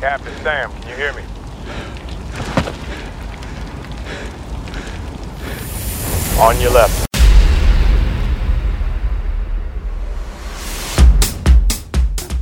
Captain 0.00 0.32
Sam, 0.44 0.70
can 0.80 0.90
you 0.90 0.94
hear 0.94 1.12
me? 1.12 1.22
On 6.38 6.60
your 6.60 6.70
left. 6.70 7.08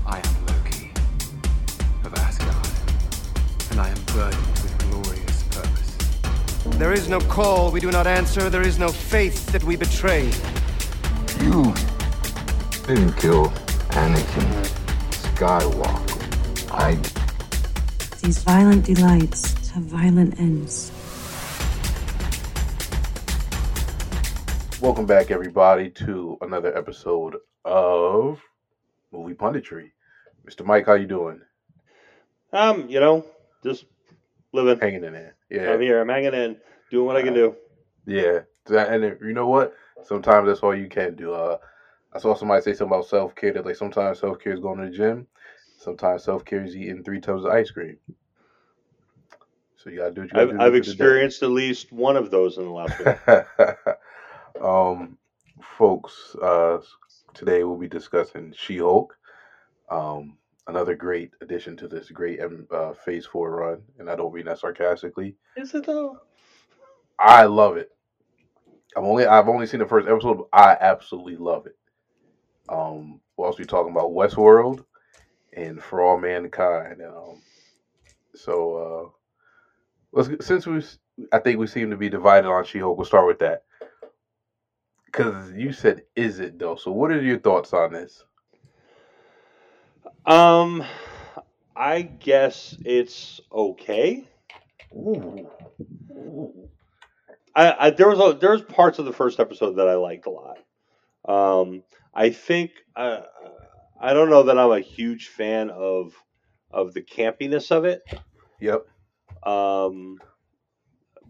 I 0.06 0.18
am 0.18 0.46
Loki 0.46 0.92
of 2.04 2.12
Asgard, 2.12 2.68
and 3.70 3.80
I 3.80 3.88
am 3.88 4.04
burdened 4.12 4.46
with 4.58 4.90
glorious 4.90 5.42
purpose. 5.44 6.76
There 6.76 6.92
is 6.92 7.08
no 7.08 7.20
call 7.20 7.70
we 7.70 7.80
do 7.80 7.90
not 7.90 8.06
answer. 8.06 8.50
There 8.50 8.66
is 8.66 8.78
no 8.78 8.88
faith 8.88 9.46
that 9.46 9.64
we 9.64 9.76
betray. 9.76 10.30
You 11.40 11.72
didn't 12.86 13.14
kill 13.14 13.46
Anakin 13.96 14.66
Skywalker. 15.10 16.70
I 16.70 16.96
did. 16.96 17.15
These 18.26 18.42
violent 18.42 18.84
delights 18.84 19.70
have 19.70 19.84
violent 19.84 20.40
ends. 20.40 20.90
Welcome 24.82 25.06
back, 25.06 25.30
everybody, 25.30 25.90
to 25.90 26.36
another 26.40 26.76
episode 26.76 27.36
of 27.64 28.40
Movie 29.12 29.34
Punditry. 29.34 29.92
Mr. 30.44 30.66
Mike, 30.66 30.86
how 30.86 30.94
you 30.94 31.06
doing? 31.06 31.40
Um, 32.52 32.88
you 32.88 32.98
know, 32.98 33.24
just 33.62 33.84
living. 34.50 34.80
Hanging 34.80 35.04
in 35.04 35.12
there. 35.12 35.36
Yeah. 35.48 35.70
I'm 35.74 35.80
here. 35.80 36.00
I'm 36.00 36.08
hanging 36.08 36.34
in, 36.34 36.56
doing 36.90 37.06
what 37.06 37.14
I 37.14 37.22
can 37.22 37.32
do. 37.32 37.54
Yeah. 38.06 38.40
That- 38.64 38.92
And 38.92 39.04
you 39.20 39.34
know 39.34 39.46
what? 39.46 39.72
Sometimes 40.02 40.48
that's 40.48 40.64
all 40.64 40.74
you 40.74 40.88
can 40.88 41.14
do. 41.14 41.32
Uh, 41.32 41.58
I 42.12 42.18
saw 42.18 42.34
somebody 42.34 42.60
say 42.62 42.72
something 42.72 42.92
about 42.92 43.06
self 43.06 43.36
care. 43.36 43.52
That 43.52 43.64
like 43.64 43.76
sometimes 43.76 44.18
self 44.18 44.40
care 44.40 44.52
is 44.52 44.58
going 44.58 44.80
to 44.80 44.90
the 44.90 44.96
gym. 44.96 45.28
Sometimes 45.76 46.24
self 46.24 46.44
care 46.44 46.64
is 46.64 46.74
eating 46.76 47.02
three 47.02 47.20
tubs 47.20 47.44
of 47.44 47.50
ice 47.50 47.70
cream. 47.70 47.98
So 49.76 49.90
you 49.90 49.98
gotta 49.98 50.12
do 50.12 50.22
what 50.22 50.30
you 50.30 50.34
gotta 50.34 50.42
I've, 50.42 50.50
do. 50.50 50.56
I've 50.56 50.72
for 50.72 50.78
the 50.78 50.80
day. 50.80 50.88
experienced 50.90 51.42
at 51.42 51.50
least 51.50 51.92
one 51.92 52.16
of 52.16 52.30
those 52.30 52.58
in 52.58 52.64
the 52.64 52.70
last 52.70 52.98
week. 52.98 54.62
um, 54.64 55.18
folks, 55.78 56.34
uh, 56.42 56.78
today 57.34 57.62
we'll 57.62 57.76
be 57.76 57.88
discussing 57.88 58.52
She-Hulk, 58.56 59.16
um, 59.90 60.38
another 60.66 60.94
great 60.94 61.32
addition 61.40 61.76
to 61.76 61.88
this 61.88 62.10
great 62.10 62.40
um, 62.40 62.66
uh, 62.70 62.92
Phase 62.94 63.26
Four 63.26 63.56
run, 63.56 63.82
and 63.98 64.10
I 64.10 64.16
don't 64.16 64.34
mean 64.34 64.46
that 64.46 64.58
sarcastically. 64.58 65.36
Is 65.56 65.74
it 65.74 65.86
though? 65.86 66.18
I 67.18 67.44
love 67.44 67.76
it. 67.76 67.90
I've 68.96 69.04
only 69.04 69.26
I've 69.26 69.48
only 69.48 69.66
seen 69.66 69.80
the 69.80 69.86
first 69.86 70.08
episode, 70.08 70.38
but 70.38 70.48
I 70.52 70.76
absolutely 70.80 71.36
love 71.36 71.66
it. 71.66 71.76
Um, 72.68 73.20
we'll 73.36 73.46
also 73.46 73.58
be 73.58 73.64
talking 73.64 73.92
about 73.92 74.10
Westworld 74.10 74.84
and 75.56 75.82
For 75.82 76.02
All 76.02 76.18
Mankind. 76.18 77.02
Um, 77.02 77.42
so 78.34 78.76
uh, 78.76 79.08
let's 80.12 80.46
since 80.46 80.66
we 80.66 80.82
I 81.32 81.38
think 81.38 81.58
we 81.58 81.66
seem 81.66 81.90
to 81.90 81.96
be 81.96 82.08
divided 82.08 82.48
on 82.48 82.64
She-Hulk. 82.64 82.96
We'll 82.96 83.06
start 83.06 83.26
with 83.26 83.38
that 83.40 83.64
because 85.06 85.50
you 85.52 85.72
said 85.72 86.02
is 86.14 86.38
it 86.38 86.58
though. 86.58 86.76
So 86.76 86.92
what 86.92 87.10
are 87.10 87.20
your 87.20 87.38
thoughts 87.38 87.72
on 87.72 87.92
this? 87.92 88.22
Um, 90.26 90.84
I 91.74 92.02
guess 92.02 92.76
it's 92.84 93.40
okay. 93.50 94.28
Ooh. 94.94 95.48
Ooh. 96.10 96.68
I, 97.54 97.86
I 97.86 97.90
there 97.90 98.08
was 98.08 98.18
a, 98.18 98.38
there 98.38 98.50
was 98.50 98.62
parts 98.62 98.98
of 98.98 99.06
the 99.06 99.12
first 99.12 99.40
episode 99.40 99.76
that 99.76 99.88
I 99.88 99.94
liked 99.94 100.26
a 100.26 100.30
lot. 100.30 100.58
Um, 101.26 101.82
I 102.14 102.30
think 102.30 102.72
uh, 102.94 103.22
I 104.00 104.12
don't 104.12 104.30
know 104.30 104.44
that 104.44 104.58
I'm 104.58 104.70
a 104.72 104.80
huge 104.80 105.28
fan 105.28 105.70
of 105.70 106.14
of 106.70 106.94
the 106.94 107.02
campiness 107.02 107.70
of 107.70 107.84
it. 107.84 108.02
Yep. 108.60 108.86
Um, 109.44 110.18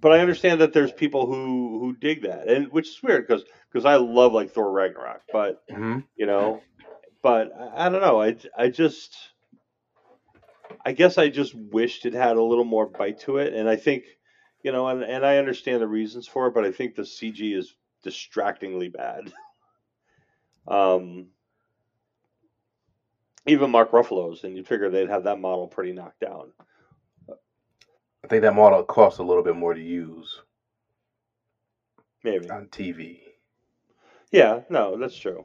but 0.01 0.13
I 0.13 0.21
understand 0.21 0.61
that 0.61 0.73
there's 0.73 0.93
people 0.93 1.27
who 1.27 1.81
who 1.81 1.97
dig 1.97 2.23
that, 2.23 2.49
and 2.49 2.71
which 2.73 2.89
is 2.89 3.03
weird 3.03 3.27
because 3.27 3.45
because 3.73 3.85
I 3.85 3.97
love 3.97 4.33
like 4.33 4.51
Thor 4.53 4.71
Ragnarok, 4.71 5.23
but 5.33 5.63
hmm 5.71 5.99
you 6.17 6.27
know, 6.27 6.63
but 7.23 7.51
I, 7.59 7.87
I 7.87 7.89
don't 7.89 8.01
know. 8.01 8.21
I 8.21 8.37
I 8.57 8.69
just 8.69 9.17
I 10.85 10.93
guess 10.93 11.19
I 11.19 11.29
just 11.29 11.55
wished 11.55 12.07
it 12.07 12.15
had 12.15 12.37
a 12.37 12.43
little 12.43 12.65
more 12.65 12.87
bite 12.87 13.21
to 13.21 13.39
it, 13.39 13.55
and 13.55 13.69
I 13.69 13.77
think 13.77 14.05
you 14.63 14.73
know, 14.73 14.89
and 14.89 15.03
and 15.03 15.25
I 15.25 15.39
understand 15.39 15.81
the 15.83 15.89
reasons 15.89 16.27
for 16.27 16.49
it, 16.49 16.55
but 16.55 16.65
I 16.65 16.73
think 16.73 16.95
the 16.95 17.03
CG 17.03 17.57
is 17.57 17.75
distractingly 18.03 18.89
bad. 18.89 19.33
um. 20.69 21.29
Even 23.47 23.71
Mark 23.71 23.93
Ruffalo's, 23.93 24.45
and 24.45 24.57
you 24.57 24.65
figure 24.65 24.91
they'd 24.91 25.09
have 25.09 25.25
that 25.25 25.39
model 25.39 25.69
pretty 25.69 25.93
knocked 25.93 26.21
down. 26.21 26.53
I 28.25 28.29
think 28.29 28.43
that 28.43 28.55
model 28.55 28.83
costs 28.83 29.21
a 29.21 29.23
little 29.23 29.43
bit 29.45 29.55
more 29.55 29.73
to 29.73 29.81
use 29.81 30.43
Maybe. 32.25 32.51
on 32.51 32.67
TV. 32.67 33.21
Yeah, 34.33 34.62
no, 34.69 34.97
that's 34.99 35.17
true. 35.17 35.45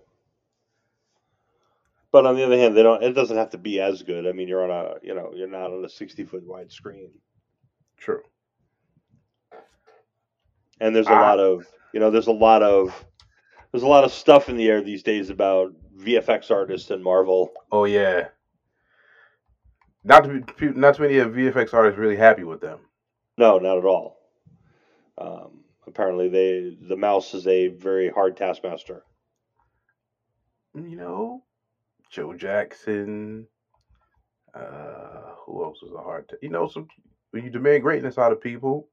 But 2.12 2.25
on 2.25 2.35
the 2.35 2.44
other 2.44 2.57
hand, 2.57 2.75
they 2.75 2.84
don't. 2.84 3.03
It 3.03 3.13
doesn't 3.13 3.38
have 3.38 3.51
to 3.51 3.57
be 3.57 3.79
as 3.79 4.01
good. 4.01 4.25
I 4.28 4.31
mean, 4.31 4.47
you're 4.47 4.69
on 4.69 4.72
a, 4.72 4.95
you 5.03 5.13
know, 5.13 5.31
you're 5.35 5.47
not 5.47 5.72
on 5.72 5.85
a 5.85 5.89
60 5.89 6.25
foot 6.25 6.44
wide 6.45 6.72
screen, 6.72 7.09
True. 7.97 8.23
and 10.79 10.95
there's 10.95 11.07
a 11.07 11.12
Ah. 11.13 11.22
lot 11.22 11.39
of, 11.39 11.68
you 11.94 12.00
know, 12.00 12.09
there's 12.09 12.28
a 12.28 12.31
lot 12.33 12.63
of, 12.63 13.06
there's 13.72 13.83
a 13.83 13.88
lot 13.88 14.03
of 14.03 14.12
stuff 14.12 14.50
in 14.50 14.57
the 14.57 14.68
air 14.69 14.81
these 14.81 15.03
days 15.03 15.29
about 15.29 15.73
VFX 15.97 16.52
artists 16.52 16.91
in 16.91 17.03
Marvel. 17.03 17.52
Oh 17.72 17.85
yeah. 17.85 18.29
Not 20.03 20.24
to 20.24 20.41
be, 20.57 20.69
not 20.69 20.96
too 20.96 21.03
many 21.03 21.18
of 21.19 21.34
VFX 21.34 21.74
artists 21.74 22.00
really 22.00 22.16
happy 22.16 22.44
with 22.44 22.62
them. 22.62 22.79
No, 23.38 23.59
not 23.59 23.78
at 23.78 23.85
all. 23.85 24.18
Um, 25.18 25.63
apparently, 25.85 26.30
they 26.30 26.78
the 26.88 26.96
mouse 26.96 27.34
is 27.34 27.46
a 27.47 27.68
very 27.68 28.09
hard 28.09 28.35
taskmaster. 28.35 29.03
You 30.74 30.96
know, 30.96 31.44
Joe 32.09 32.34
Jackson. 32.34 33.47
Uh, 34.53 35.35
who 35.46 35.63
else 35.63 35.81
was 35.81 35.94
a 35.94 36.03
hard? 36.03 36.28
T- 36.28 36.35
you 36.41 36.50
know, 36.50 36.68
some 36.68 36.88
when 37.31 37.44
you 37.44 37.50
demand 37.50 37.84
greatness 37.84 38.18
out 38.18 38.31
of 38.31 38.41
people, 38.41 38.90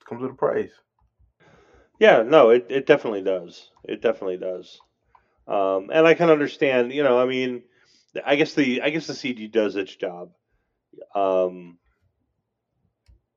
it 0.00 0.06
comes 0.06 0.22
with 0.22 0.30
a 0.30 0.34
price. 0.34 0.72
Yeah, 1.98 2.22
no, 2.22 2.50
it, 2.50 2.66
it 2.70 2.86
definitely 2.86 3.22
does. 3.22 3.70
It 3.84 4.00
definitely 4.00 4.36
does. 4.36 4.80
Um, 5.48 5.90
and 5.92 6.06
I 6.06 6.14
can 6.14 6.30
understand, 6.30 6.92
you 6.92 7.02
know, 7.02 7.18
I 7.18 7.24
mean, 7.24 7.62
I 8.24 8.36
guess 8.36 8.54
the 8.54 8.82
I 8.82 8.90
guess 8.90 9.06
the 9.06 9.14
CG 9.14 9.50
does 9.50 9.76
its 9.76 9.94
job. 9.94 10.30
Um, 11.14 11.78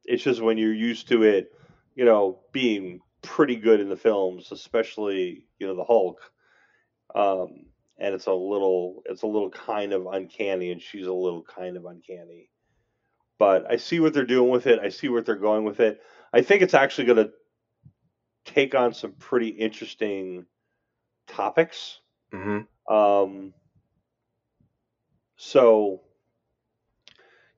it's 0.04 0.24
just 0.24 0.42
when 0.42 0.58
you're 0.58 0.74
used 0.74 1.08
to 1.10 1.24
it, 1.24 1.52
you 1.96 2.06
know, 2.06 2.40
being 2.52 3.00
pretty 3.22 3.56
good 3.56 3.80
in 3.80 3.90
the 3.90 3.96
films, 3.96 4.52
especially 4.52 5.48
you 5.60 5.68
know 5.68 5.76
the 5.76 5.86
Hulk, 5.86 6.20
um, 7.16 7.66
and 7.98 8.14
it's 8.14 8.26
a 8.26 8.34
little 8.34 9.04
it's 9.06 9.22
a 9.22 9.28
little 9.28 9.50
kind 9.50 9.94
of 9.94 10.08
uncanny, 10.08 10.72
and 10.72 10.82
she's 10.82 11.08
a 11.08 11.14
little 11.14 11.44
kind 11.44 11.78
of 11.78 11.86
uncanny. 11.86 12.50
But 13.40 13.72
I 13.72 13.78
see 13.78 14.00
what 14.00 14.14
they're 14.14 14.26
doing 14.26 14.50
with 14.52 14.68
it. 14.68 14.80
I 14.80 14.90
see 14.90 15.08
where 15.10 15.22
they're 15.22 15.36
going 15.36 15.64
with 15.64 15.80
it. 15.80 16.02
I 16.34 16.42
think 16.42 16.62
it's 16.62 16.74
actually 16.74 17.06
going 17.06 17.26
to 17.26 17.32
take 18.46 18.76
on 18.76 18.94
some 18.94 19.14
pretty 19.14 19.48
interesting 19.48 20.46
topics. 21.28 22.01
Mm-hmm. 22.34 22.94
Um, 22.94 23.54
so, 25.38 26.02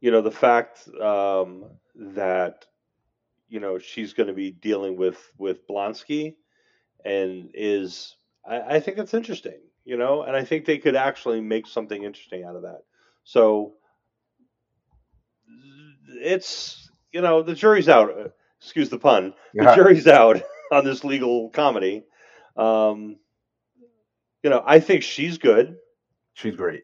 you 0.02 0.12
know, 0.12 0.22
the 0.22 0.32
fact 0.32 0.88
um, 1.00 1.66
that 1.96 2.66
you 3.48 3.60
know 3.60 3.78
she's 3.78 4.14
going 4.14 4.28
to 4.28 4.34
be 4.34 4.52
dealing 4.52 4.98
with 4.98 5.18
with 5.38 5.68
Blonsky 5.68 6.36
and 7.06 7.50
is 7.54 8.16
I, 8.48 8.76
I 8.76 8.80
think 8.80 8.98
it's 8.98 9.14
interesting, 9.14 9.60
you 9.86 9.98
know, 9.98 10.24
and 10.24 10.36
I 10.36 10.44
think 10.44 10.66
they 10.66 10.78
could 10.78 10.96
actually 10.96 11.42
make 11.42 11.68
something 11.68 12.04
interesting 12.04 12.44
out 12.44 12.56
of 12.56 12.64
that. 12.64 12.82
So 13.24 13.74
it's 16.22 16.90
you 17.12 17.22
know 17.22 17.42
the 17.44 17.56
jury's 17.56 17.90
out. 17.90 18.10
uh, 18.18 18.30
Excuse 18.62 18.90
the 18.90 18.98
pun. 18.98 19.34
The 19.60 19.66
Yeah. 19.66 19.76
jury's 19.76 20.08
out 20.08 20.42
on 20.72 20.86
this 20.86 21.04
legal 21.04 21.50
comedy. 21.50 22.06
Um, 22.56 23.18
you 24.44 24.50
know, 24.50 24.62
I 24.66 24.80
think 24.80 25.04
she's 25.04 25.38
good. 25.38 25.78
She's 26.34 26.56
great. 26.56 26.84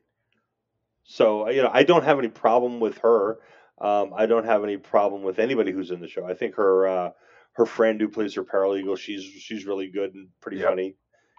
So 1.03 1.49
you 1.49 1.61
know, 1.61 1.71
I 1.73 1.83
don't 1.83 2.03
have 2.03 2.19
any 2.19 2.29
problem 2.29 2.79
with 2.79 2.99
her. 2.99 3.39
Um, 3.79 4.13
I 4.15 4.25
don't 4.25 4.45
have 4.45 4.63
any 4.63 4.77
problem 4.77 5.23
with 5.23 5.39
anybody 5.39 5.71
who's 5.71 5.91
in 5.91 6.01
the 6.01 6.07
show. 6.07 6.25
I 6.25 6.33
think 6.33 6.55
her 6.55 6.87
uh, 6.87 7.11
her 7.53 7.65
friend 7.65 7.99
who 7.99 8.09
plays 8.09 8.35
her 8.35 8.43
paralegal, 8.43 8.97
she's 8.97 9.23
she's 9.23 9.65
really 9.65 9.89
good 9.89 10.13
and 10.13 10.29
pretty 10.41 10.57
Yep. 10.57 10.69
funny. 10.69 10.95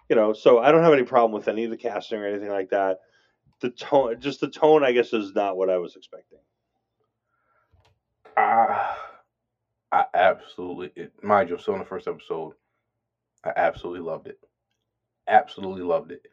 You 0.09 0.15
know, 0.15 0.33
so 0.33 0.59
I 0.59 0.71
don't 0.71 0.83
have 0.83 0.93
any 0.93 1.03
problem 1.03 1.31
with 1.31 1.47
any 1.47 1.63
of 1.63 1.71
the 1.71 1.77
casting 1.77 2.19
or 2.19 2.27
anything 2.27 2.49
like 2.49 2.69
that. 2.71 2.99
The 3.61 3.69
tone, 3.69 4.19
just 4.19 4.41
the 4.41 4.49
tone, 4.49 4.83
I 4.83 4.91
guess, 4.91 5.13
is 5.13 5.33
not 5.33 5.55
what 5.55 5.69
I 5.69 5.77
was 5.77 5.95
expecting. 5.95 6.39
I, 8.37 8.97
I 9.91 10.05
absolutely, 10.13 10.91
it, 10.95 11.13
mind 11.23 11.49
you, 11.49 11.55
I'm 11.55 11.61
still 11.61 11.73
in 11.75 11.79
the 11.79 11.85
first 11.85 12.07
episode. 12.07 12.53
I 13.43 13.53
absolutely 13.55 14.01
loved 14.01 14.27
it. 14.27 14.39
Absolutely 15.31 15.81
loved 15.81 16.11
it. 16.11 16.27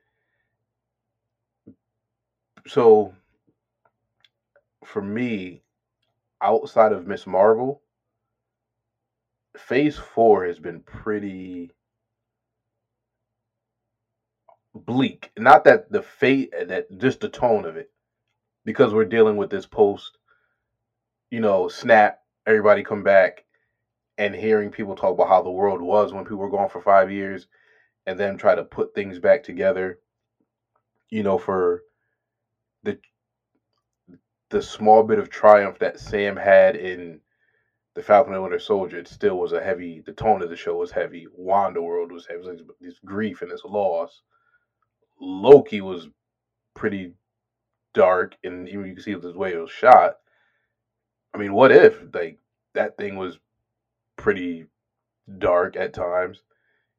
So, 2.66 3.14
for 4.84 5.02
me, 5.02 5.62
outside 6.42 6.92
of 6.92 7.06
Miss 7.06 7.26
Marvel, 7.26 7.80
Phase 9.58 9.98
Four 9.98 10.46
has 10.46 10.58
been 10.58 10.80
pretty 10.80 11.72
bleak. 14.74 15.30
Not 15.38 15.64
that 15.64 15.90
the 15.90 16.02
fate, 16.02 16.52
that 16.68 16.86
just 16.98 17.20
the 17.20 17.28
tone 17.28 17.64
of 17.64 17.76
it, 17.76 17.90
because 18.64 18.94
we're 18.94 19.04
dealing 19.04 19.36
with 19.36 19.50
this 19.50 19.66
post, 19.66 20.18
you 21.30 21.40
know, 21.40 21.68
snap. 21.68 22.18
Everybody 22.46 22.82
come 22.82 23.02
back, 23.02 23.44
and 24.18 24.34
hearing 24.34 24.70
people 24.70 24.94
talk 24.94 25.12
about 25.14 25.28
how 25.28 25.42
the 25.42 25.50
world 25.50 25.82
was 25.82 26.12
when 26.12 26.24
people 26.24 26.38
were 26.38 26.50
gone 26.50 26.68
for 26.68 26.80
five 26.80 27.10
years, 27.10 27.46
and 28.08 28.19
then 28.19 28.38
try 28.38 28.55
to 28.55 28.64
put 28.64 28.94
things 28.94 29.19
back 29.19 29.43
together. 29.43 29.99
You 31.10 31.22
know, 31.22 31.37
for 31.37 31.82
the 32.82 32.99
the 34.49 34.62
small 34.62 35.02
bit 35.02 35.19
of 35.19 35.28
triumph 35.28 35.78
that 35.81 36.00
Sam 36.00 36.34
had 36.34 36.75
in 36.75 37.20
the 37.94 38.02
Falcon 38.02 38.32
and 38.32 38.43
Winter 38.43 38.58
Soldier, 38.58 38.96
it 38.99 39.08
still 39.08 39.37
was 39.37 39.52
a 39.52 39.60
heavy. 39.62 40.00
The 40.00 40.12
tone 40.12 40.40
of 40.43 40.49
the 40.49 40.56
show 40.56 40.76
was 40.76 40.90
heavy. 40.90 41.26
Wanda 41.34 41.82
World 41.82 42.10
was 42.10 42.26
heavy. 42.26 42.44
Like 42.44 42.60
this 42.81 42.99
grief 43.05 43.43
and 43.43 43.50
this 43.50 43.64
loss. 43.64 44.22
Loki 45.20 45.82
was 45.82 46.08
pretty 46.75 47.12
dark, 47.93 48.37
and 48.43 48.66
even 48.70 48.87
you 48.87 48.94
can 48.94 49.02
see 49.02 49.14
the 49.16 49.37
way 49.37 49.52
it 49.52 49.58
was 49.58 49.70
shot. 49.70 50.14
I 51.34 51.37
mean, 51.37 51.52
what 51.52 51.72
if 51.72 52.02
like 52.14 52.38
that 52.72 52.96
thing 52.96 53.16
was 53.16 53.38
pretty 54.16 54.64
dark 55.38 55.76
at 55.76 55.93
times? 55.93 56.40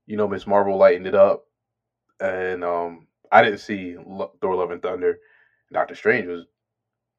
You 0.09 0.17
know, 0.17 0.27
Miss 0.27 0.47
Marvel 0.47 0.77
lightened 0.77 1.07
it 1.07 1.15
up, 1.15 1.45
and 2.21 2.63
um, 2.63 3.07
I 3.31 3.41
didn't 3.44 3.59
see 3.59 3.95
Thor: 4.41 4.56
Love 4.56 4.71
and 4.71 4.81
Thunder. 4.83 5.19
Doctor 5.73 5.95
Strange 5.95 6.27
was. 6.27 6.45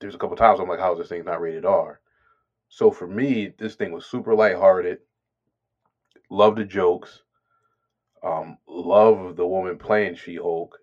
There's 0.00 0.14
a 0.14 0.18
couple 0.18 0.36
times 0.36 0.60
I'm 0.60 0.68
like, 0.68 0.80
how 0.80 0.92
is 0.92 0.98
this 0.98 1.08
thing 1.08 1.24
not 1.24 1.40
rated 1.40 1.64
R? 1.66 2.00
So 2.68 2.90
for 2.90 3.06
me, 3.06 3.50
this 3.58 3.74
thing 3.76 3.92
was 3.92 4.04
super 4.06 4.34
lighthearted. 4.34 4.98
Love 6.30 6.56
the 6.56 6.64
jokes. 6.64 7.22
Um, 8.22 8.56
love 8.68 9.36
the 9.36 9.46
woman 9.46 9.78
playing 9.78 10.16
She 10.16 10.36
Hulk 10.36 10.76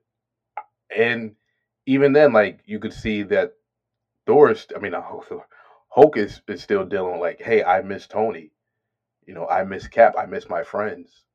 and 0.96 1.34
even 1.86 2.14
then, 2.14 2.34
like 2.34 2.62
you 2.66 2.80
could 2.80 2.94
see 2.94 3.24
that 3.24 3.52
Thor 4.28 4.52
is, 4.52 4.66
I 4.76 4.80
mean, 4.80 4.94
Hulk 5.90 6.18
is, 6.18 6.42
is 6.48 6.62
still 6.62 6.84
dealing 6.84 7.20
like, 7.20 7.42
hey, 7.42 7.64
I 7.64 7.82
miss 7.82 8.08
Tony, 8.08 8.52
you 9.28 9.36
know, 9.36 9.48
I 9.48 9.64
miss 9.64 9.88
Cap, 9.88 10.16
I 10.18 10.26
miss 10.26 10.50
my 10.50 10.64
friends. 10.64 11.27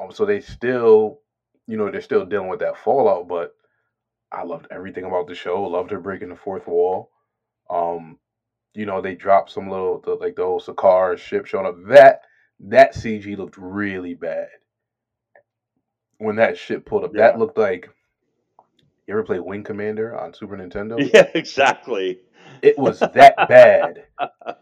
Um, 0.00 0.12
so 0.12 0.24
they 0.26 0.40
still, 0.40 1.20
you 1.66 1.76
know, 1.76 1.90
they're 1.90 2.00
still 2.00 2.24
dealing 2.24 2.48
with 2.48 2.60
that 2.60 2.78
fallout. 2.78 3.28
But 3.28 3.54
I 4.32 4.44
loved 4.44 4.66
everything 4.70 5.04
about 5.04 5.26
the 5.28 5.34
show. 5.34 5.62
Loved 5.62 5.90
her 5.90 6.00
breaking 6.00 6.28
the 6.30 6.36
fourth 6.36 6.66
wall. 6.66 7.10
Um, 7.70 8.18
you 8.74 8.86
know, 8.86 9.00
they 9.00 9.14
dropped 9.14 9.50
some 9.50 9.70
little 9.70 10.00
the, 10.00 10.14
like 10.14 10.36
the 10.36 10.44
whole 10.44 10.60
Sakaar 10.60 11.16
ship 11.18 11.46
showing 11.46 11.66
up. 11.66 11.76
That 11.88 12.22
that 12.60 12.94
CG 12.94 13.36
looked 13.36 13.56
really 13.56 14.14
bad 14.14 14.48
when 16.18 16.36
that 16.36 16.58
ship 16.58 16.86
pulled 16.86 17.04
up. 17.04 17.12
Yeah. 17.14 17.28
That 17.28 17.38
looked 17.38 17.58
like 17.58 17.88
you 19.06 19.14
ever 19.14 19.22
play 19.22 19.38
Wing 19.38 19.64
Commander 19.64 20.18
on 20.18 20.34
Super 20.34 20.56
Nintendo? 20.56 20.98
Yeah, 21.14 21.28
exactly. 21.34 22.20
It 22.62 22.78
was 22.78 23.00
that 23.00 23.34
bad. 23.48 24.04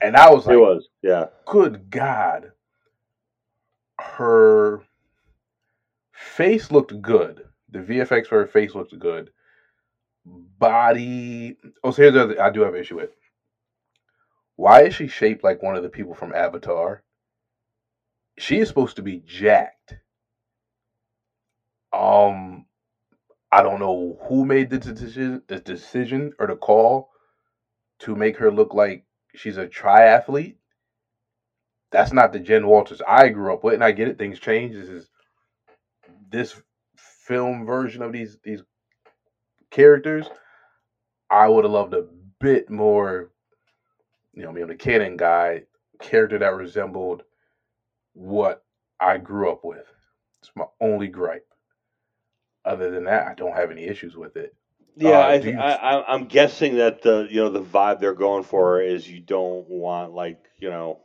And 0.00 0.16
I 0.16 0.30
was 0.30 0.46
like, 0.46 0.54
It 0.54 0.60
was. 0.60 0.88
Yeah. 1.02 1.24
good 1.44 1.90
God. 1.90 2.52
Her 4.00 4.82
face 6.12 6.70
looked 6.70 7.00
good. 7.00 7.44
The 7.70 7.80
VFX 7.80 8.26
for 8.26 8.38
her 8.38 8.46
face 8.46 8.74
looked 8.74 8.98
good. 8.98 9.30
Body. 10.24 11.56
Oh, 11.82 11.90
so 11.90 12.02
here's 12.02 12.14
the 12.14 12.22
other 12.22 12.42
I 12.42 12.50
do 12.50 12.60
have 12.62 12.74
an 12.74 12.80
issue 12.80 12.96
with. 12.96 13.10
Why 14.56 14.82
is 14.82 14.94
she 14.94 15.06
shaped 15.06 15.44
like 15.44 15.62
one 15.62 15.76
of 15.76 15.82
the 15.82 15.88
people 15.88 16.14
from 16.14 16.34
Avatar? 16.34 17.02
She 18.38 18.58
is 18.58 18.68
supposed 18.68 18.96
to 18.96 19.02
be 19.02 19.22
jacked. 19.24 19.94
Um, 21.92 22.66
I 23.50 23.62
don't 23.62 23.80
know 23.80 24.18
who 24.28 24.44
made 24.44 24.70
the 24.70 24.78
decision, 24.78 25.42
the 25.48 25.58
decision 25.58 26.32
or 26.38 26.46
the 26.46 26.56
call 26.56 27.10
to 28.00 28.14
make 28.14 28.36
her 28.38 28.50
look 28.50 28.74
like 28.74 29.04
she's 29.34 29.56
a 29.56 29.66
triathlete. 29.66 30.56
That's 31.90 32.12
not 32.12 32.32
the 32.32 32.38
Jen 32.40 32.66
Walters 32.66 33.00
I 33.06 33.28
grew 33.28 33.52
up 33.52 33.64
with, 33.64 33.74
and 33.74 33.84
I 33.84 33.92
get 33.92 34.08
it. 34.08 34.18
Things 34.18 34.38
change. 34.38 34.74
This 34.74 34.88
is 34.88 35.08
this 36.30 36.60
film 37.26 37.64
version 37.64 38.02
of 38.02 38.12
these 38.12 38.36
these 38.44 38.62
characters. 39.70 40.26
I 41.30 41.48
would 41.48 41.64
have 41.64 41.72
loved 41.72 41.94
a 41.94 42.06
bit 42.40 42.70
more. 42.70 43.30
You 44.34 44.42
know, 44.42 44.52
me, 44.52 44.60
I'm 44.62 44.68
the 44.68 44.74
canon 44.76 45.16
guy. 45.16 45.62
Character 46.00 46.38
that 46.38 46.54
resembled 46.54 47.22
what 48.12 48.62
I 49.00 49.18
grew 49.18 49.50
up 49.50 49.64
with. 49.64 49.86
It's 50.40 50.50
my 50.54 50.64
only 50.80 51.08
gripe. 51.08 51.46
Other 52.64 52.90
than 52.90 53.04
that, 53.04 53.26
I 53.26 53.34
don't 53.34 53.56
have 53.56 53.70
any 53.70 53.84
issues 53.84 54.16
with 54.16 54.36
it. 54.36 54.54
Yeah, 54.96 55.10
Uh, 55.10 55.22
I, 55.22 55.34
you- 55.36 55.58
I, 55.58 55.72
I- 55.96 56.14
I'm 56.14 56.26
guessing 56.26 56.76
that 56.76 57.02
the 57.02 57.26
you 57.30 57.40
know 57.40 57.50
the 57.50 57.62
vibe 57.62 57.98
they're 58.00 58.14
going 58.14 58.44
for 58.44 58.80
is 58.82 59.08
you 59.10 59.20
don't 59.20 59.68
want 59.68 60.12
like 60.12 60.38
you 60.58 60.70
know 60.70 61.00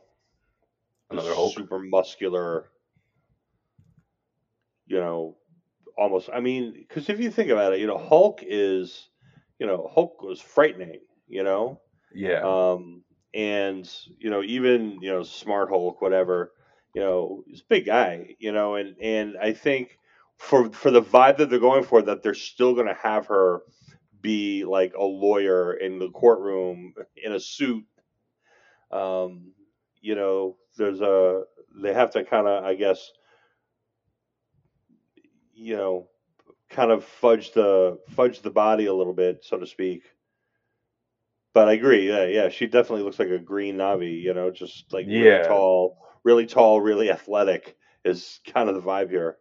Another 1.14 1.34
Hulk? 1.34 1.54
super 1.54 1.78
muscular, 1.78 2.70
you 4.86 4.98
know, 4.98 5.36
almost. 5.96 6.28
I 6.32 6.40
mean, 6.40 6.72
because 6.72 7.08
if 7.08 7.20
you 7.20 7.30
think 7.30 7.50
about 7.50 7.72
it, 7.72 7.80
you 7.80 7.86
know, 7.86 7.98
Hulk 7.98 8.40
is, 8.42 9.08
you 9.58 9.66
know, 9.66 9.90
Hulk 9.92 10.22
was 10.22 10.40
frightening, 10.40 11.00
you 11.28 11.42
know, 11.42 11.80
Yeah. 12.14 12.40
um, 12.42 13.02
and 13.34 13.90
you 14.18 14.30
know 14.30 14.42
even 14.42 14.98
you 15.02 15.10
know 15.10 15.22
Smart 15.22 15.68
Hulk, 15.70 16.00
whatever, 16.00 16.52
you 16.94 17.00
know, 17.02 17.42
he's 17.46 17.60
a 17.60 17.68
big 17.68 17.86
guy, 17.86 18.36
you 18.38 18.52
know, 18.52 18.74
and 18.76 18.96
and 19.00 19.36
I 19.40 19.52
think 19.52 19.98
for 20.36 20.70
for 20.72 20.90
the 20.90 21.02
vibe 21.02 21.38
that 21.38 21.50
they're 21.50 21.58
going 21.58 21.84
for, 21.84 22.02
that 22.02 22.22
they're 22.22 22.34
still 22.34 22.74
going 22.74 22.86
to 22.88 22.94
have 22.94 23.26
her 23.26 23.62
be 24.20 24.64
like 24.64 24.94
a 24.94 25.04
lawyer 25.04 25.74
in 25.74 25.98
the 25.98 26.10
courtroom 26.10 26.94
in 27.16 27.32
a 27.32 27.40
suit. 27.40 27.84
Um, 28.90 29.52
you 30.04 30.14
know, 30.14 30.56
there's 30.76 31.00
a 31.00 31.42
they 31.82 31.94
have 31.94 32.10
to 32.12 32.24
kind 32.24 32.46
of, 32.46 32.64
I 32.64 32.74
guess, 32.74 33.10
you 35.54 35.76
know, 35.76 36.08
kind 36.70 36.90
of 36.90 37.04
fudge 37.04 37.52
the 37.52 37.98
fudge 38.08 38.40
the 38.42 38.50
body 38.50 38.86
a 38.86 38.94
little 38.94 39.14
bit, 39.14 39.38
so 39.42 39.58
to 39.58 39.66
speak. 39.66 40.02
But 41.54 41.68
I 41.68 41.72
agree, 41.72 42.08
yeah, 42.08 42.24
yeah, 42.26 42.48
she 42.50 42.66
definitely 42.66 43.02
looks 43.02 43.18
like 43.18 43.28
a 43.30 43.38
green 43.38 43.76
Na'vi, 43.78 44.20
you 44.20 44.34
know, 44.34 44.50
just 44.50 44.92
like 44.92 45.06
Yeah. 45.06 45.14
really 45.14 45.40
tall, 45.40 45.96
really 46.24 46.44
tall, 46.46 46.80
really 46.82 47.10
athletic 47.10 47.76
is 48.04 48.40
kind 48.46 48.68
of 48.68 48.74
the 48.74 48.82
vibe 48.82 49.08
here. 49.10 49.38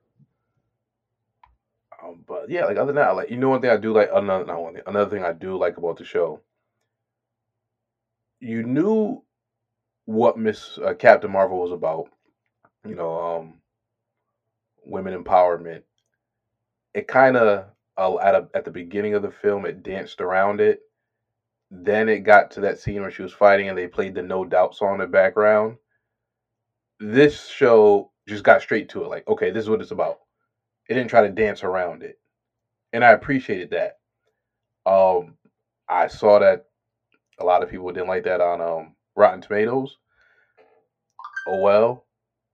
Um, 2.04 2.24
but 2.28 2.50
yeah, 2.50 2.66
like 2.66 2.78
other 2.78 2.88
than 2.88 2.96
that, 2.96 3.16
like 3.16 3.30
you 3.30 3.38
know 3.38 3.50
one 3.50 3.62
thing 3.62 3.70
I 3.72 3.78
do 3.78 3.94
like 3.94 4.10
another 4.14 4.46
not 4.46 4.62
one 4.62 4.74
thing, 4.74 4.84
another 4.88 5.10
thing 5.10 5.24
I 5.24 5.32
do 5.32 5.58
like 5.58 5.78
about 5.78 5.98
the 5.98 6.04
show. 6.06 6.42
You 8.40 8.62
knew 8.64 9.24
what 10.06 10.38
Miss 10.38 10.78
uh, 10.80 10.94
Captain 10.94 11.32
Marvel 11.32 11.60
was 11.60 11.72
about, 11.72 12.08
you 12.86 12.96
know, 12.96 13.18
um, 13.18 13.60
women 14.86 15.22
empowerment. 15.22 15.82
It 16.94 17.08
kind 17.08 17.38
of 17.38 17.66
uh, 17.98 18.18
at 18.20 18.36
a, 18.36 18.48
at 18.54 18.66
the 18.66 18.72
beginning 18.72 19.14
of 19.16 19.22
the 19.22 19.32
film, 19.32 19.66
it 19.66 19.84
danced 19.84 20.22
around 20.22 20.62
it. 20.62 20.80
Then 21.72 22.10
it 22.10 22.20
got 22.20 22.52
to 22.52 22.62
that 22.62 22.78
scene 22.80 23.02
where 23.02 23.12
she 23.12 23.24
was 23.24 23.34
fighting, 23.34 23.70
and 23.70 23.78
they 23.78 23.88
played 23.88 24.16
the 24.16 24.22
No 24.24 24.46
Doubt 24.46 24.76
song 24.76 24.94
in 24.94 25.00
the 25.00 25.08
background. 25.08 25.78
This 27.00 27.48
show 27.48 28.10
just 28.28 28.44
got 28.44 28.62
straight 28.62 28.90
to 28.90 29.04
it, 29.04 29.10
like, 29.10 29.28
okay, 29.28 29.52
this 29.52 29.64
is 29.64 29.70
what 29.70 29.82
it's 29.82 29.92
about 29.92 30.18
it 30.90 30.94
didn't 30.96 31.10
try 31.10 31.22
to 31.22 31.30
dance 31.30 31.64
around 31.64 32.04
it 32.04 32.18
and 32.94 33.04
i 33.06 33.12
appreciated 33.12 33.72
that 33.72 33.94
um 34.86 35.36
i 35.90 36.08
saw 36.08 36.40
that 36.40 36.62
a 37.40 37.46
lot 37.46 37.64
of 37.64 37.70
people 37.70 37.92
didn't 37.92 38.08
like 38.10 38.24
that 38.24 38.42
on 38.42 38.62
um 38.62 38.93
rotten 39.16 39.42
tomatoes. 39.42 39.98
Oh 41.48 41.62
well. 41.62 42.06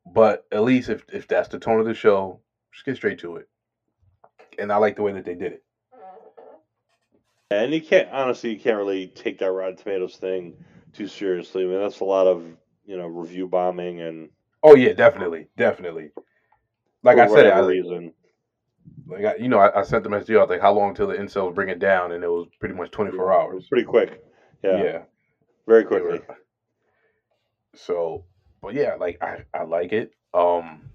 But 0.06 0.46
at 0.52 0.64
least 0.64 0.90
if 0.90 1.04
if 1.12 1.28
that's 1.28 1.50
the 1.50 1.60
tone 1.60 1.80
of 1.80 1.86
the 1.86 1.94
show 1.94 2.42
just 2.72 2.86
get 2.86 2.96
straight 2.96 3.20
to 3.20 3.38
it. 3.38 3.48
And 4.58 4.72
i 4.72 4.78
like 4.78 4.96
the 4.96 5.04
way 5.04 5.12
that 5.14 5.26
they 5.26 5.36
did 5.36 5.54
it. 5.54 5.64
And 7.52 7.74
you 7.74 7.82
can't 7.82 8.10
honestly, 8.12 8.52
you 8.52 8.60
can't 8.60 8.78
really 8.78 9.08
take 9.08 9.40
that 9.40 9.52
Rotten 9.52 9.76
Tomatoes 9.76 10.18
thing 10.18 10.56
too 10.94 11.08
seriously. 11.08 11.64
I 11.64 11.68
mean, 11.68 11.80
that's 11.80 12.00
a 12.00 12.06
lot 12.06 12.28
of 12.28 12.44
you 12.86 12.98
know 12.98 13.08
review 13.08 13.48
bombing 13.48 14.02
and 14.02 14.30
oh 14.64 14.76
yeah 14.76 14.94
definitely 14.94 15.48
definitely. 15.58 16.12
Like 17.04 17.18
i 17.18 17.28
said 17.28 17.48
I, 17.48 17.60
reason. 17.60 18.12
like 19.08 19.24
I, 19.24 19.36
you 19.36 19.48
know 19.48 19.60
I, 19.60 19.80
I 19.80 19.84
sent 19.84 20.04
the 20.04 20.10
message 20.10 20.28
to 20.28 20.34
you 20.34 20.40
I 20.40 20.42
was 20.42 20.50
like 20.50 20.62
how 20.62 20.74
long 20.74 20.94
till 20.94 21.08
the 21.08 21.16
incels 21.16 21.56
bring 21.56 21.70
it 21.70 21.80
down? 21.80 22.12
And 22.12 22.24
it 22.24 22.28
was 22.28 22.48
pretty 22.60 22.76
much 22.76 22.92
24 22.92 23.26
mm, 23.26 23.34
hours. 23.34 23.68
pretty 23.70 23.86
quick. 23.86 24.22
Yeah, 24.64 24.84
yeah. 24.84 25.02
Very 25.68 25.86
quickly. 25.86 26.20
So, 27.76 28.26
but 28.62 28.74
yeah, 28.74 28.96
like 28.96 29.22
I, 29.22 29.44
I 29.54 29.64
like 29.64 29.94
it. 29.94 30.14
Um, 30.34 30.90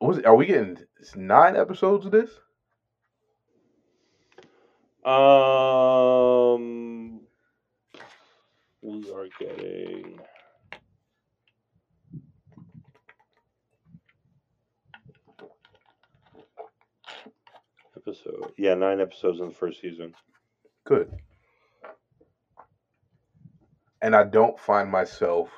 was? 0.00 0.20
Are 0.20 0.36
we 0.36 0.46
getting 0.46 0.78
nine 1.16 1.56
episodes 1.56 2.06
of 2.06 2.12
this? 2.12 2.30
Um, 5.04 6.40
we 8.82 9.10
are 9.12 9.28
getting. 9.38 10.18
Episode, 17.96 18.52
yeah, 18.58 18.74
nine 18.74 19.00
episodes 19.00 19.40
in 19.40 19.48
the 19.48 19.54
first 19.54 19.80
season. 19.80 20.14
Good. 20.84 21.10
And 24.04 24.14
I 24.14 24.22
don't 24.22 24.60
find 24.60 24.90
myself 24.90 25.48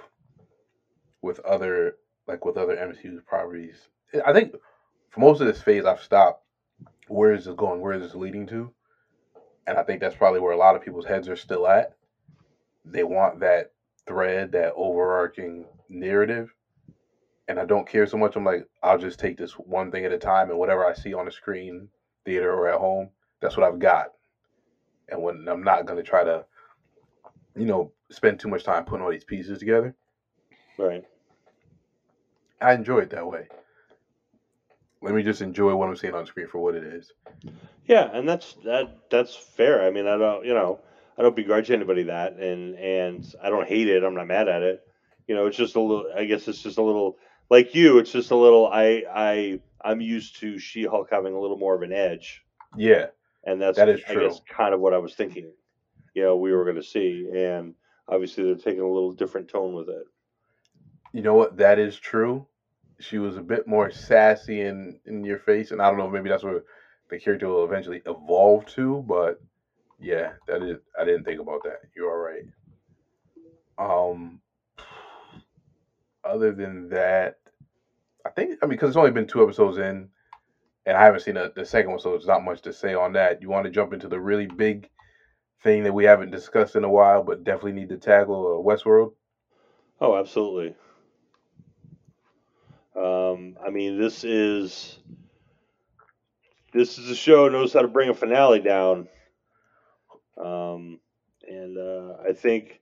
with 1.21 1.41
other 1.41 1.97
like 2.29 2.45
with 2.45 2.57
other 2.57 2.76
MCU 2.76 3.25
properties. 3.26 3.88
I 4.25 4.33
think 4.33 4.55
for 5.11 5.19
most 5.19 5.41
of 5.41 5.49
this 5.49 5.61
phase, 5.61 5.85
I've 5.85 6.00
stopped. 6.00 6.45
Where 7.09 7.33
is 7.33 7.47
this 7.47 7.57
going? 7.57 7.81
Where 7.81 7.95
is 7.95 8.03
this 8.03 8.15
leading 8.15 8.47
to? 8.47 8.73
And 9.67 9.76
I 9.76 9.83
think 9.83 10.00
that's 10.00 10.15
probably 10.15 10.38
where 10.38 10.53
a 10.53 10.57
lot 10.57 10.76
of 10.76 10.83
people's 10.83 11.07
heads 11.07 11.29
are 11.29 11.35
still 11.35 11.67
at. 11.67 11.97
They 12.85 13.03
want 13.03 13.41
that 13.41 13.73
thread, 14.07 14.53
that 14.53 14.75
overarching 14.76 15.67
narrative. 15.88 16.55
And 17.49 17.59
I 17.59 17.65
don't 17.65 17.88
care 17.88 18.07
so 18.07 18.17
much. 18.17 18.37
I'm 18.37 18.45
like, 18.45 18.69
I'll 18.81 18.97
just 18.97 19.19
take 19.19 19.37
this 19.37 19.55
one 19.55 19.91
thing 19.91 20.05
at 20.05 20.12
a 20.12 20.19
time, 20.19 20.50
and 20.50 20.59
whatever 20.59 20.87
I 20.87 20.95
see 20.95 21.15
on 21.15 21.25
the 21.25 21.33
screen, 21.33 21.88
theater 22.25 22.53
or 22.53 22.69
at 22.69 22.79
home, 22.79 23.11
that's 23.41 23.57
what 23.57 23.67
I've 23.67 23.81
got. 23.81 24.12
And 25.09 25.21
when 25.21 25.49
I'm 25.49 25.65
not 25.65 25.85
going 25.85 25.97
to 25.97 26.09
try 26.09 26.23
to, 26.23 26.45
you 27.57 27.67
know, 27.67 27.93
spend 28.11 28.39
too 28.39 28.49
much 28.49 28.65
time 28.65 28.85
putting 28.85 29.05
all 29.05 29.11
these 29.11 29.25
pieces 29.25 29.59
together, 29.59 29.95
Right. 30.79 31.05
I 32.61 32.75
enjoy 32.75 33.01
it 33.01 33.11
that 33.11 33.27
way. 33.27 33.49
Let 35.03 35.15
me 35.15 35.23
just 35.23 35.43
enjoy 35.43 35.75
what 35.75 35.89
I'm 35.89 35.97
seeing 35.97 36.15
on 36.15 36.27
screen 36.27 36.49
for 36.49 36.59
what 36.59 36.75
it 36.75 36.85
is. 36.85 37.13
Yeah, 37.87 38.11
and 38.13 38.29
that's 38.29 38.55
that. 38.65 39.11
That's 39.11 39.35
fair. 39.37 39.87
I 39.87 39.91
mean, 39.91 40.07
I 40.07 40.17
don't, 40.17 40.45
you 40.45 40.55
know, 40.55 40.81
I 41.19 41.23
don't 41.23 41.37
begrudge 41.37 41.71
anybody 41.71 42.05
that, 42.05 42.35
and 42.35 42.75
and 42.77 43.35
I 43.43 43.51
don't 43.51 43.69
hate 43.69 43.89
it. 43.89 44.03
I'm 44.03 44.15
not 44.15 44.27
mad 44.27 44.49
at 44.49 44.63
it. 44.63 44.83
You 45.29 45.35
know, 45.35 45.47
it's 45.47 45.57
just 45.57 45.77
a 45.77 45.81
little. 45.81 46.07
I 46.15 46.25
guess 46.25 46.49
it's 46.49 46.63
just 46.63 46.79
a 46.79 46.83
little 46.83 47.17
like 47.51 47.75
you. 47.75 47.99
It's 47.99 48.11
just 48.13 48.31
a 48.31 48.37
little. 48.37 48.67
I 48.67 49.05
I 49.15 49.61
I'm 49.83 50.01
used 50.01 50.41
to 50.41 50.59
She-Hulk 50.59 51.09
having 51.11 51.35
a 51.35 51.41
little 51.41 51.59
more 51.59 51.75
of 51.75 51.83
an 51.83 51.93
edge, 51.93 52.43
Yeah, 52.77 53.07
and 53.45 53.61
that's 53.61 53.77
That 53.77 53.89
is 53.89 54.01
I 54.09 54.15
guess 54.15 54.41
kind 54.49 54.75
of 54.75 54.81
what 54.81 54.93
I 54.95 54.99
was 54.99 55.15
thinking. 55.15 55.53
You 56.16 56.23
know, 56.25 56.37
we 56.37 56.54
were 56.54 56.64
going 56.64 56.76
to 56.76 56.82
see, 56.82 57.28
and 57.35 57.75
obviously 58.08 58.44
they're 58.44 58.54
taking 58.54 58.80
a 58.80 58.88
little 58.90 59.12
different 59.12 59.49
tone 59.49 59.75
with 59.75 59.90
it. 59.90 60.06
you 61.12 61.23
know 61.23 61.35
what? 61.35 61.58
That 61.58 61.78
is 61.78 61.99
true. 61.99 62.46
She 63.00 63.18
was 63.18 63.37
a 63.37 63.42
bit 63.42 63.68
more 63.68 63.90
sassy 63.90 64.62
in 64.62 64.99
in 65.04 65.25
your 65.25 65.38
face, 65.38 65.73
and 65.73 65.82
I 65.82 65.90
don't 65.90 65.99
know. 65.99 66.08
Maybe 66.08 66.30
that's 66.30 66.42
where 66.42 66.62
the 67.11 67.18
character 67.18 67.49
will 67.49 67.66
eventually 67.66 68.02
evolve 68.06 68.64
to. 68.68 69.04
But 69.06 69.42
yeah, 70.00 70.32
that 70.49 70.62
is. 70.62 70.78
I 70.99 71.04
didn't 71.04 71.25
think 71.25 71.40
about 71.40 71.62
that. 71.64 71.80
You're 71.94 72.11
all 72.11 72.16
right. 72.18 72.46
Um. 73.78 74.40
Other 76.25 76.52
than 76.52 76.88
that, 76.88 77.38
I 78.26 78.30
think 78.30 78.58
I 78.62 78.66
mean 78.66 78.70
because 78.70 78.88
it's 78.90 78.96
only 78.96 79.11
been 79.11 79.26
two 79.26 79.42
episodes 79.42 79.78
in, 79.78 80.08
and 80.87 80.96
I 80.96 81.04
haven't 81.04 81.20
seen 81.20 81.35
the, 81.35 81.52
the 81.54 81.66
second 81.66 81.90
one, 81.90 82.00
so 82.00 82.12
there's 82.12 82.26
not 82.26 82.44
much 82.44 82.62
to 82.62 82.73
say 82.73 82.94
on 82.94 83.12
that. 83.12 83.42
You 83.42 83.50
want 83.50 83.66
to 83.66 83.70
jump 83.70 83.92
into 83.92 84.08
the 84.08 84.18
really 84.18 84.46
big 84.46 84.88
thing 85.63 85.85
that 85.85 85.93
we 85.93 86.05
haven't 86.05 86.31
discussed 86.31 86.77
in 86.77 86.85
a 86.85 86.91
while, 86.91 87.23
but 87.23 87.45
definitely 87.45 87.73
need 87.73 87.89
to 87.91 87.97
tackle 87.97 88.59
uh, 88.61 88.63
Westworld. 88.63 89.13
Oh, 90.01 90.17
absolutely. 90.17 90.75
Um, 92.95 93.57
I 93.65 93.71
mean, 93.71 93.99
this 94.01 94.25
is 94.25 94.99
this 96.73 96.99
is 96.99 97.11
a 97.11 97.15
show 97.15 97.45
that 97.45 97.53
knows 97.53 97.73
how 97.73 97.83
to 97.83 97.89
bring 97.89 98.09
a 98.09 98.15
finale 98.15 98.61
down, 98.61 99.09
um, 100.43 100.99
and 101.47 101.77
uh, 101.79 102.15
I 102.29 102.33
think 102.33 102.81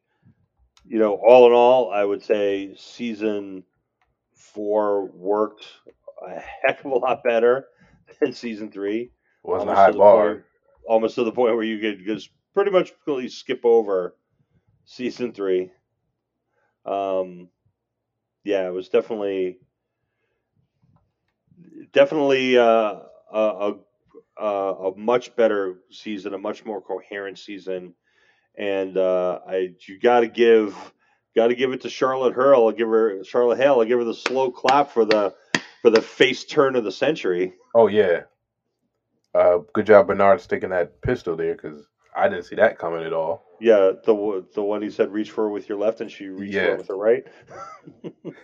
you 0.86 0.98
know, 0.98 1.14
all 1.14 1.46
in 1.46 1.52
all, 1.52 1.90
I 1.90 2.04
would 2.04 2.22
say 2.22 2.74
season 2.76 3.64
four 4.36 5.06
worked 5.06 5.64
a 6.26 6.40
heck 6.62 6.84
of 6.84 6.92
a 6.92 6.94
lot 6.94 7.22
better 7.24 7.66
than 8.20 8.32
season 8.32 8.70
three. 8.70 9.10
Wasn't 9.42 9.70
a 9.70 9.74
high 9.74 9.90
bar. 9.92 10.34
point- 10.34 10.44
almost 10.86 11.14
to 11.14 11.24
the 11.24 11.32
point 11.32 11.54
where 11.56 11.64
you 11.64 11.78
could 11.80 12.04
just 12.04 12.28
pretty 12.54 12.70
much 12.70 12.92
completely 12.94 13.28
skip 13.28 13.60
over 13.64 14.14
season 14.84 15.32
three. 15.32 15.70
Um, 16.86 17.48
yeah, 18.44 18.66
it 18.66 18.72
was 18.72 18.88
definitely 18.88 19.58
definitely 21.92 22.58
uh, 22.58 22.96
a, 23.32 23.74
a 24.38 24.44
a 24.44 24.96
much 24.96 25.34
better 25.36 25.76
season, 25.90 26.34
a 26.34 26.38
much 26.38 26.64
more 26.64 26.80
coherent 26.80 27.38
season, 27.38 27.94
and 28.56 28.96
uh, 28.96 29.40
I 29.46 29.74
you 29.86 29.98
got 29.98 30.20
to 30.20 30.28
give 30.28 30.76
got 31.34 31.48
to 31.48 31.54
give 31.54 31.72
it 31.72 31.82
to 31.82 31.90
Charlotte 31.90 32.34
Hurl. 32.34 32.66
I'll 32.66 32.72
give 32.72 32.88
her 32.88 33.24
Charlotte 33.24 33.58
Hale. 33.58 33.80
I'll 33.80 33.84
give 33.84 33.98
her 33.98 34.04
the 34.04 34.14
slow 34.14 34.50
clap 34.50 34.90
for 34.90 35.04
the 35.04 35.34
for 35.82 35.90
the 35.90 36.02
face 36.02 36.44
turn 36.44 36.76
of 36.76 36.84
the 36.84 36.92
century. 36.92 37.54
Oh 37.74 37.86
yeah. 37.86 38.22
Uh, 39.34 39.58
good 39.72 39.86
job, 39.86 40.06
Bernard, 40.06 40.40
sticking 40.40 40.70
that 40.70 41.02
pistol 41.02 41.34
there 41.34 41.54
because 41.54 41.84
I 42.14 42.28
didn't 42.28 42.44
see 42.44 42.54
that 42.56 42.78
coming 42.78 43.04
at 43.04 43.12
all. 43.12 43.42
Yeah, 43.60 43.92
the 44.04 44.14
one- 44.14 44.46
the 44.54 44.62
one 44.62 44.82
he 44.82 44.90
said 44.90 45.10
reach 45.10 45.30
for 45.30 45.48
with 45.50 45.68
your 45.68 45.78
left 45.78 46.00
and 46.00 46.10
she 46.10 46.28
reached 46.28 46.54
for 46.54 46.60
Yeah. 46.60 46.72
it 46.72 46.78
with 46.78 46.88
her 46.88 46.96
right. 46.96 47.26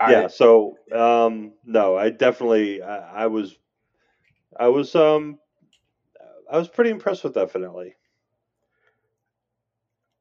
I, 0.00 0.12
yeah, 0.12 0.26
so 0.28 0.76
um, 0.92 1.52
no, 1.64 1.94
I 1.96 2.08
definitely 2.08 2.80
I, 2.82 3.24
I 3.24 3.26
was 3.26 3.58
I 4.58 4.68
was 4.68 4.94
um 4.94 5.36
I 6.50 6.56
was 6.56 6.68
pretty 6.68 6.90
impressed 6.90 7.22
with 7.22 7.34
that 7.34 7.50
finale. 7.50 7.94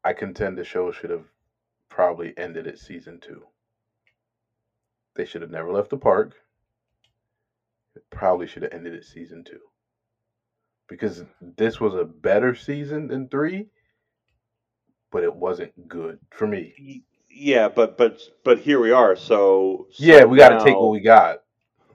I 0.03 0.13
contend 0.13 0.57
the 0.57 0.63
show 0.63 0.91
should 0.91 1.09
have 1.11 1.25
probably 1.89 2.33
ended 2.37 2.67
at 2.67 2.77
season 2.77 3.19
two. 3.19 3.43
They 5.15 5.25
should 5.25 5.41
have 5.41 5.51
never 5.51 5.71
left 5.71 5.89
the 5.89 5.97
park. 5.97 6.35
It 7.95 8.03
probably 8.09 8.47
should 8.47 8.63
have 8.63 8.73
ended 8.73 8.93
at 8.95 9.03
season 9.03 9.43
two. 9.43 9.59
Because 10.89 11.23
this 11.55 11.79
was 11.79 11.93
a 11.93 12.03
better 12.03 12.55
season 12.55 13.07
than 13.07 13.29
three, 13.29 13.67
but 15.11 15.23
it 15.23 15.35
wasn't 15.35 15.87
good 15.87 16.19
for 16.31 16.47
me. 16.47 17.03
Yeah, 17.29 17.69
but 17.69 17.97
but 17.97 18.19
but 18.43 18.59
here 18.59 18.79
we 18.79 18.91
are. 18.91 19.15
So, 19.15 19.87
so 19.91 20.03
Yeah, 20.03 20.25
we 20.25 20.37
got 20.37 20.57
to 20.57 20.65
take 20.65 20.75
what 20.75 20.89
we 20.91 20.99
got. 20.99 21.43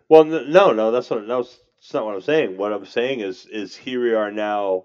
Well, 0.09 0.25
no, 0.25 0.73
no, 0.73 0.91
that's 0.93 1.11
not. 1.11 1.27
No, 1.27 1.43
that's 1.43 1.93
not 1.93 2.05
what 2.05 2.15
I'm 2.15 2.21
saying. 2.21 2.57
What 2.57 2.73
I'm 2.73 2.87
saying 2.87 3.21
is, 3.21 3.47
is 3.47 3.75
here 3.75 4.01
we 4.01 4.15
are 4.15 4.31
now. 4.31 4.85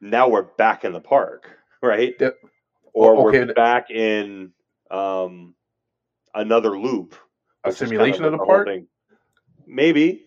Now 0.00 0.28
we're 0.28 0.42
back 0.42 0.84
in 0.84 0.92
the 0.92 1.00
park, 1.00 1.48
right? 1.82 2.14
Yep. 2.18 2.36
Or 2.92 3.28
okay, 3.28 3.44
we're 3.44 3.54
back 3.54 3.90
in 3.90 4.52
um, 4.90 5.54
another 6.34 6.76
loop. 6.78 7.14
A 7.64 7.68
is 7.68 7.78
kind 7.78 7.88
simulation 7.90 8.24
of 8.24 8.32
what 8.32 8.40
the 8.40 8.46
park? 8.46 8.66
thing- 8.66 8.86
Maybe. 9.66 10.24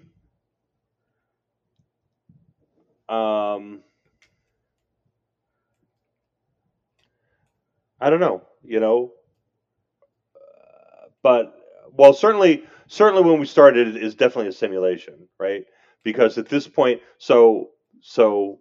Um, 3.11 3.83
I 8.01 8.09
don't 8.11 8.21
know. 8.21 8.43
You 8.63 8.79
know, 8.81 9.11
Uh, 10.35 11.07
but 11.23 11.55
well, 11.93 12.13
certainly, 12.13 12.63
certainly 12.87 13.23
when 13.29 13.39
we 13.39 13.45
started, 13.45 13.89
it 13.95 14.03
is 14.03 14.15
definitely 14.15 14.49
a 14.49 14.53
simulation, 14.53 15.27
right? 15.39 15.65
Because 16.03 16.37
at 16.37 16.49
this 16.49 16.67
point, 16.67 17.01
so 17.17 17.71
so 18.01 18.59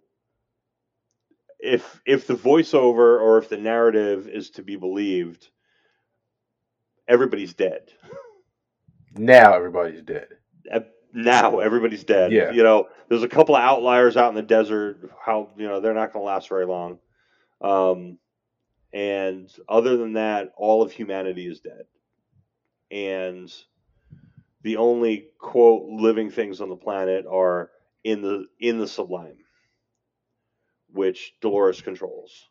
if 1.59 2.01
if 2.05 2.27
the 2.27 2.35
voiceover 2.35 3.21
or 3.21 3.39
if 3.39 3.49
the 3.49 3.57
narrative 3.57 4.27
is 4.29 4.51
to 4.51 4.63
be 4.63 4.75
believed, 4.77 5.49
everybody's 7.07 7.53
dead. 7.53 7.91
Now 9.17 9.53
everybody's 9.55 10.03
dead. 10.03 10.27
Uh, 10.71 10.81
Now 11.13 11.59
everybody's 11.59 12.03
dead. 12.03 12.31
Yeah. 12.31 12.51
You 12.51 12.63
know, 12.63 12.87
there's 13.09 13.23
a 13.23 13.27
couple 13.27 13.55
of 13.55 13.61
outliers 13.61 14.17
out 14.17 14.29
in 14.29 14.35
the 14.35 14.41
desert. 14.41 15.11
How 15.23 15.49
you 15.57 15.67
know 15.67 15.79
they're 15.79 15.93
not 15.93 16.13
going 16.13 16.23
to 16.23 16.27
last 16.27 16.49
very 16.49 16.65
long. 16.65 16.99
Um, 17.61 18.17
and 18.93 19.49
other 19.69 19.97
than 19.97 20.13
that, 20.13 20.51
all 20.57 20.81
of 20.81 20.91
humanity 20.91 21.47
is 21.47 21.61
dead. 21.61 21.85
And 22.89 23.51
the 24.63 24.77
only 24.77 25.27
quote 25.39 25.87
living 25.89 26.29
things 26.29 26.61
on 26.61 26.69
the 26.69 26.75
planet 26.75 27.25
are 27.29 27.71
in 28.03 28.21
the 28.21 28.45
in 28.59 28.79
the 28.79 28.87
sublime, 28.87 29.37
which 30.91 31.33
Dolores 31.41 31.81
controls. 31.81 32.47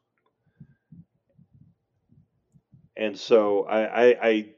And 2.96 3.18
so 3.18 3.64
I, 3.64 3.80
I, 3.80 4.16
I 4.22 4.48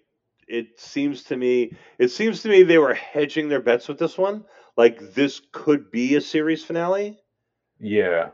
it 0.49 0.79
seems 0.81 1.25
to 1.25 1.37
me 1.37 1.77
it 1.99 2.09
seems 2.11 2.43
to 2.43 2.49
me 2.49 2.63
they 2.63 2.79
were 2.79 2.95
hedging 2.95 3.49
their 3.49 3.61
bets 3.61 3.89
with 3.89 3.99
this 3.99 4.17
one. 4.19 4.45
Like 4.77 5.15
this 5.15 5.41
could 5.53 5.91
be 5.91 6.15
a 6.17 6.21
series 6.21 6.65
finale 6.65 7.19
Yeah. 7.79 8.31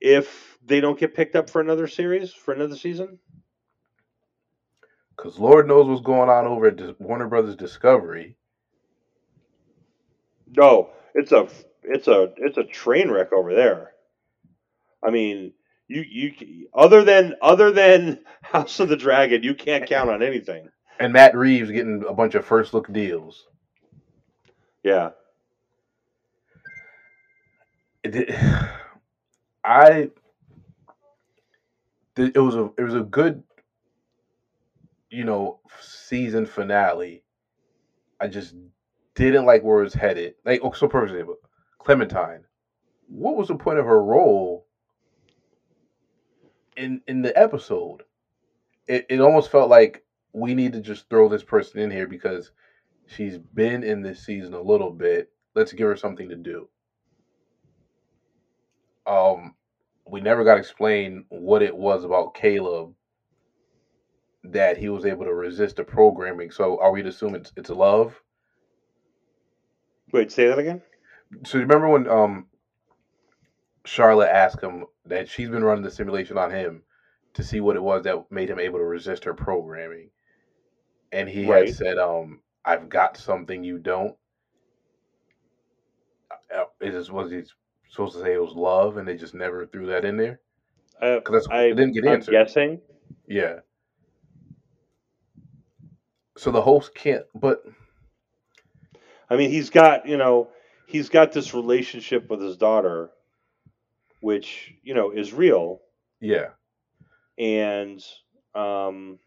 if 0.00 0.58
they 0.64 0.80
don't 0.80 0.98
get 0.98 1.14
picked 1.14 1.36
up 1.36 1.50
for 1.50 1.60
another 1.60 1.86
series 1.86 2.32
for 2.32 2.52
another 2.54 2.76
season. 2.76 3.18
Because 5.16 5.38
Lord 5.38 5.68
knows 5.68 5.86
what's 5.86 6.00
going 6.02 6.30
on 6.30 6.46
over 6.46 6.66
at 6.68 7.00
Warner 7.00 7.28
Brothers 7.28 7.56
Discovery. 7.56 8.36
No, 10.54 10.90
it's 11.14 11.32
a 11.32 11.48
it's 11.82 12.08
a 12.08 12.32
it's 12.36 12.58
a 12.58 12.64
train 12.64 13.10
wreck 13.10 13.32
over 13.32 13.54
there. 13.54 13.92
I 15.02 15.10
mean, 15.10 15.52
you 15.88 16.02
you 16.02 16.68
other 16.74 17.04
than 17.04 17.34
other 17.42 17.70
than 17.70 18.20
House 18.42 18.80
of 18.80 18.88
the 18.88 18.96
Dragon, 18.96 19.42
you 19.42 19.54
can't 19.54 19.86
count 19.86 20.10
on 20.10 20.22
anything. 20.22 20.68
And 21.02 21.12
Matt 21.12 21.36
Reeves 21.36 21.72
getting 21.72 22.04
a 22.08 22.14
bunch 22.14 22.36
of 22.36 22.44
first 22.44 22.72
look 22.72 22.92
deals. 22.92 23.48
Yeah, 24.84 25.10
It 28.04 28.30
I 29.64 30.10
it 32.16 32.38
was 32.38 32.54
a 32.54 32.70
it 32.78 32.84
was 32.84 32.94
a 32.94 33.00
good 33.00 33.42
you 35.10 35.24
know 35.24 35.58
season 35.80 36.46
finale. 36.46 37.24
I 38.20 38.28
just 38.28 38.54
didn't 39.16 39.44
like 39.44 39.64
where 39.64 39.80
it 39.80 39.84
was 39.84 39.94
headed. 39.94 40.34
Like 40.44 40.60
oh, 40.62 40.70
so 40.70 40.88
for 40.88 41.02
example, 41.02 41.34
Clementine. 41.80 42.44
What 43.08 43.36
was 43.36 43.48
the 43.48 43.56
point 43.56 43.80
of 43.80 43.86
her 43.86 44.04
role 44.04 44.66
in 46.76 47.02
in 47.08 47.22
the 47.22 47.36
episode? 47.36 48.04
It 48.86 49.06
it 49.08 49.20
almost 49.20 49.50
felt 49.50 49.68
like 49.68 50.01
we 50.32 50.54
need 50.54 50.72
to 50.72 50.80
just 50.80 51.08
throw 51.08 51.28
this 51.28 51.42
person 51.42 51.80
in 51.80 51.90
here 51.90 52.06
because 52.06 52.50
she's 53.06 53.38
been 53.38 53.82
in 53.82 54.02
this 54.02 54.24
season 54.24 54.54
a 54.54 54.60
little 54.60 54.90
bit. 54.90 55.30
Let's 55.54 55.72
give 55.72 55.88
her 55.88 55.96
something 55.96 56.28
to 56.30 56.36
do. 56.36 56.68
Um, 59.06 59.54
we 60.06 60.20
never 60.20 60.44
got 60.44 60.58
explained 60.58 61.24
what 61.28 61.62
it 61.62 61.76
was 61.76 62.04
about 62.04 62.34
Caleb 62.34 62.94
that 64.44 64.76
he 64.76 64.88
was 64.88 65.04
able 65.04 65.24
to 65.24 65.34
resist 65.34 65.76
the 65.76 65.84
programming. 65.84 66.50
So 66.50 66.80
are 66.80 66.90
we 66.90 67.02
to 67.02 67.08
assume 67.08 67.34
it's 67.34 67.52
it's 67.56 67.70
love? 67.70 68.20
wait, 70.12 70.30
say 70.30 70.46
that 70.46 70.58
again. 70.58 70.82
So 71.44 71.58
remember 71.58 71.88
when 71.88 72.08
um 72.08 72.46
Charlotte 73.84 74.30
asked 74.30 74.62
him 74.62 74.84
that 75.06 75.28
she's 75.28 75.48
been 75.48 75.64
running 75.64 75.82
the 75.82 75.90
simulation 75.90 76.38
on 76.38 76.50
him 76.50 76.82
to 77.34 77.42
see 77.42 77.60
what 77.60 77.76
it 77.76 77.82
was 77.82 78.04
that 78.04 78.30
made 78.30 78.50
him 78.50 78.60
able 78.60 78.78
to 78.78 78.84
resist 78.84 79.24
her 79.24 79.34
programming, 79.34 80.10
and 81.12 81.28
he 81.28 81.46
Right. 81.46 81.66
had 81.66 81.68
said, 81.70 81.98
"Um, 81.98 82.42
I've 82.64 82.88
got 82.88 83.16
something 83.16 83.62
you 83.64 83.78
don't." 83.78 84.16
Uh, 86.54 86.64
Is 86.80 87.10
was 87.10 87.30
he 87.30 87.42
supposed 87.88 88.14
to 88.14 88.22
say 88.22 88.34
it 88.34 88.42
was 88.42 88.54
love, 88.54 88.96
and 88.96 89.06
they 89.08 89.16
just 89.16 89.34
never 89.34 89.66
threw 89.66 89.86
that 89.86 90.04
in 90.04 90.16
there? 90.16 90.40
Uh, 91.00 91.20
Because 91.24 91.48
I 91.50 91.68
didn't 91.68 91.92
get 91.92 92.04
I'm 92.06 92.16
answered. 92.16 92.28
guessing. 92.28 92.80
Yeah. 93.26 93.60
So 96.36 96.50
the 96.50 96.62
host 96.62 96.94
can't, 96.94 97.26
but 97.34 97.62
I 99.30 99.36
mean, 99.36 99.50
he's 99.50 99.70
got 99.70 100.06
you 100.06 100.16
know 100.16 100.48
he's 100.86 101.08
got 101.08 101.32
this 101.32 101.54
relationship 101.54 102.28
with 102.30 102.40
his 102.40 102.56
daughter, 102.56 103.10
which 104.20 104.74
you 104.82 104.94
know 104.94 105.10
is 105.10 105.32
real, 105.32 105.80
yeah, 106.20 106.50
and 107.38 108.02
um, 108.54 109.18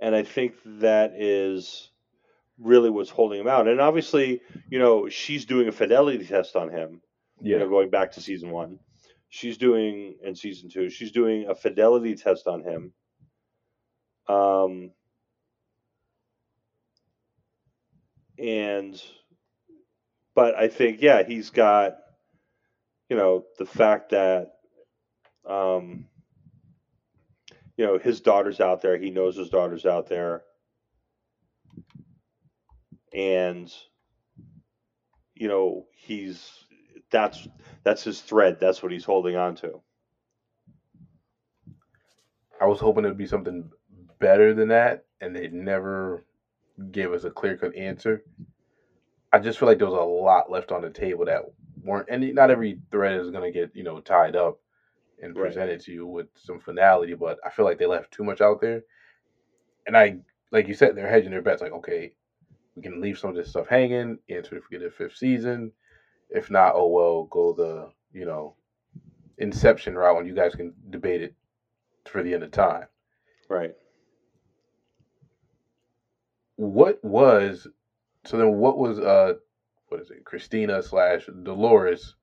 and 0.00 0.14
I 0.14 0.22
think 0.22 0.54
that 0.64 1.12
is 1.16 1.90
really 2.58 2.90
what's 2.90 3.10
holding 3.10 3.40
him 3.40 3.48
out. 3.48 3.68
And 3.68 3.80
obviously, 3.80 4.40
you 4.68 4.78
know, 4.78 5.08
she's 5.08 5.44
doing 5.44 5.68
a 5.68 5.72
fidelity 5.72 6.24
test 6.24 6.56
on 6.56 6.70
him. 6.70 7.00
You 7.40 7.52
yeah, 7.52 7.58
know, 7.58 7.68
going 7.68 7.90
back 7.90 8.12
to 8.12 8.20
season 8.20 8.50
one, 8.50 8.80
she's 9.28 9.58
doing 9.58 10.16
in 10.22 10.34
season 10.34 10.70
two, 10.70 10.90
she's 10.90 11.12
doing 11.12 11.46
a 11.48 11.54
fidelity 11.54 12.16
test 12.16 12.46
on 12.46 12.62
him. 12.62 12.92
Um, 14.28 14.90
and 18.38 19.00
but 20.34 20.54
I 20.56 20.68
think 20.68 21.00
yeah, 21.00 21.22
he's 21.22 21.50
got 21.50 21.96
you 23.08 23.16
know 23.16 23.44
the 23.58 23.66
fact 23.66 24.10
that 24.10 24.52
um, 25.48 26.06
you 27.78 27.86
know 27.86 27.96
his 27.96 28.20
daughter's 28.20 28.60
out 28.60 28.82
there. 28.82 28.98
He 28.98 29.08
knows 29.08 29.36
his 29.36 29.48
daughter's 29.48 29.86
out 29.86 30.08
there, 30.08 30.42
and 33.14 33.72
you 35.34 35.46
know 35.46 35.86
he's 35.96 36.64
that's 37.10 37.46
that's 37.84 38.02
his 38.02 38.20
thread. 38.20 38.58
That's 38.60 38.82
what 38.82 38.90
he's 38.90 39.04
holding 39.04 39.36
on 39.36 39.54
to. 39.56 39.80
I 42.60 42.66
was 42.66 42.80
hoping 42.80 43.04
it'd 43.04 43.16
be 43.16 43.28
something 43.28 43.70
better 44.18 44.52
than 44.52 44.68
that, 44.68 45.04
and 45.20 45.34
they 45.34 45.46
never 45.46 46.24
gave 46.90 47.12
us 47.12 47.22
a 47.22 47.30
clear 47.30 47.56
cut 47.56 47.76
answer. 47.76 48.24
I 49.32 49.38
just 49.38 49.56
feel 49.56 49.68
like 49.68 49.78
there 49.78 49.86
was 49.86 49.96
a 49.96 50.02
lot 50.02 50.50
left 50.50 50.72
on 50.72 50.82
the 50.82 50.90
table 50.90 51.26
that 51.26 51.42
weren't, 51.84 52.08
and 52.10 52.34
not 52.34 52.50
every 52.50 52.80
thread 52.90 53.20
is 53.20 53.30
gonna 53.30 53.52
get 53.52 53.70
you 53.76 53.84
know 53.84 54.00
tied 54.00 54.34
up 54.34 54.58
and 55.22 55.36
Right. 55.36 55.44
presented 55.44 55.80
to 55.82 55.92
you 55.92 56.06
with 56.06 56.28
some 56.36 56.58
finality, 56.60 57.14
but 57.14 57.38
I 57.44 57.50
feel 57.50 57.64
like 57.64 57.78
they 57.78 57.86
left 57.86 58.12
too 58.12 58.24
much 58.24 58.40
out 58.40 58.60
there. 58.60 58.82
And 59.86 59.96
I, 59.96 60.16
like 60.52 60.68
you 60.68 60.74
said, 60.74 60.94
they're 60.96 61.08
hedging 61.08 61.30
their 61.30 61.42
bets. 61.42 61.62
Like, 61.62 61.72
okay, 61.72 62.12
we 62.76 62.82
can 62.82 63.00
leave 63.00 63.18
some 63.18 63.30
of 63.30 63.36
this 63.36 63.50
stuff 63.50 63.68
hanging, 63.68 64.18
answer 64.30 64.56
if 64.56 64.64
we 64.70 64.78
get 64.78 64.86
a 64.86 64.90
fifth 64.90 65.16
season. 65.16 65.72
If 66.30 66.50
not, 66.50 66.74
oh 66.76 66.88
well, 66.88 67.24
go 67.24 67.52
the 67.52 67.90
you 68.12 68.26
know 68.26 68.54
Inception 69.38 69.96
route, 69.96 70.18
and 70.18 70.26
you 70.26 70.34
guys 70.34 70.54
can 70.54 70.72
debate 70.90 71.22
it 71.22 71.34
for 72.06 72.22
the 72.22 72.34
end 72.34 72.42
of 72.44 72.50
time. 72.52 72.86
Right. 73.48 73.74
what 76.56 77.02
was 77.04 77.66
so 78.26 78.36
then 78.38 78.54
what 78.58 78.78
was 78.78 78.98
uh 78.98 79.34
what 79.88 80.00
is 80.00 80.10
it 80.10 80.24
christina 80.24 80.82
slash 80.82 81.28
dolores 81.44 82.14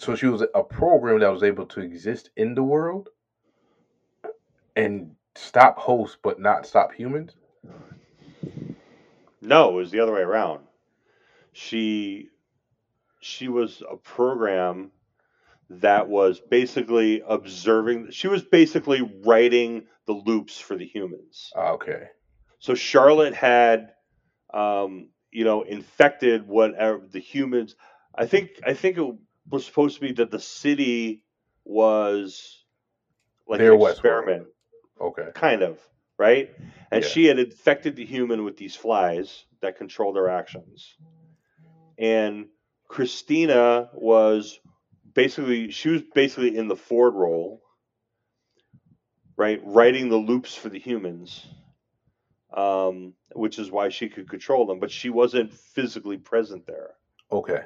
so 0.00 0.16
she 0.16 0.26
was 0.26 0.42
a 0.54 0.62
program 0.64 1.20
that 1.20 1.32
was 1.32 1.42
able 1.42 1.66
to 1.66 1.80
exist 1.80 2.30
in 2.36 2.54
the 2.54 2.62
world 2.62 3.08
and 4.76 5.14
stop 5.36 5.78
hosts 5.78 6.16
but 6.22 6.40
not 6.40 6.66
stop 6.66 6.92
humans 6.92 7.32
No, 9.40 9.70
it 9.70 9.74
was 9.74 9.90
the 9.90 10.00
other 10.00 10.12
way 10.12 10.20
around. 10.20 10.60
She 11.52 12.28
she 13.20 13.48
was 13.48 13.82
a 13.90 13.96
program 13.96 14.90
that 15.70 16.08
was 16.08 16.40
basically 16.40 17.22
observing 17.26 18.10
she 18.10 18.28
was 18.28 18.42
basically 18.42 19.02
writing 19.24 19.86
the 20.06 20.12
loops 20.12 20.58
for 20.58 20.76
the 20.76 20.86
humans. 20.86 21.52
Ah, 21.56 21.70
okay 21.72 22.08
So 22.58 22.74
Charlotte 22.74 23.34
had 23.34 23.92
um, 24.52 25.10
you 25.30 25.44
know, 25.44 25.62
infected 25.62 26.46
whatever 26.46 27.02
the 27.10 27.20
humans 27.20 27.76
I 28.14 28.26
think 28.26 28.50
I 28.66 28.74
think 28.74 28.98
it 28.98 29.14
was 29.50 29.64
supposed 29.66 29.96
to 29.96 30.00
be 30.00 30.12
that 30.12 30.30
the 30.30 30.40
city 30.40 31.24
was 31.64 32.64
like 33.46 33.58
Their 33.58 33.74
an 33.74 33.78
Westworld. 33.80 33.90
experiment. 33.90 34.46
Okay. 35.00 35.28
Kind 35.34 35.62
of 35.62 35.78
right? 36.18 36.50
And 36.90 37.02
Yeah. 37.02 37.08
she 37.08 37.24
had 37.24 37.38
infected 37.38 37.96
the 37.96 38.04
human 38.04 38.44
with 38.44 38.58
these 38.58 38.76
flies 38.76 39.44
that 39.62 39.78
control 39.78 40.12
their 40.12 40.28
actions. 40.28 40.94
And 41.98 42.48
christina 42.88 43.88
was 43.94 44.58
basically 45.14 45.70
she 45.70 45.90
was 45.90 46.02
basically 46.14 46.56
in 46.56 46.66
the 46.68 46.76
ford 46.76 47.14
role 47.14 47.62
right? 49.36 49.60
Writing 49.64 50.08
the 50.10 50.16
loops 50.16 50.54
for 50.54 50.68
the 50.68 50.78
humans 50.78 51.46
um, 52.52 53.14
which 53.32 53.58
is 53.60 53.70
why 53.70 53.88
she 53.90 54.08
could 54.08 54.28
control 54.28 54.66
them 54.66 54.80
but 54.80 54.90
she 54.90 55.08
wasn't 55.08 55.52
physically 55.52 56.18
present 56.18 56.66
there. 56.66 56.90
Okay. 57.32 57.62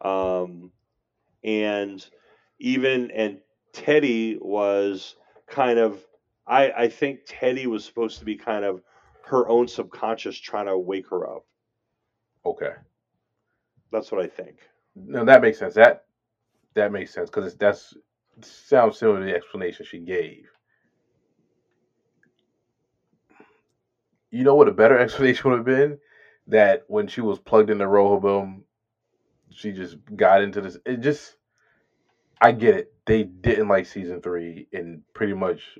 Um, 0.00 0.72
and 1.44 2.08
even 2.60 3.10
and 3.12 3.38
Teddy 3.72 4.38
was 4.40 5.16
kind 5.48 5.78
of 5.78 6.04
I 6.46 6.72
I 6.72 6.88
think 6.88 7.20
Teddy 7.26 7.66
was 7.66 7.84
supposed 7.84 8.18
to 8.20 8.24
be 8.24 8.36
kind 8.36 8.64
of 8.64 8.82
her 9.26 9.48
own 9.48 9.68
subconscious 9.68 10.38
trying 10.38 10.66
to 10.66 10.78
wake 10.78 11.08
her 11.10 11.28
up. 11.28 11.44
okay 12.44 12.74
That's 13.92 14.12
what 14.12 14.20
I 14.22 14.26
think. 14.28 14.58
no 14.96 15.24
that 15.24 15.42
makes 15.42 15.58
sense 15.58 15.74
that 15.74 16.06
that 16.74 16.92
makes 16.92 17.12
sense 17.12 17.30
because 17.30 17.56
that's 17.56 17.94
sounds 18.42 18.98
similar 18.98 19.20
to 19.20 19.26
the 19.26 19.34
explanation 19.34 19.86
she 19.86 19.98
gave 20.00 20.46
you 24.30 24.44
know 24.44 24.54
what 24.54 24.68
a 24.68 24.72
better 24.72 24.98
explanation 25.00 25.50
would 25.50 25.58
have 25.58 25.66
been 25.66 25.98
that 26.48 26.84
when 26.88 27.06
she 27.08 27.20
was 27.22 27.38
plugged 27.38 27.70
into 27.70 27.88
Rehoboam, 27.88 28.63
she 29.54 29.72
just 29.72 29.96
got 30.16 30.42
into 30.42 30.60
this. 30.60 30.76
It 30.84 31.00
just, 31.00 31.36
I 32.40 32.52
get 32.52 32.74
it. 32.74 32.92
They 33.06 33.22
didn't 33.22 33.68
like 33.68 33.86
season 33.86 34.20
three 34.20 34.66
and 34.72 35.02
pretty 35.14 35.34
much 35.34 35.78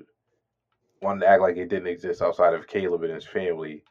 wanted 1.01 1.21
to 1.21 1.27
act 1.27 1.41
like 1.41 1.57
it 1.57 1.69
didn't 1.69 1.87
exist 1.87 2.21
outside 2.21 2.53
of 2.53 2.67
Caleb 2.67 3.03
and 3.03 3.13
his 3.13 3.25
family. 3.25 3.83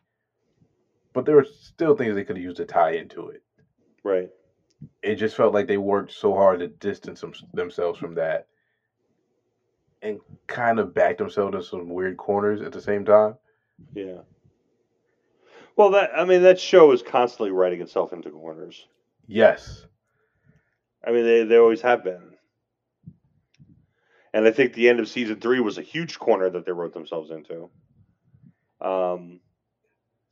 But 1.13 1.27
there 1.27 1.37
were 1.37 1.45
still 1.45 1.97
things 1.97 2.15
they 2.15 2.25
could 2.25 2.37
have 2.37 2.45
used 2.45 2.57
to 2.57 2.65
tie 2.65 2.93
into 2.93 3.29
it. 3.29 3.43
Right. 4.03 4.31
It 5.03 5.15
just 5.17 5.37
felt 5.37 5.55
like 5.55 5.67
they 5.67 5.77
worked 5.77 6.13
so 6.13 6.35
hard 6.35 6.61
to 6.61 6.69
distance 6.69 7.21
them, 7.21 7.33
themselves 7.53 7.99
from 7.99 8.15
that 8.17 8.47
and 10.05 10.21
kind 10.47 10.79
of 10.79 10.95
backed 10.95 11.19
themselves 11.19 11.55
in 11.57 11.63
some 11.63 11.89
weird 11.89 12.17
corners 12.17 12.61
at 12.61 12.73
the 12.73 12.81
same 12.81 13.05
time. 13.05 13.35
Yeah. 13.95 14.21
Well, 15.77 15.91
that 15.91 16.11
I 16.17 16.25
mean 16.25 16.43
that 16.43 16.61
show 16.61 16.93
is 16.93 17.03
constantly 17.03 17.51
writing 17.51 17.81
itself 17.81 18.13
into 18.13 18.31
corners. 18.31 18.87
Yes. 19.27 19.87
I 21.07 21.13
mean 21.13 21.25
they 21.25 21.45
they 21.45 21.57
always 21.57 21.83
have 21.83 22.05
been. 22.05 22.33
And 24.33 24.47
I 24.47 24.51
think 24.51 24.73
the 24.73 24.89
end 24.89 24.99
of 24.99 25.09
season 25.09 25.41
three 25.41 25.61
was 25.61 25.79
a 25.79 25.83
huge 25.83 26.19
corner 26.19 26.51
that 26.51 26.67
they 26.67 26.73
wrote 26.73 26.93
themselves 26.93 27.31
into. 27.31 27.71
Um, 28.81 29.41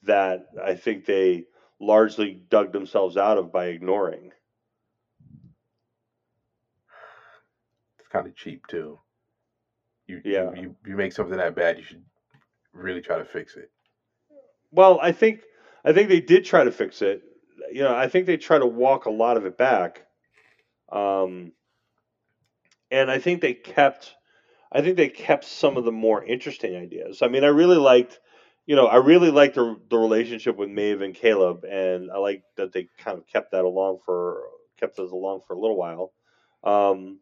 that 0.02 0.46
I 0.62 0.74
think 0.74 1.04
they 1.04 1.44
largely 1.80 2.32
dug 2.50 2.72
themselves 2.72 3.16
out 3.16 3.38
of 3.38 3.52
by 3.52 3.66
ignoring. 3.66 4.32
It's 7.98 8.08
kind 8.08 8.26
of 8.26 8.34
cheap 8.34 8.66
too. 8.66 8.98
You, 10.06 10.20
Yeah. 10.24 10.50
you, 10.54 10.62
you 10.62 10.76
you 10.86 10.96
make 10.96 11.12
something 11.12 11.36
that 11.36 11.54
bad, 11.54 11.78
you 11.78 11.84
should 11.84 12.04
really 12.72 13.00
try 13.00 13.18
to 13.18 13.24
fix 13.24 13.56
it. 13.56 13.70
Well, 14.72 14.98
I 15.00 15.12
think 15.12 15.42
I 15.84 15.92
think 15.92 16.08
they 16.08 16.20
did 16.20 16.44
try 16.44 16.64
to 16.64 16.72
fix 16.72 17.02
it. 17.02 17.22
You 17.70 17.82
know, 17.82 17.94
I 17.94 18.08
think 18.08 18.26
they 18.26 18.36
try 18.36 18.58
to 18.58 18.66
walk 18.66 19.06
a 19.06 19.10
lot 19.10 19.36
of 19.36 19.46
it 19.46 19.56
back. 19.56 20.06
Um, 20.90 21.52
and 22.90 23.10
I 23.10 23.18
think 23.18 23.40
they 23.40 23.54
kept 23.54 24.14
I 24.74 24.80
think 24.80 24.96
they 24.96 25.08
kept 25.08 25.44
some 25.44 25.76
of 25.76 25.84
the 25.84 25.92
more 25.92 26.24
interesting 26.24 26.76
ideas. 26.76 27.20
I 27.22 27.28
mean, 27.28 27.44
I 27.44 27.48
really 27.48 27.76
liked 27.76 28.20
you 28.64 28.76
know, 28.76 28.86
I 28.86 28.96
really 28.96 29.30
liked 29.30 29.56
the 29.56 29.76
the 29.88 29.98
relationship 29.98 30.56
with 30.56 30.70
Maeve 30.70 31.00
and 31.00 31.14
Caleb 31.14 31.64
and 31.64 32.10
I 32.10 32.18
like 32.18 32.42
that 32.56 32.72
they 32.72 32.88
kind 32.98 33.18
of 33.18 33.26
kept 33.26 33.52
that 33.52 33.64
along 33.64 33.98
for 34.04 34.42
kept 34.78 34.98
us 34.98 35.10
along 35.10 35.40
for 35.46 35.54
a 35.54 35.60
little 35.60 35.76
while. 35.76 36.12
Um, 36.64 37.18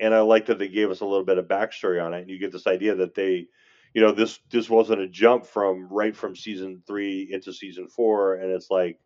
and 0.00 0.14
I 0.14 0.20
like 0.20 0.46
that 0.46 0.58
they 0.58 0.68
gave 0.68 0.90
us 0.90 1.00
a 1.00 1.06
little 1.06 1.24
bit 1.24 1.38
of 1.38 1.46
backstory 1.46 2.02
on 2.02 2.14
it 2.14 2.20
and 2.20 2.30
you 2.30 2.38
get 2.38 2.52
this 2.52 2.66
idea 2.66 2.94
that 2.96 3.14
they 3.14 3.48
you 3.94 4.02
know 4.02 4.12
this 4.12 4.38
this 4.50 4.70
wasn't 4.70 5.00
a 5.00 5.08
jump 5.08 5.46
from 5.46 5.88
right 5.90 6.14
from 6.14 6.36
season 6.36 6.82
three 6.86 7.28
into 7.30 7.52
season 7.52 7.88
four 7.88 8.34
and 8.34 8.50
it's 8.52 8.70
like 8.70 8.98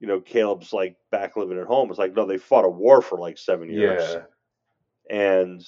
you 0.00 0.06
know 0.06 0.20
caleb's 0.20 0.72
like 0.72 0.96
back 1.10 1.36
living 1.36 1.58
at 1.58 1.66
home 1.66 1.90
it's 1.90 1.98
like 1.98 2.14
no 2.14 2.26
they 2.26 2.38
fought 2.38 2.64
a 2.64 2.68
war 2.68 3.02
for 3.02 3.18
like 3.18 3.38
seven 3.38 3.70
years. 3.70 4.02
Yeah. 5.10 5.16
and 5.16 5.66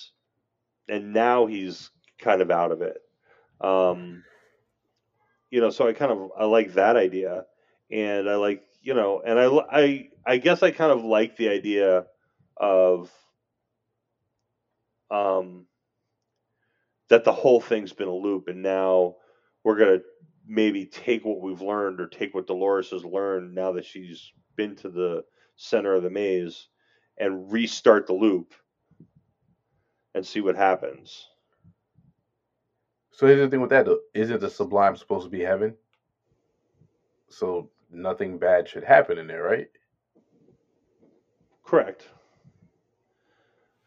and 0.89 1.13
now 1.13 1.47
he's 1.47 1.91
kind 2.19 2.43
of 2.43 2.51
out 2.51 2.73
of 2.73 2.83
it. 2.83 2.99
Um 3.61 4.25
you 5.51 5.61
know 5.61 5.71
so 5.71 5.89
i 5.89 5.93
kind 5.93 6.13
of 6.13 6.31
i 6.39 6.45
like 6.45 6.75
that 6.75 6.97
idea. 6.97 7.45
And 7.91 8.29
i 8.29 8.37
like 8.37 8.63
you 8.83 8.95
know 8.95 9.21
and 9.25 9.39
i 9.39 9.47
i 9.71 10.09
i 10.27 10.37
guess 10.37 10.63
i 10.63 10.71
kind 10.71 10.93
of 10.93 11.05
like 11.05 11.37
the 11.37 11.49
idea 11.49 12.07
of 12.57 13.11
um 15.11 15.67
that 17.09 17.25
the 17.25 17.33
whole 17.33 17.61
thing's 17.61 17.93
been 17.93 18.09
a 18.09 18.15
loop 18.15 18.49
and 18.49 18.63
now 18.63 19.17
we're 19.65 19.77
going 19.77 19.99
to 19.99 20.05
maybe 20.47 20.87
take 20.87 21.25
what 21.25 21.41
we've 21.41 21.61
learned 21.61 22.01
or 22.01 22.07
take 22.07 22.35
what 22.35 22.47
Dolores 22.47 22.91
has 22.91 23.05
learned 23.05 23.55
now 23.55 23.73
that 23.73 23.85
she's 23.85 24.33
been 24.57 24.77
to 24.77 24.89
the 24.89 25.25
center 25.57 25.95
of 25.95 26.03
the 26.03 26.11
maze 26.11 26.69
and 27.19 27.53
restart 27.53 28.07
the 28.07 28.15
loop 28.15 28.55
and 30.15 30.27
see 30.27 30.41
what 30.41 30.57
happens. 30.57 31.29
So 33.13 33.27
here's 33.27 33.41
the 33.41 33.49
thing 33.49 33.61
with 33.61 33.71
that 33.71 33.85
though. 33.85 34.01
Isn't 34.15 34.41
the 34.41 34.51
sublime 34.51 34.97
supposed 34.97 35.25
to 35.25 35.31
be 35.31 35.41
heaven? 35.43 35.75
So 37.29 37.71
nothing 37.91 38.39
bad 38.39 38.69
should 38.69 38.85
happen 38.85 39.19
in 39.19 39.27
there, 39.27 39.43
right? 39.43 39.69
Correct. 41.65 42.09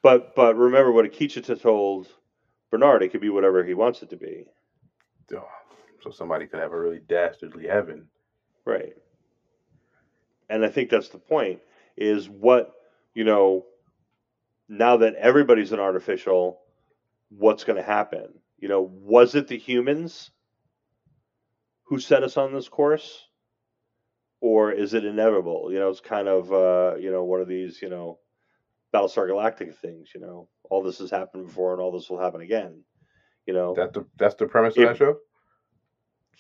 But 0.02 0.36
but 0.36 0.56
remember 0.56 0.92
what 0.92 1.06
Akecheta 1.06 1.60
told 1.60 2.08
Bernard, 2.70 3.04
it 3.04 3.10
could 3.10 3.22
be 3.22 3.30
whatever 3.30 3.64
he 3.64 3.74
wants 3.74 4.02
it 4.02 4.10
to 4.12 4.18
be. 4.18 4.46
Oh, 5.36 5.48
So 6.04 6.12
somebody 6.12 6.48
could 6.48 6.60
have 6.60 6.74
a 6.74 6.80
really 6.80 7.00
dastardly 7.08 7.68
heaven. 7.68 8.08
Right. 8.66 8.94
And 10.50 10.66
I 10.66 10.70
think 10.70 10.90
that's 10.90 11.10
the 11.10 11.18
point 11.18 11.60
is 11.98 12.28
what, 12.30 12.74
you 13.14 13.24
know, 13.24 13.66
now 14.68 14.98
that 14.98 15.16
everybody's 15.16 15.72
an 15.72 15.80
artificial, 15.80 16.60
what's 17.30 17.64
going 17.64 17.78
to 17.78 17.84
happen? 17.84 18.34
You 18.60 18.68
know, 18.68 18.82
was 18.82 19.36
it 19.36 19.48
the 19.48 19.58
humans 19.58 20.32
who 21.84 22.00
set 22.00 22.24
us 22.24 22.38
on 22.38 22.54
this 22.54 22.70
course? 22.70 23.28
Or 24.42 24.74
is 24.74 24.94
it 24.94 25.06
inevitable? 25.06 25.70
You 25.72 25.80
know, 25.80 25.90
it's 25.90 26.02
kind 26.02 26.28
of, 26.28 26.52
uh, 26.52 26.98
you 27.00 27.12
know, 27.12 27.24
one 27.24 27.40
of 27.40 27.48
these, 27.48 27.82
you 27.82 27.90
know, 27.90 28.20
Battlestar 28.94 29.28
Galactic 29.28 29.74
things, 29.78 30.10
you 30.14 30.20
know, 30.20 30.50
all 30.70 30.84
this 30.84 31.00
has 31.00 31.10
happened 31.10 31.48
before 31.48 31.72
and 31.72 31.82
all 31.82 31.94
this 31.94 32.10
will 32.10 32.20
happen 32.20 32.42
again. 32.42 32.84
You 33.46 33.54
know, 33.54 33.74
That's 33.76 33.94
the 33.94 34.06
that's 34.18 34.36
the 34.36 34.48
premise 34.48 34.76
If- 34.76 34.84
of 34.84 34.90
that 34.90 34.98
show. 34.98 35.18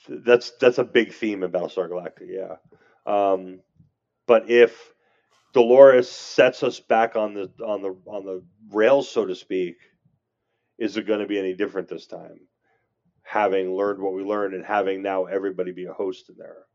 That's 0.08 0.52
that's 0.60 0.78
a 0.78 0.84
big 0.84 1.14
theme 1.14 1.44
in 1.44 1.52
Battlestar 1.52 1.90
Galactica, 1.90 2.28
yeah. 2.28 2.56
Um, 3.06 3.60
but 4.28 4.50
if 4.50 4.94
Dolores 5.54 6.10
sets 6.10 6.64
us 6.64 6.80
back 6.80 7.16
on 7.16 7.34
the 7.34 7.52
on 7.66 7.82
the 7.82 7.96
on 8.06 8.26
the 8.26 8.44
rails, 8.72 9.10
so 9.10 9.26
to 9.26 9.36
speak, 9.36 9.76
is 10.78 10.98
it 10.98 11.08
going 11.08 11.20
to 11.20 11.28
be 11.28 11.40
any 11.40 11.54
different 11.54 11.88
this 11.88 12.08
time? 12.08 12.40
Having 13.24 13.76
learned 13.76 14.02
what 14.02 14.14
we 14.14 14.24
learned 14.24 14.54
and 14.54 14.66
having 14.66 15.02
now 15.02 15.26
everybody 15.26 15.72
be 15.72 15.86
a 15.86 15.94
host 15.94 16.30
in 16.30 16.36
there, 16.38 16.66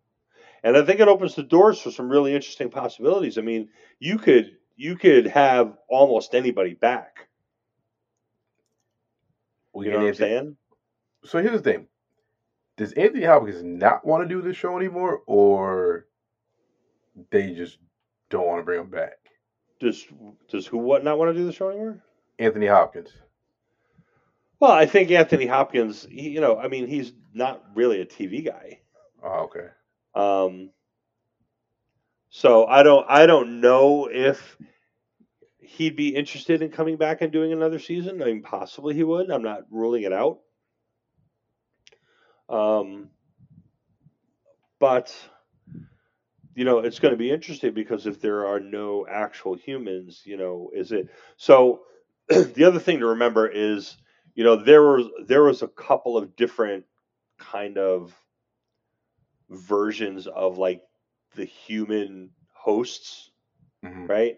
and 0.62 0.76
I 0.76 0.84
think 0.84 1.00
it 1.00 1.08
opens 1.08 1.34
the 1.34 1.42
doors 1.42 1.80
for 1.80 1.90
some 1.90 2.08
really 2.08 2.34
interesting 2.34 2.70
possibilities. 2.70 3.38
I 3.38 3.42
mean, 3.42 3.68
you 3.98 4.18
could 4.18 4.56
you 4.76 4.96
could 4.96 5.26
have 5.26 5.76
almost 5.88 6.34
anybody 6.34 6.74
back. 6.74 7.28
We 9.74 9.86
You 9.86 9.92
know 9.92 9.98
what 9.98 10.06
I'm 10.08 10.14
saying? 10.14 10.56
So 11.24 11.42
here's 11.42 11.60
the 11.60 11.72
thing: 11.72 11.88
Does 12.78 12.92
Anthony 12.92 13.24
Hopkins 13.24 13.62
not 13.62 14.06
want 14.06 14.22
to 14.22 14.34
do 14.34 14.40
this 14.40 14.56
show 14.56 14.76
anymore, 14.76 15.20
or 15.26 16.06
they 17.30 17.52
just 17.52 17.78
don't 18.30 18.46
want 18.46 18.60
to 18.60 18.64
bring 18.64 18.80
him 18.80 18.88
back? 18.88 19.16
Does 19.80 20.06
does 20.48 20.66
who 20.66 20.78
what 20.78 21.02
not 21.02 21.18
want 21.18 21.34
to 21.34 21.38
do 21.38 21.44
the 21.44 21.52
show 21.52 21.70
anymore? 21.70 22.02
Anthony 22.38 22.68
Hopkins. 22.68 23.10
Well, 24.60 24.70
I 24.70 24.86
think 24.86 25.10
Anthony 25.10 25.46
Hopkins, 25.46 26.06
he, 26.08 26.30
you 26.30 26.40
know, 26.40 26.56
I 26.56 26.68
mean, 26.68 26.86
he's 26.86 27.12
not 27.34 27.64
really 27.74 28.00
a 28.00 28.06
TV 28.06 28.44
guy. 28.44 28.80
Oh, 29.22 29.48
okay. 29.50 29.68
Um, 30.14 30.70
so 32.30 32.66
I 32.66 32.82
don't, 32.82 33.06
I 33.08 33.26
don't 33.26 33.60
know 33.60 34.08
if 34.10 34.56
he'd 35.58 35.96
be 35.96 36.08
interested 36.08 36.62
in 36.62 36.70
coming 36.70 36.96
back 36.96 37.22
and 37.22 37.32
doing 37.32 37.52
another 37.52 37.78
season. 37.78 38.20
I 38.20 38.26
mean, 38.26 38.42
possibly 38.42 38.94
he 38.94 39.04
would. 39.04 39.30
I'm 39.30 39.42
not 39.42 39.62
ruling 39.70 40.02
it 40.02 40.12
out. 40.12 40.40
Um, 42.48 43.10
but 44.80 45.14
you 46.54 46.64
know, 46.64 46.78
it's 46.80 46.98
going 46.98 47.12
to 47.12 47.18
be 47.18 47.30
interesting 47.30 47.72
because 47.72 48.06
if 48.06 48.20
there 48.20 48.46
are 48.46 48.58
no 48.60 49.06
actual 49.08 49.54
humans, 49.54 50.22
you 50.24 50.36
know, 50.36 50.70
is 50.74 50.92
it 50.92 51.08
so? 51.36 51.82
the 52.28 52.64
other 52.64 52.80
thing 52.80 52.98
to 53.00 53.06
remember 53.06 53.46
is, 53.48 53.96
you 54.34 54.44
know, 54.44 54.56
there 54.56 54.82
was 54.82 55.06
there 55.26 55.42
was 55.44 55.62
a 55.62 55.68
couple 55.68 56.16
of 56.16 56.36
different 56.36 56.84
kind 57.38 57.78
of 57.78 58.14
versions 59.50 60.26
of 60.26 60.58
like 60.58 60.82
the 61.36 61.44
human 61.44 62.30
hosts, 62.52 63.30
hmm 63.82 64.08
right? 64.08 64.36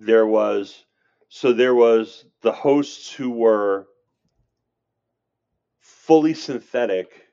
There 0.00 0.26
was 0.26 0.84
so 1.28 1.52
there 1.52 1.74
was 1.74 2.26
the 2.42 2.52
hosts 2.52 3.12
who 3.12 3.30
were 3.30 3.88
fully 5.80 6.34
synthetic 6.34 7.25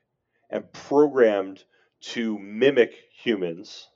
and 0.54 0.72
programmed 0.72 1.64
to 2.00 2.38
mimic 2.38 2.94
humans. 3.12 3.88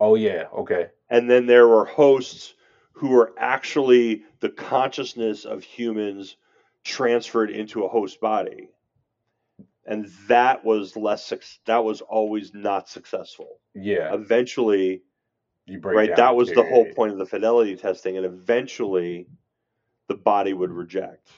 Oh 0.00 0.14
yeah. 0.14 0.44
Okay. 0.56 0.86
And 1.10 1.30
then 1.30 1.46
there 1.46 1.68
were 1.68 1.84
hosts 1.84 2.54
who 2.92 3.08
were 3.08 3.34
actually 3.38 4.24
the 4.40 4.48
consciousness 4.48 5.44
of 5.44 5.62
humans 5.62 6.36
transferred 6.84 7.50
into 7.50 7.84
a 7.84 7.88
host 7.88 8.18
body. 8.18 8.70
And 9.84 10.10
that 10.28 10.64
was 10.64 10.96
less 10.96 11.32
that 11.66 11.84
was 11.84 12.00
always 12.00 12.54
not 12.54 12.88
successful. 12.88 13.60
Yeah. 13.74 14.14
Eventually, 14.14 15.02
You 15.66 15.80
break 15.80 15.96
right, 15.96 16.16
that 16.16 16.34
was 16.34 16.50
the 16.50 16.64
whole 16.64 16.86
point 16.96 17.12
of 17.12 17.18
the 17.18 17.26
fidelity 17.26 17.76
testing 17.76 18.16
and 18.16 18.24
eventually 18.24 19.26
the 20.08 20.14
body 20.14 20.54
would 20.54 20.70
reject 20.70 21.28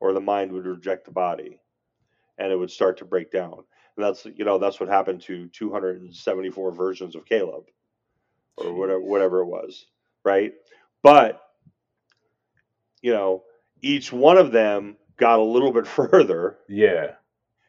or 0.00 0.14
the 0.14 0.20
mind 0.20 0.50
would 0.52 0.64
reject 0.64 1.04
the 1.04 1.12
body 1.12 1.60
and 2.38 2.52
it 2.52 2.56
would 2.56 2.70
start 2.70 2.98
to 2.98 3.04
break 3.04 3.30
down. 3.30 3.64
And 3.96 4.04
that's 4.04 4.24
you 4.26 4.44
know, 4.44 4.58
that's 4.58 4.80
what 4.80 4.88
happened 4.88 5.22
to 5.22 5.48
274 5.48 6.72
versions 6.72 7.14
of 7.14 7.24
Caleb 7.24 7.64
or 8.56 8.72
whatever 8.74 9.00
whatever 9.00 9.40
it 9.40 9.46
was, 9.46 9.86
right? 10.24 10.52
But 11.02 11.40
you 13.02 13.12
know, 13.12 13.44
each 13.82 14.12
one 14.12 14.38
of 14.38 14.52
them 14.52 14.96
got 15.16 15.38
a 15.38 15.42
little 15.42 15.72
bit 15.72 15.86
further, 15.98 16.58
Yeah. 16.68 17.12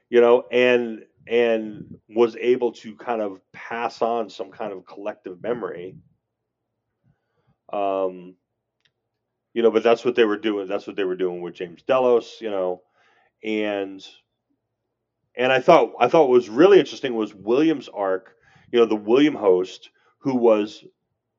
you 0.09 0.21
know, 0.21 0.45
and 0.51 1.05
and 1.27 1.97
was 2.09 2.35
able 2.37 2.71
to 2.71 2.95
kind 2.95 3.21
of 3.21 3.41
pass 3.51 4.01
on 4.01 4.29
some 4.29 4.51
kind 4.51 4.71
of 4.71 4.85
collective 4.85 5.41
memory. 5.41 5.97
Um, 7.73 8.35
you 9.53 9.63
know, 9.63 9.71
but 9.71 9.83
that's 9.83 10.05
what 10.05 10.15
they 10.15 10.25
were 10.25 10.37
doing. 10.37 10.67
That's 10.67 10.85
what 10.85 10.95
they 10.95 11.03
were 11.03 11.15
doing 11.15 11.41
with 11.41 11.55
James 11.55 11.81
Delos, 11.83 12.37
you 12.41 12.51
know, 12.51 12.81
and 13.43 14.05
and 15.37 15.51
I 15.51 15.59
thought 15.59 15.93
I 15.99 16.07
thought 16.07 16.23
what 16.23 16.29
was 16.31 16.49
really 16.49 16.79
interesting 16.79 17.15
was 17.15 17.33
William's 17.33 17.89
arc. 17.89 18.35
You 18.71 18.79
know, 18.79 18.85
the 18.85 18.95
William 18.95 19.35
host 19.35 19.89
who 20.19 20.35
was 20.35 20.83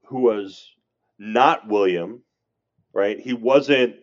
who 0.06 0.20
was 0.20 0.70
not 1.18 1.68
William, 1.68 2.22
right? 2.92 3.18
He 3.18 3.32
wasn't, 3.32 3.96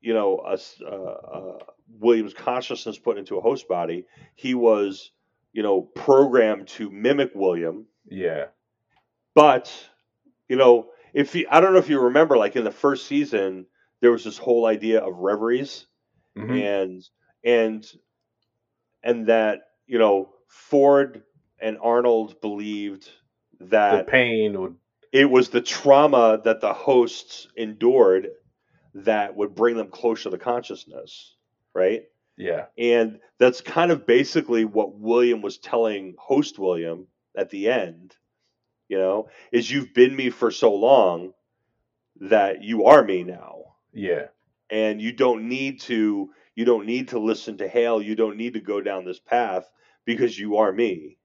you 0.00 0.14
know, 0.14 0.40
a, 0.46 0.58
uh, 0.84 0.88
uh, 0.88 1.58
William's 2.00 2.34
consciousness 2.34 2.98
put 2.98 3.18
into 3.18 3.36
a 3.36 3.40
host 3.40 3.68
body. 3.68 4.06
He 4.34 4.54
was, 4.54 5.12
you 5.52 5.62
know, 5.62 5.82
programmed 5.82 6.68
to 6.68 6.90
mimic 6.90 7.32
William. 7.34 7.86
Yeah. 8.10 8.46
But, 9.34 9.72
you 10.48 10.56
know, 10.56 10.88
if 11.14 11.34
you, 11.34 11.46
I 11.50 11.60
don't 11.60 11.72
know 11.72 11.78
if 11.78 11.88
you 11.88 12.00
remember, 12.00 12.36
like 12.36 12.56
in 12.56 12.64
the 12.64 12.70
first 12.72 13.06
season, 13.06 13.66
there 14.00 14.10
was 14.10 14.24
this 14.24 14.38
whole 14.38 14.66
idea 14.66 15.00
of 15.00 15.16
reveries 15.16 15.86
Mhm. 16.36 16.60
and 16.62 17.08
and 17.44 17.86
and 19.02 19.26
that 19.26 19.60
you 19.86 19.98
know 19.98 20.30
Ford 20.48 21.22
and 21.60 21.78
Arnold 21.82 22.40
believed 22.40 23.08
that 23.60 24.06
The 24.06 24.10
pain 24.10 24.60
would. 24.60 24.76
it 25.12 25.28
was 25.30 25.48
the 25.48 25.60
trauma 25.60 26.40
that 26.44 26.60
the 26.60 26.72
hosts 26.72 27.48
endured 27.56 28.28
that 28.94 29.36
would 29.36 29.54
bring 29.54 29.76
them 29.76 29.88
closer 29.88 30.30
to 30.30 30.38
consciousness, 30.38 31.34
right? 31.74 32.02
Yeah. 32.36 32.66
And 32.78 33.18
that's 33.38 33.60
kind 33.60 33.90
of 33.90 34.06
basically 34.06 34.64
what 34.64 34.98
William 34.98 35.42
was 35.42 35.58
telling 35.58 36.14
host 36.18 36.58
William 36.58 37.08
at 37.36 37.50
the 37.50 37.68
end, 37.68 38.16
you 38.88 38.96
know, 38.98 39.28
is 39.52 39.70
you've 39.70 39.92
been 39.92 40.14
me 40.14 40.30
for 40.30 40.50
so 40.52 40.72
long 40.74 41.32
that 42.20 42.62
you 42.62 42.84
are 42.84 43.02
me 43.04 43.24
now. 43.24 43.74
Yeah. 43.92 44.26
And 44.70 45.00
you 45.00 45.12
don't 45.12 45.48
need 45.48 45.80
to 45.82 46.30
you 46.58 46.64
don't 46.64 46.86
need 46.86 47.06
to 47.06 47.20
listen 47.20 47.56
to 47.58 47.68
Hale, 47.68 48.02
you 48.02 48.16
don't 48.16 48.36
need 48.36 48.54
to 48.54 48.60
go 48.60 48.80
down 48.80 49.04
this 49.04 49.20
path 49.20 49.70
because 50.04 50.36
you 50.36 50.56
are 50.56 50.72
me. 50.72 51.16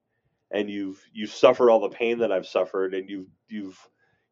And 0.52 0.70
you've 0.70 1.04
you've 1.12 1.32
suffered 1.32 1.70
all 1.70 1.80
the 1.80 1.88
pain 1.88 2.18
that 2.18 2.30
I've 2.30 2.46
suffered 2.46 2.94
and 2.94 3.10
you've 3.10 3.26
you've 3.48 3.76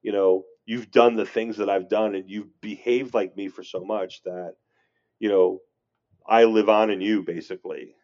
you 0.03 0.13
know, 0.13 0.45
you've 0.65 0.93
done 0.93 1.17
the 1.17 1.27
things 1.27 1.57
that 1.57 1.69
I've 1.69 1.89
done 1.89 2.15
and 2.15 2.31
you've 2.31 2.61
behaved 2.61 3.15
like 3.15 3.37
me 3.37 3.49
for 3.49 3.65
so 3.65 3.85
much 3.85 4.23
that 4.23 4.55
you 5.19 5.29
know, 5.29 5.59
I 6.25 6.45
live 6.45 6.69
on 6.69 6.91
in 6.91 7.01
you 7.01 7.25
basically. 7.25 7.97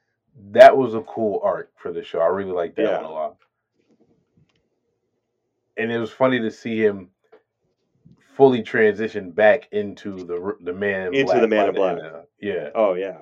That 0.51 0.77
was 0.77 0.95
a 0.95 1.03
cool 1.03 1.41
arc 1.45 1.71
for 1.77 1.93
the 1.93 2.03
show. 2.03 2.19
I 2.19 2.27
really 2.27 2.51
liked 2.51 2.75
that 2.79 2.83
Yeah. 2.83 2.97
one 2.97 3.05
a 3.05 3.13
lot. 3.13 3.37
And 5.77 5.93
it 5.93 6.01
was 6.01 6.11
funny 6.11 6.41
to 6.41 6.51
see 6.51 6.85
him 6.85 7.11
fully 8.39 8.63
transition 8.63 9.31
back 9.33 9.69
into 9.73 10.17
the 10.25 10.57
the 10.63 10.73
man 10.73 11.09
in 11.09 11.15
Into 11.15 11.25
black 11.27 11.41
the 11.43 11.49
Man 11.49 11.69
in 11.69 11.75
Black. 11.75 11.99
of- 11.99 12.27
yeah. 12.41 12.71
Oh 12.75 12.95
yeah. 12.95 13.19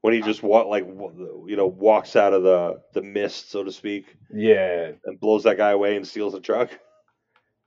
When 0.00 0.12
he 0.14 0.20
just 0.20 0.42
walk 0.42 0.66
like 0.66 0.84
you 0.86 1.54
know 1.56 1.66
walks 1.66 2.16
out 2.16 2.32
of 2.32 2.42
the 2.42 2.80
the 2.92 3.02
mist, 3.02 3.50
so 3.50 3.62
to 3.64 3.70
speak, 3.72 4.16
Yeah. 4.32 4.92
and 5.04 5.20
blows 5.20 5.44
that 5.44 5.56
guy 5.56 5.70
away 5.70 5.96
and 5.96 6.06
steals 6.06 6.32
the 6.34 6.40
truck. 6.40 6.70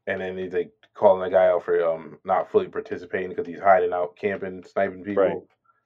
And 0.08 0.20
then 0.22 0.38
he's 0.38 0.54
like 0.54 0.72
calling 0.94 1.22
the 1.22 1.30
guy 1.36 1.48
out 1.48 1.64
for 1.64 1.84
um 1.88 2.20
not 2.26 2.52
fully 2.52 2.68
participating 2.68 3.30
because 3.30 3.48
he's 3.48 3.60
hiding 3.60 3.94
out, 3.94 4.16
camping, 4.18 4.64
sniping 4.64 5.04
people. 5.04 5.24
Right. 5.24 5.38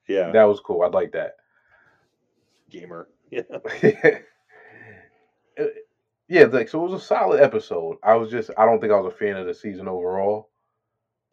Yeah, 0.08 0.32
That 0.32 0.44
was 0.46 0.60
cool. 0.60 0.82
I'd 0.84 0.94
like 0.94 1.12
that. 1.14 1.36
gamer. 2.70 3.08
Yeah, 3.32 3.44
yeah, 6.32 6.46
like 6.46 6.70
so 6.70 6.80
it 6.86 6.90
was 6.92 7.02
a 7.02 7.06
solid 7.06 7.42
episode. 7.42 7.98
I 8.04 8.16
was 8.16 8.32
just 8.32 8.52
I 8.58 8.66
don't 8.66 8.80
think 8.80 8.94
I 8.94 9.00
was 9.00 9.14
a 9.14 9.18
fan 9.18 9.36
of 9.36 9.46
the 9.46 9.54
season 9.54 9.88
overall. 9.88 10.50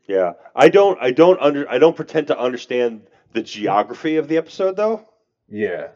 yeah. 0.09 0.33
I 0.57 0.69
don't 0.69 0.99
I 1.01 1.13
don't 1.13 1.41
under 1.41 1.71
I 1.71 1.79
don't 1.79 1.95
pretend 1.97 2.27
to 2.29 2.39
understand 2.39 3.03
the 3.33 3.43
geography 3.43 4.17
of 4.17 4.27
the 4.29 4.37
episode 4.39 4.77
though. 4.77 5.07
Yeah. 5.49 5.89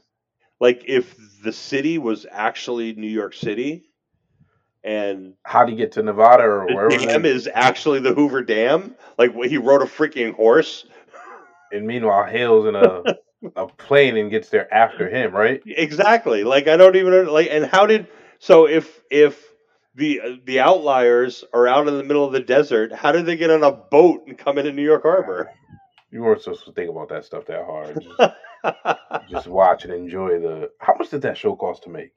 Like 0.60 0.84
if 0.86 1.16
the 1.42 1.52
city 1.52 1.98
was 1.98 2.26
actually 2.30 2.92
New 2.94 3.08
York 3.08 3.34
City, 3.34 3.90
and 4.84 5.34
How 5.42 5.64
do 5.64 5.72
you 5.72 5.78
get 5.78 5.92
to 5.92 6.02
Nevada 6.02 6.44
or 6.44 6.66
the 6.68 6.74
wherever? 6.74 6.96
dam 7.04 7.22
they- 7.22 7.30
is 7.30 7.48
actually 7.52 8.00
the 8.00 8.14
Hoover 8.14 8.42
Dam, 8.42 8.94
like 9.18 9.34
he 9.44 9.58
rode 9.58 9.82
a 9.82 9.86
freaking 9.86 10.32
horse. 10.34 10.86
and 11.72 11.86
meanwhile, 11.86 12.24
Hale's 12.24 12.66
in 12.66 12.76
a 12.76 13.02
a 13.56 13.66
plane 13.66 14.16
and 14.16 14.30
gets 14.30 14.50
there 14.50 14.72
after 14.72 15.08
him, 15.08 15.32
right? 15.34 15.60
Exactly. 15.66 16.44
Like 16.44 16.68
I 16.68 16.76
don't 16.76 16.94
even 16.96 17.26
like. 17.26 17.48
And 17.50 17.64
how 17.66 17.86
did 17.86 18.06
so 18.42 18.66
if 18.66 19.00
if 19.08 19.40
the 19.94 20.40
the 20.44 20.58
outliers 20.58 21.44
are 21.54 21.68
out 21.68 21.86
in 21.86 21.96
the 21.96 22.02
middle 22.02 22.24
of 22.24 22.32
the 22.32 22.40
desert, 22.40 22.92
how 22.92 23.12
did 23.12 23.24
they 23.24 23.36
get 23.36 23.50
on 23.50 23.62
a 23.62 23.70
boat 23.70 24.24
and 24.26 24.36
come 24.36 24.58
into 24.58 24.72
New 24.72 24.82
York 24.82 25.04
Harbor? 25.04 25.48
You 26.10 26.22
weren't 26.22 26.42
supposed 26.42 26.64
to 26.64 26.72
think 26.72 26.90
about 26.90 27.08
that 27.10 27.24
stuff 27.24 27.46
that 27.46 27.64
hard. 27.64 28.02
Just, 28.02 29.30
just 29.30 29.46
watch 29.46 29.84
and 29.84 29.92
enjoy 29.92 30.40
the. 30.40 30.72
How 30.80 30.96
much 30.98 31.10
did 31.10 31.22
that 31.22 31.38
show 31.38 31.54
cost 31.54 31.84
to 31.84 31.90
make? 31.90 32.10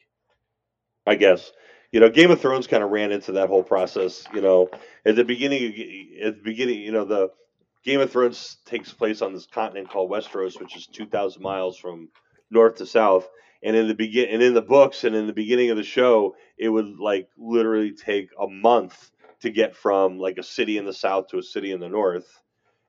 I 1.05 1.13
guess 1.13 1.51
you 1.91 1.99
know 1.99 2.09
Game 2.09 2.31
of 2.31 2.41
Thrones 2.41 2.65
kind 2.65 2.81
of 2.81 2.89
ran 2.89 3.11
into 3.11 3.33
that 3.33 3.49
whole 3.49 3.63
process. 3.63 4.25
You 4.33 4.41
know, 4.41 4.71
at 5.05 5.15
the 5.15 5.23
beginning, 5.23 5.75
at 6.23 6.37
the 6.37 6.43
beginning, 6.43 6.79
you 6.79 6.91
know 6.91 7.05
the 7.05 7.29
Game 7.83 7.99
of 7.99 8.11
Thrones 8.11 8.57
takes 8.65 8.91
place 8.91 9.21
on 9.21 9.31
this 9.31 9.45
continent 9.45 9.91
called 9.91 10.09
Westeros, 10.09 10.59
which 10.59 10.75
is 10.75 10.87
two 10.87 11.05
thousand 11.05 11.43
miles 11.43 11.77
from 11.77 12.09
north 12.49 12.77
to 12.77 12.87
south. 12.87 13.29
And 13.63 13.75
in 13.75 13.87
the 13.87 13.95
begin, 13.95 14.29
and 14.29 14.41
in 14.43 14.53
the 14.53 14.61
books, 14.61 15.03
and 15.03 15.15
in 15.15 15.27
the 15.27 15.33
beginning 15.33 15.71
of 15.71 15.77
the 15.77 15.83
show, 15.83 16.35
it 16.57 16.69
would 16.69 16.99
like 16.99 17.29
literally 17.37 17.93
take 17.93 18.29
a 18.39 18.47
month 18.47 19.11
to 19.41 19.49
get 19.49 19.75
from 19.75 20.17
like 20.19 20.37
a 20.37 20.43
city 20.43 20.77
in 20.77 20.85
the 20.85 20.93
south 20.93 21.27
to 21.27 21.37
a 21.37 21.43
city 21.43 21.71
in 21.71 21.79
the 21.79 21.89
north. 21.89 22.41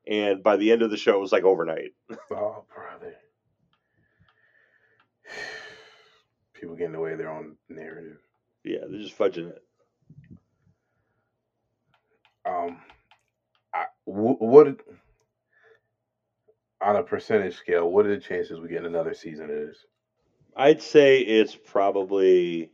And 0.07 0.43
by 0.43 0.57
the 0.57 0.71
end 0.73 0.83
of 0.83 0.91
the 0.91 0.97
show, 0.97 1.17
it 1.17 1.21
was 1.21 1.33
like 1.33 1.45
overnight. 1.45 1.93
Oh, 2.31 2.65
brother. 2.75 3.15
People 6.55 6.77
getting 6.77 6.95
away 6.95 7.11
with 7.11 7.19
their 7.19 7.31
own 7.31 7.57
narrative. 7.69 8.19
Yeah, 8.65 8.81
they're 8.89 9.01
just 9.01 9.17
fudging 9.17 9.51
it. 9.51 9.63
Um, 12.47 12.81
I, 13.75 13.85
wh- 14.05 14.41
what 14.41 14.81
on 16.81 16.97
a 16.97 17.03
percentage 17.03 17.57
scale? 17.57 17.91
What 17.91 18.07
are 18.07 18.15
the 18.15 18.21
chances 18.21 18.61
we 18.61 18.69
get 18.69 18.85
another 18.85 19.15
season 19.15 19.45
of 19.51 19.57
this? 19.57 19.85
I'd 20.57 20.83
say 20.83 21.21
it's 21.21 21.55
probably 21.55 22.71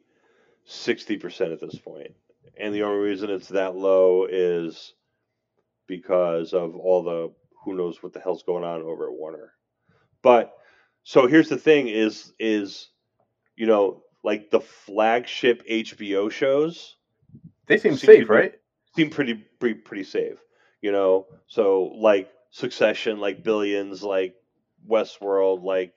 sixty 0.65 1.17
percent 1.17 1.53
at 1.53 1.61
this 1.61 1.79
point, 1.79 2.15
and 2.57 2.75
the 2.75 2.83
only 2.85 2.99
reason 3.09 3.31
it's 3.31 3.49
that 3.49 3.77
low 3.77 4.27
is 4.31 4.95
because 5.87 6.53
of 6.55 6.77
all 6.77 7.03
the 7.03 7.33
who 7.65 7.75
knows 7.75 8.03
what 8.03 8.13
the 8.13 8.21
hell's 8.21 8.43
going 8.45 8.65
on 8.65 8.83
over 8.83 9.07
at 9.07 9.13
Warner. 9.13 9.53
But 10.23 10.55
so 11.05 11.27
here's 11.27 11.49
the 11.49 11.59
thing: 11.59 11.89
is 11.89 12.33
is 12.39 12.89
you 13.57 13.67
know 13.67 14.03
like 14.25 14.51
the 14.51 14.61
flagship 14.61 15.67
HBO 15.69 16.31
shows 16.31 16.97
They 17.67 17.79
seem 17.79 17.97
Seem 17.97 18.07
safe, 18.07 18.29
right? 18.29 18.55
seem 18.97 19.11
pretty 19.11 19.35
pretty 19.35 19.75
pretty 19.77 20.05
safe. 20.05 20.39
You 20.81 20.93
know, 20.93 21.27
so 21.47 21.85
like 21.97 22.31
Succession, 22.51 23.21
like 23.21 23.43
Billions, 23.45 24.03
like 24.03 24.35
Westworld, 24.89 25.63
like 25.65 25.95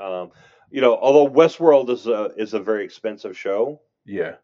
um, 0.00 0.30
you 0.70 0.80
know, 0.80 0.96
although 0.96 1.28
Westworld 1.28 1.90
is 1.90 2.06
a 2.06 2.30
is 2.36 2.54
a 2.54 2.60
very 2.60 2.84
expensive 2.84 3.36
show, 3.36 3.80
Yeah, 4.04 4.36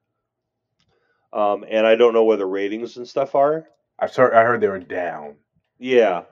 um, 1.33 1.65
and 1.69 1.87
I 1.87 1.97
don't 1.97 2.15
know 2.15 2.25
where 2.25 2.37
the 2.37 2.47
ratings 2.47 2.97
and 2.97 3.07
stuff 3.09 3.35
are. 3.35 3.67
I 3.99 4.09
heard. 4.09 4.35
I 4.35 4.43
heard 4.43 4.61
they 4.61 4.69
were 4.69 4.79
down. 4.79 5.37
Yeah, 5.79 6.23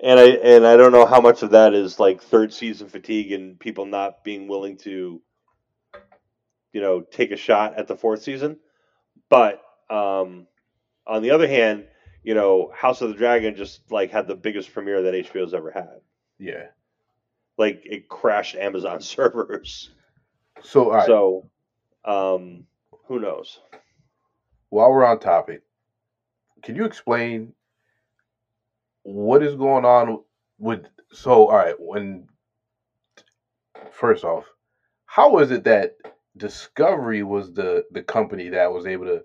and 0.00 0.18
I 0.18 0.26
and 0.28 0.66
I 0.66 0.76
don't 0.76 0.92
know 0.92 1.06
how 1.06 1.20
much 1.20 1.42
of 1.42 1.50
that 1.50 1.74
is 1.74 1.98
like 1.98 2.22
third 2.22 2.52
season 2.52 2.88
fatigue 2.88 3.32
and 3.32 3.58
people 3.58 3.86
not 3.86 4.24
being 4.24 4.48
willing 4.48 4.76
to, 4.78 5.20
you 6.72 6.80
know, 6.80 7.00
take 7.00 7.30
a 7.30 7.36
shot 7.36 7.78
at 7.78 7.86
the 7.88 7.96
fourth 7.96 8.22
season. 8.22 8.58
But 9.28 9.62
um, 9.90 10.46
on 11.06 11.22
the 11.22 11.30
other 11.30 11.48
hand, 11.48 11.86
you 12.22 12.34
know, 12.34 12.72
House 12.74 13.00
of 13.00 13.08
the 13.08 13.14
Dragon 13.14 13.56
just 13.56 13.90
like 13.90 14.10
had 14.10 14.26
the 14.26 14.34
biggest 14.34 14.72
premiere 14.72 15.02
that 15.02 15.14
HBO's 15.14 15.54
ever 15.54 15.70
had. 15.70 16.00
Yeah. 16.38 16.66
Like 17.58 17.82
it 17.84 18.08
crashed 18.08 18.54
Amazon 18.56 19.00
servers. 19.00 19.90
So, 20.62 20.92
right. 20.92 21.06
So, 21.06 21.48
um, 22.04 22.64
who 23.06 23.18
knows? 23.18 23.60
while 24.74 24.90
we're 24.90 25.04
on 25.04 25.20
topic, 25.20 25.60
can 26.64 26.74
you 26.74 26.84
explain 26.84 27.52
what 29.04 29.40
is 29.40 29.54
going 29.54 29.84
on 29.84 30.18
with? 30.58 30.84
So, 31.12 31.46
all 31.46 31.56
right. 31.56 31.74
When 31.78 32.26
first 33.92 34.24
off, 34.24 34.46
how 35.06 35.38
is 35.38 35.52
it 35.52 35.62
that 35.64 35.92
Discovery 36.36 37.22
was 37.22 37.52
the 37.52 37.84
the 37.92 38.00
company 38.00 38.48
that 38.48 38.72
was 38.72 38.84
able 38.84 39.04
to 39.04 39.22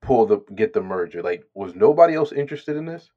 pull 0.00 0.24
the 0.24 0.38
get 0.54 0.72
the 0.72 0.80
merger? 0.80 1.20
Like, 1.20 1.42
was 1.54 1.74
nobody 1.74 2.14
else 2.14 2.32
interested 2.32 2.74
in 2.74 2.86
this? 2.86 3.10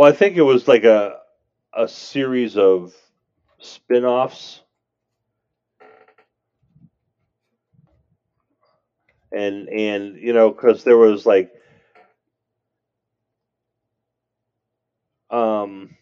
Well, 0.00 0.08
I 0.08 0.12
think 0.16 0.38
it 0.38 0.42
was 0.42 0.66
like 0.66 0.84
a 0.84 1.18
a 1.74 1.86
series 1.86 2.56
of 2.56 2.94
spin-offs. 3.58 4.62
and 9.30 9.68
and 9.68 10.16
you 10.16 10.32
know 10.32 10.50
because 10.52 10.84
there 10.84 10.96
was 10.96 11.26
like 11.26 11.52
um 15.28 15.94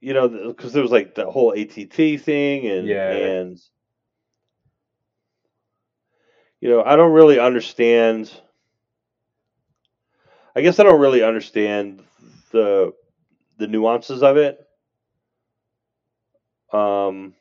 you 0.00 0.12
know 0.12 0.28
because 0.28 0.72
there 0.72 0.82
was 0.82 0.90
like 0.90 1.14
the 1.14 1.30
whole 1.30 1.54
att 1.56 1.70
thing 1.70 2.66
and 2.66 2.88
Yeah. 2.88 3.10
and 3.12 3.58
you 6.60 6.68
know 6.68 6.82
i 6.82 6.96
don't 6.96 7.12
really 7.12 7.38
understand 7.38 8.28
i 10.56 10.62
guess 10.62 10.80
i 10.80 10.82
don't 10.82 11.00
really 11.00 11.22
understand 11.22 12.02
the 12.48 12.92
the 13.58 13.66
nuances 13.66 14.22
of 14.22 14.36
it 14.36 14.58
um 16.72 17.34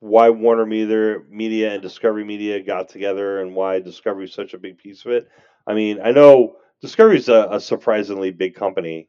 why 0.00 0.30
Warner 0.30 0.66
Media, 0.66 1.18
Media 1.28 1.72
and 1.72 1.82
Discovery 1.82 2.24
Media 2.24 2.60
got 2.62 2.88
together 2.88 3.40
and 3.40 3.54
why 3.54 3.80
Discovery 3.80 4.24
is 4.24 4.34
such 4.34 4.54
a 4.54 4.58
big 4.58 4.78
piece 4.78 5.04
of 5.04 5.12
it. 5.12 5.28
I 5.66 5.74
mean, 5.74 6.00
I 6.02 6.10
know 6.12 6.56
Discovery's 6.80 7.28
a, 7.28 7.48
a 7.52 7.60
surprisingly 7.60 8.30
big 8.30 8.54
company, 8.54 9.08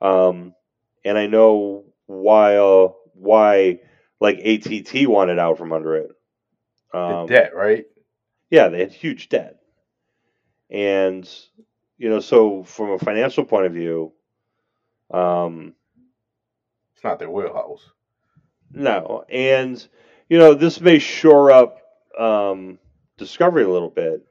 um, 0.00 0.54
and 1.04 1.18
I 1.18 1.26
know 1.26 1.84
why 2.06 2.56
uh, 2.56 2.88
why 3.14 3.80
like 4.20 4.38
ATT 4.42 5.06
wanted 5.06 5.38
out 5.38 5.58
from 5.58 5.72
under 5.72 5.96
it. 5.96 6.10
The 7.06 7.14
Um, 7.14 7.26
debt, 7.26 7.54
right? 7.54 7.86
yeah, 8.50 8.68
they 8.68 8.80
had 8.80 8.92
huge 8.92 9.28
debt, 9.28 9.56
and 10.70 11.28
you 11.98 12.08
know, 12.10 12.20
so 12.20 12.62
from 12.64 12.90
a 12.92 12.98
financial 12.98 13.44
point 13.44 13.66
of 13.66 13.72
view, 13.72 14.12
um, 15.12 15.74
It's 16.94 17.04
not 17.04 17.18
their 17.18 17.30
wheelhouse. 17.30 17.82
No, 18.72 19.24
and 19.28 19.86
you 20.28 20.38
know 20.38 20.54
this 20.54 20.80
may 20.80 20.98
shore 20.98 21.50
up 21.50 21.80
um, 22.18 22.78
Discovery 23.18 23.64
a 23.64 23.68
little 23.68 23.90
bit, 23.90 24.26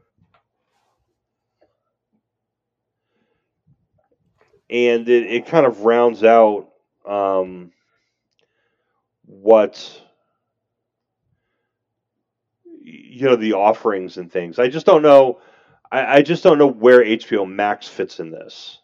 and 4.69 5.07
it, 5.09 5.31
it 5.31 5.47
kind 5.47 5.65
of 5.65 5.81
rounds 5.85 6.23
out 6.23 6.69
um, 7.07 7.71
what 9.25 10.01
you 12.81 13.25
know 13.25 13.35
the 13.35 13.53
offerings 13.53 14.17
and 14.17 14.31
things. 14.31 14.59
I 14.59 14.67
just 14.69 14.85
don't 14.85 15.03
know. 15.03 15.39
I, 15.91 16.17
I 16.17 16.21
just 16.21 16.43
don't 16.43 16.57
know 16.57 16.67
where 16.67 17.03
HBO 17.03 17.49
Max 17.49 17.87
fits 17.87 18.19
in 18.19 18.31
this. 18.31 18.79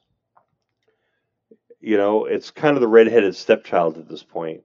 You 1.79 1.97
know, 1.97 2.25
it's 2.25 2.51
kind 2.51 2.75
of 2.77 2.81
the 2.81 2.87
redheaded 2.87 3.35
stepchild 3.35 3.97
at 3.97 4.07
this 4.07 4.23
point. 4.23 4.61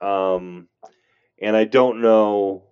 Um, 0.00 0.68
and 1.40 1.54
I 1.54 1.64
don't 1.64 2.00
know 2.00 2.64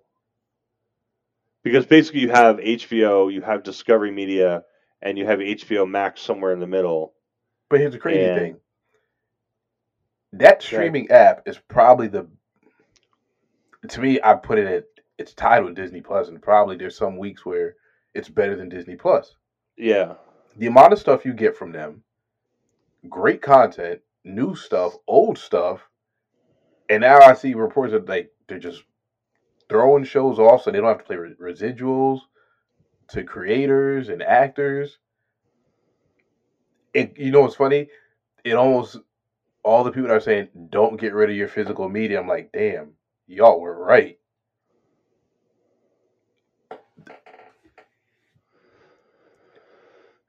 because 1.62 1.84
basically 1.86 2.20
you 2.20 2.30
have 2.30 2.56
HBO, 2.56 3.32
you 3.32 3.42
have 3.42 3.62
Discovery 3.62 4.10
Media, 4.10 4.62
and 5.02 5.18
you 5.18 5.26
have 5.26 5.40
HBO 5.40 5.88
Max 5.88 6.22
somewhere 6.22 6.52
in 6.52 6.60
the 6.60 6.66
middle. 6.66 7.12
But 7.68 7.80
here's 7.80 7.92
the 7.92 7.98
crazy 7.98 8.22
And- 8.24 8.38
thing. 8.38 8.56
That 10.34 10.62
streaming 10.62 11.10
app 11.10 11.48
is 11.48 11.58
probably 11.68 12.08
the 12.08 12.28
to 13.88 14.00
me, 14.00 14.20
I 14.22 14.34
put 14.34 14.58
it 14.58 14.66
at 14.66 14.84
it's 15.16 15.32
tied 15.32 15.64
with 15.64 15.74
Disney 15.74 16.00
Plus, 16.02 16.28
and 16.28 16.40
probably 16.40 16.76
there's 16.76 16.96
some 16.96 17.16
weeks 17.16 17.46
where 17.46 17.76
it's 18.14 18.28
better 18.28 18.56
than 18.56 18.68
Disney 18.68 18.96
Plus. 18.96 19.36
Yeah, 19.76 20.14
The 20.56 20.66
amount 20.66 20.92
of 20.92 20.98
stuff 20.98 21.24
you 21.24 21.32
get 21.32 21.56
from 21.56 21.72
them, 21.72 22.02
great 23.08 23.42
content, 23.42 24.00
new 24.24 24.54
stuff, 24.54 24.94
old 25.06 25.38
stuff, 25.38 25.88
and 26.88 27.02
now 27.02 27.20
I 27.20 27.34
see 27.34 27.54
reports 27.54 27.92
that 27.92 28.08
like 28.08 28.32
they're 28.48 28.58
just 28.58 28.82
throwing 29.68 30.04
shows 30.04 30.38
off, 30.38 30.62
so 30.62 30.70
they 30.70 30.78
don't 30.78 30.88
have 30.88 30.98
to 30.98 31.04
play 31.04 31.16
re- 31.16 31.34
residuals 31.40 32.20
to 33.08 33.24
creators 33.24 34.08
and 34.08 34.22
actors. 34.22 34.98
It, 36.94 37.18
you 37.18 37.30
know 37.30 37.42
what's 37.42 37.56
funny? 37.56 37.88
It 38.44 38.54
almost 38.54 38.96
all 39.62 39.84
the 39.84 39.90
people 39.92 40.08
that 40.08 40.16
are 40.16 40.20
saying 40.20 40.48
don't 40.70 41.00
get 41.00 41.14
rid 41.14 41.30
of 41.30 41.36
your 41.36 41.48
physical 41.48 41.88
media. 41.88 42.20
I'm 42.20 42.28
like, 42.28 42.50
damn, 42.52 42.92
y'all 43.26 43.60
were 43.60 43.84
right. 43.84 44.18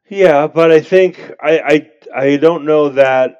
Yeah, 0.10 0.48
but 0.48 0.72
I 0.72 0.82
think 0.82 1.20
I 1.42 1.60
I 1.60 1.92
I 2.26 2.38
don't 2.38 2.66
know 2.66 2.90
that. 2.90 3.38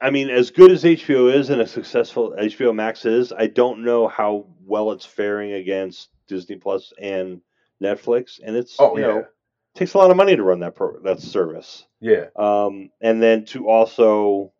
I 0.00 0.10
mean, 0.10 0.30
as 0.30 0.50
good 0.50 0.72
as 0.72 0.84
HBO 0.84 1.32
is 1.32 1.50
and 1.50 1.60
as 1.62 1.70
successful 1.70 2.34
HBO 2.38 2.74
Max 2.74 3.04
is, 3.04 3.32
I 3.32 3.46
don't 3.46 3.84
know 3.84 4.08
how 4.08 4.46
well 4.66 4.90
it's 4.92 5.06
faring 5.06 5.52
against 5.52 6.08
Disney 6.26 6.56
Plus 6.56 6.92
and 7.00 7.40
Netflix, 7.82 8.40
and 8.44 8.56
it's 8.56 8.76
Oh 8.78 8.96
you 8.96 9.00
yeah, 9.00 9.06
know 9.06 9.28
takes 9.74 9.94
a 9.94 9.98
lot 9.98 10.10
of 10.10 10.16
money 10.16 10.36
to 10.36 10.42
run 10.42 10.60
that 10.60 10.74
pro- 10.74 11.00
that 11.02 11.20
service. 11.20 11.86
yeah, 12.00 12.26
um, 12.36 12.90
and 13.00 13.22
then 13.22 13.44
to 13.46 13.68
also, 13.68 14.52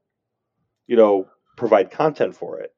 you 0.86 0.96
know, 0.96 1.28
provide 1.56 1.90
content 1.90 2.36
for 2.36 2.60
it. 2.60 2.74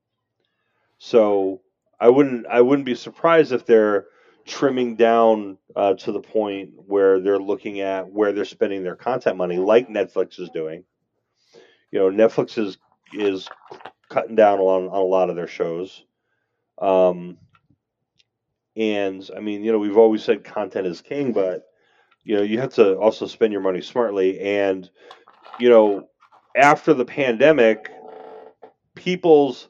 So 0.98 1.62
I 2.00 2.08
wouldn't 2.08 2.46
I 2.46 2.60
wouldn't 2.60 2.86
be 2.86 2.94
surprised 2.94 3.52
if 3.52 3.66
they're 3.66 4.06
trimming 4.46 4.96
down 4.96 5.58
uh, 5.74 5.94
to 5.94 6.12
the 6.12 6.20
point 6.20 6.70
where 6.76 7.20
they're 7.20 7.38
looking 7.38 7.80
at 7.80 8.10
where 8.10 8.32
they're 8.32 8.44
spending 8.44 8.82
their 8.82 8.96
content 8.96 9.36
money, 9.36 9.56
like 9.56 9.88
Netflix 9.88 10.38
is 10.38 10.50
doing. 10.50 10.84
You 11.90 12.00
know, 12.00 12.10
Netflix 12.10 12.58
is 12.58 12.78
is 13.12 13.48
cutting 14.08 14.36
down 14.36 14.58
on 14.58 14.88
on 14.88 15.00
a 15.00 15.04
lot 15.04 15.30
of 15.30 15.36
their 15.36 15.46
shows. 15.46 16.04
Um, 16.78 17.38
and 18.76 19.28
I 19.36 19.40
mean, 19.40 19.62
you 19.62 19.72
know, 19.72 19.78
we've 19.78 19.96
always 19.96 20.24
said 20.24 20.44
content 20.44 20.86
is 20.86 21.00
king, 21.00 21.32
but 21.32 21.64
you 22.24 22.36
know, 22.36 22.42
you 22.42 22.58
have 22.60 22.74
to 22.74 22.96
also 22.98 23.26
spend 23.26 23.52
your 23.52 23.62
money 23.62 23.80
smartly. 23.80 24.40
And 24.40 24.88
you 25.58 25.68
know, 25.68 26.08
after 26.56 26.94
the 26.94 27.04
pandemic, 27.04 27.90
people's 28.94 29.68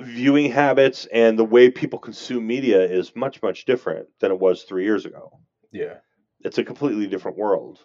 viewing 0.00 0.50
habits 0.50 1.06
and 1.12 1.38
the 1.38 1.44
way 1.44 1.70
people 1.70 1.98
consume 1.98 2.46
media 2.46 2.80
is 2.82 3.16
much 3.16 3.42
much 3.42 3.64
different 3.64 4.08
than 4.20 4.30
it 4.30 4.38
was 4.38 4.62
three 4.62 4.84
years 4.84 5.04
ago. 5.06 5.30
yeah. 5.72 5.96
It's 6.40 6.58
a 6.58 6.64
completely 6.64 7.06
different 7.06 7.36
world, 7.38 7.80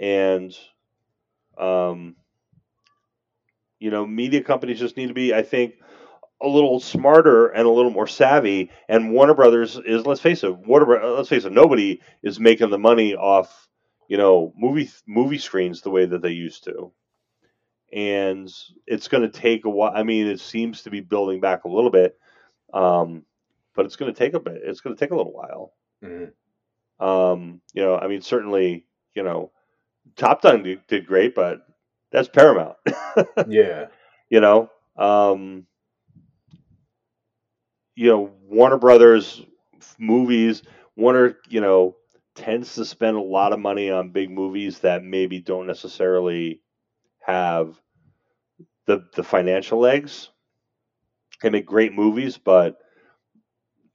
and 0.00 0.54
um, 1.58 2.16
you 3.78 3.90
know, 3.90 4.06
media 4.06 4.42
companies 4.42 4.78
just 4.78 4.96
need 4.96 5.08
to 5.08 5.14
be, 5.14 5.34
I 5.34 5.42
think, 5.42 5.74
a 6.42 6.48
little 6.48 6.80
smarter 6.80 7.48
and 7.48 7.66
a 7.66 7.70
little 7.70 7.90
more 7.90 8.06
savvy. 8.06 8.70
And 8.88 9.12
Warner 9.12 9.34
Brothers 9.34 9.78
is, 9.84 10.06
let's 10.06 10.20
face 10.20 10.44
it, 10.44 10.56
Warner, 10.56 11.04
let's 11.16 11.28
face 11.28 11.44
it, 11.44 11.52
nobody 11.52 12.00
is 12.22 12.40
making 12.40 12.70
the 12.70 12.78
money 12.78 13.14
off, 13.14 13.68
you 14.08 14.16
know, 14.16 14.52
movie 14.56 14.90
movie 15.06 15.38
screens 15.38 15.82
the 15.82 15.90
way 15.90 16.06
that 16.06 16.22
they 16.22 16.30
used 16.32 16.64
to. 16.64 16.92
And 17.94 18.50
it's 18.86 19.08
going 19.08 19.22
to 19.22 19.30
take 19.40 19.66
a 19.66 19.70
while. 19.70 19.92
I 19.94 20.02
mean, 20.04 20.26
it 20.28 20.40
seems 20.40 20.82
to 20.84 20.90
be 20.90 21.00
building 21.00 21.40
back 21.40 21.64
a 21.64 21.68
little 21.70 21.90
bit, 21.90 22.18
um, 22.74 23.24
but 23.74 23.86
it's 23.86 23.96
going 23.96 24.12
to 24.12 24.18
take 24.18 24.34
a 24.34 24.40
bit. 24.40 24.62
It's 24.64 24.80
going 24.80 24.96
to 24.96 25.00
take 25.00 25.12
a 25.12 25.16
little 25.16 25.32
while. 25.32 25.74
Mhm. 26.04 26.32
Um, 27.00 27.60
you 27.74 27.82
know, 27.82 27.96
I 27.96 28.08
mean, 28.08 28.22
certainly, 28.22 28.86
you 29.14 29.22
know, 29.22 29.52
Top 30.16 30.42
Gun 30.42 30.62
did, 30.62 30.86
did 30.88 31.06
great, 31.06 31.34
but 31.34 31.66
that's 32.12 32.28
Paramount. 32.28 32.76
Yeah, 33.48 33.86
you 34.30 34.40
know 34.40 34.70
um 34.96 35.66
you 37.94 38.08
know 38.10 38.30
warner 38.48 38.78
brothers 38.78 39.42
movies 39.98 40.62
warner 40.96 41.38
you 41.48 41.60
know 41.60 41.96
tends 42.34 42.74
to 42.74 42.84
spend 42.84 43.16
a 43.16 43.20
lot 43.22 43.52
of 43.52 43.60
money 43.60 43.90
on 43.90 44.10
big 44.10 44.30
movies 44.30 44.80
that 44.80 45.04
maybe 45.04 45.40
don't 45.40 45.66
necessarily 45.66 46.60
have 47.20 47.80
the 48.86 49.04
the 49.14 49.24
financial 49.24 49.78
legs. 49.80 50.30
They 51.42 51.50
make 51.50 51.66
great 51.66 51.92
movies 51.92 52.38
but 52.38 52.78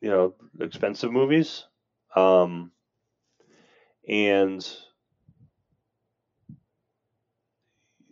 you 0.02 0.10
know 0.10 0.36
expensive 0.60 1.12
movies. 1.12 1.66
Um 2.16 2.72
and 4.08 4.68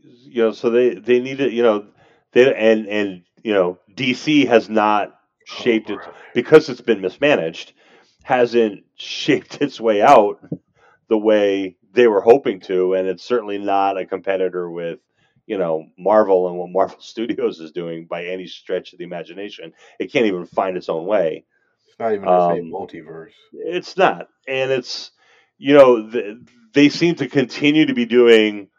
you 0.04 0.44
know 0.44 0.52
so 0.52 0.70
they 0.70 0.96
they 0.96 1.20
need 1.20 1.38
to 1.40 1.52
you 1.52 1.64
know 1.64 1.88
they 2.34 2.54
and 2.54 2.88
and 2.88 3.24
you 3.44 3.54
know 3.54 3.80
DC 3.96 4.48
has 4.48 4.70
not 4.70 5.18
shaped 5.46 5.90
it 5.90 6.00
because 6.34 6.70
it's 6.70 6.82
been 6.82 7.02
mismanaged 7.02 7.74
hasn't 8.24 8.84
shaped 8.96 9.62
its 9.62 9.80
way 9.80 10.02
out 10.02 10.40
the 11.10 11.18
way 11.18 11.78
they 11.94 12.08
were 12.08 12.22
hoping 12.22 12.60
to 12.60 12.94
and 12.94 13.08
it's 13.08 13.24
certainly 13.24 13.58
not 13.58 13.98
a 13.98 14.06
competitor 14.06 14.70
with 14.70 15.00
you 15.48 15.60
know 15.60 15.88
Marvel 16.00 16.50
and 16.50 16.58
what 16.60 16.72
Marvel 16.72 16.98
Studios 17.02 17.62
is 17.62 17.74
doing 17.74 18.08
by 18.08 18.26
any 18.28 18.48
stretch 18.48 18.94
of 18.94 19.00
the 19.00 19.06
imagination 19.06 19.74
it 20.00 20.14
can't 20.14 20.28
even 20.28 20.48
find 20.48 20.78
its 20.78 20.90
own 20.90 21.08
way 21.08 21.46
it's 21.88 22.00
not 22.00 22.14
even 22.14 22.32
the 22.32 22.42
same 22.42 22.66
Um, 22.66 22.72
multiverse. 22.72 23.34
it's 23.54 23.98
not 23.98 24.30
and 24.48 24.72
it's 24.72 25.12
you 25.60 25.76
know 25.76 26.10
th- 26.12 26.38
they 26.74 26.90
seem 26.90 27.16
to 27.18 27.30
continue 27.30 27.88
to 27.88 27.96
be 27.96 28.06
doing 28.06 28.70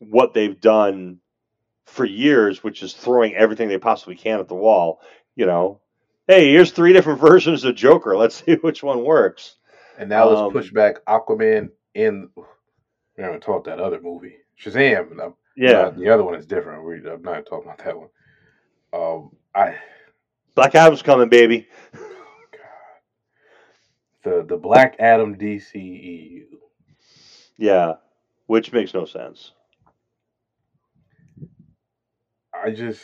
what 0.00 0.34
they've 0.34 0.60
done 0.60 1.20
for 1.86 2.04
years 2.04 2.64
which 2.64 2.82
is 2.82 2.94
throwing 2.94 3.34
everything 3.34 3.68
they 3.68 3.78
possibly 3.78 4.16
can 4.16 4.40
at 4.40 4.48
the 4.48 4.54
wall 4.54 5.00
you 5.36 5.46
know 5.46 5.80
hey, 6.28 6.50
here's 6.52 6.72
three 6.72 6.92
different 6.92 7.20
versions 7.22 7.64
of 7.64 7.74
Joker. 7.76 8.16
Let's 8.16 8.42
see 8.44 8.54
which 8.56 8.82
one 8.82 9.04
works. 9.04 9.56
And 9.98 10.08
now 10.08 10.28
let's 10.28 10.40
Um, 10.40 10.52
push 10.52 10.70
back 10.72 11.04
Aquaman 11.06 11.70
in. 11.94 12.30
We 13.16 13.24
haven't 13.24 13.42
talked 13.42 13.66
that 13.66 13.80
other 13.80 14.00
movie, 14.00 14.36
Shazam. 14.60 15.34
Yeah, 15.56 15.90
the 15.90 16.08
other 16.08 16.24
one 16.24 16.34
is 16.34 16.46
different. 16.46 16.84
We, 16.84 16.96
I'm 17.08 17.22
not 17.22 17.46
talking 17.46 17.70
about 17.70 17.84
that 17.84 17.98
one. 17.98 18.08
Um, 18.92 19.30
I 19.54 19.76
Black 20.54 20.74
Adam's 20.74 21.02
coming, 21.02 21.28
baby. 21.28 21.68
the 24.24 24.44
the 24.48 24.56
Black 24.56 24.96
Adam 24.98 25.36
DCEU. 25.36 26.44
Yeah, 27.56 27.94
which 28.46 28.72
makes 28.72 28.94
no 28.94 29.04
sense. 29.04 29.52
I 32.52 32.70
just. 32.70 33.02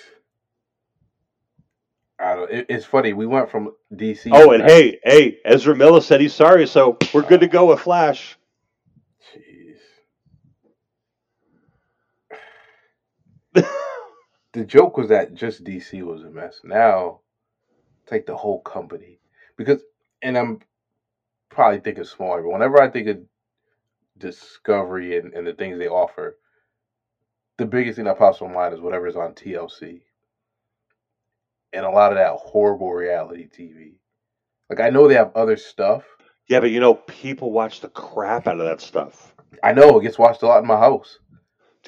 I 2.18 2.34
don't. 2.34 2.51
It, 2.51 2.66
it's 2.68 2.84
funny. 2.84 3.12
We 3.12 3.26
went 3.26 3.51
from 3.51 3.72
DC. 3.94 4.30
Oh, 4.32 4.53
and 4.53 4.62
hey, 4.62 4.98
hey, 5.05 5.38
Ezra 5.44 5.74
Miller 5.76 6.01
said 6.01 6.20
he's 6.20 6.34
sorry, 6.34 6.66
so 6.66 6.98
we're 7.14 7.22
good 7.22 7.40
to 7.40 7.48
go 7.48 7.66
with 7.66 7.80
Flash. 7.80 8.36
The 14.53 14.64
joke 14.64 14.96
was 14.96 15.09
that 15.09 15.34
just 15.34 15.64
DC 15.64 16.03
was 16.03 16.22
a 16.22 16.30
mess. 16.30 16.61
Now, 16.64 17.20
take 18.07 18.26
the 18.26 18.36
whole 18.36 18.61
company 18.61 19.20
because, 19.57 19.82
and 20.22 20.36
I'm 20.36 20.61
probably 21.51 21.80
thinking 21.80 22.05
smaller, 22.05 22.42
but 22.42 22.53
whenever 22.53 22.80
I 22.80 22.90
think 22.90 23.09
of 23.09 23.18
Discovery 24.18 25.18
and, 25.18 25.32
and 25.32 25.46
the 25.46 25.55
things 25.55 25.78
they 25.78 25.88
offer, 25.88 26.36
the 27.59 27.66
biggest 27.66 27.96
thing 27.96 28.05
that 28.07 28.18
pops 28.18 28.40
in 28.40 28.48
my 28.48 28.55
mind 28.55 28.74
is 28.74 28.80
whatever's 28.80 29.16
on 29.16 29.34
TLC, 29.34 30.03
and 31.72 31.84
a 31.84 31.90
lot 31.90 32.12
of 32.12 32.18
that 32.18 32.32
horrible 32.34 32.92
reality 32.92 33.48
TV. 33.48 33.94
Like 34.68 34.80
I 34.80 34.90
know 34.90 35.09
they 35.09 35.14
have 35.14 35.32
other 35.34 35.57
stuff. 35.57 36.05
Yeah, 36.48 36.61
but 36.61 36.70
you 36.70 36.80
know, 36.80 36.94
people 36.94 37.53
watch 37.53 37.80
the 37.80 37.88
crap 37.88 38.46
out 38.46 38.61
of 38.61 38.66
that 38.66 38.80
stuff. 38.80 39.34
I 39.62 39.72
know 39.72 39.98
it 39.98 40.03
gets 40.03 40.18
watched 40.18 40.42
a 40.42 40.46
lot 40.46 40.61
in 40.61 40.66
my 40.66 40.78
house. 40.78 41.18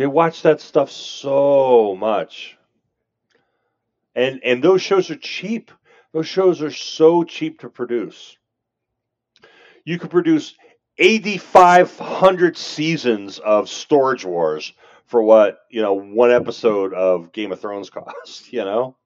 They 0.02 0.08
watch 0.08 0.42
that 0.42 0.60
stuff 0.60 0.90
so 0.90 1.94
much. 1.94 2.58
And 4.16 4.40
and 4.42 4.60
those 4.60 4.82
shows 4.82 5.12
are 5.12 5.16
cheap. 5.16 5.70
Those 6.12 6.26
shows 6.26 6.60
are 6.60 6.72
so 6.72 7.22
cheap 7.22 7.60
to 7.60 7.68
produce. 7.68 8.36
You 9.84 10.00
could 10.00 10.10
produce 10.10 10.56
8500 10.98 12.56
seasons 12.56 13.38
of 13.38 13.68
Storage 13.68 14.24
Wars 14.24 14.72
for 15.06 15.22
what, 15.22 15.60
you 15.70 15.82
know, 15.82 15.94
one 15.94 16.32
episode 16.32 16.94
of 16.94 17.30
Game 17.30 17.52
of 17.52 17.60
Thrones 17.60 17.88
cost, 17.90 18.52
you 18.52 18.64
know? 18.64 18.96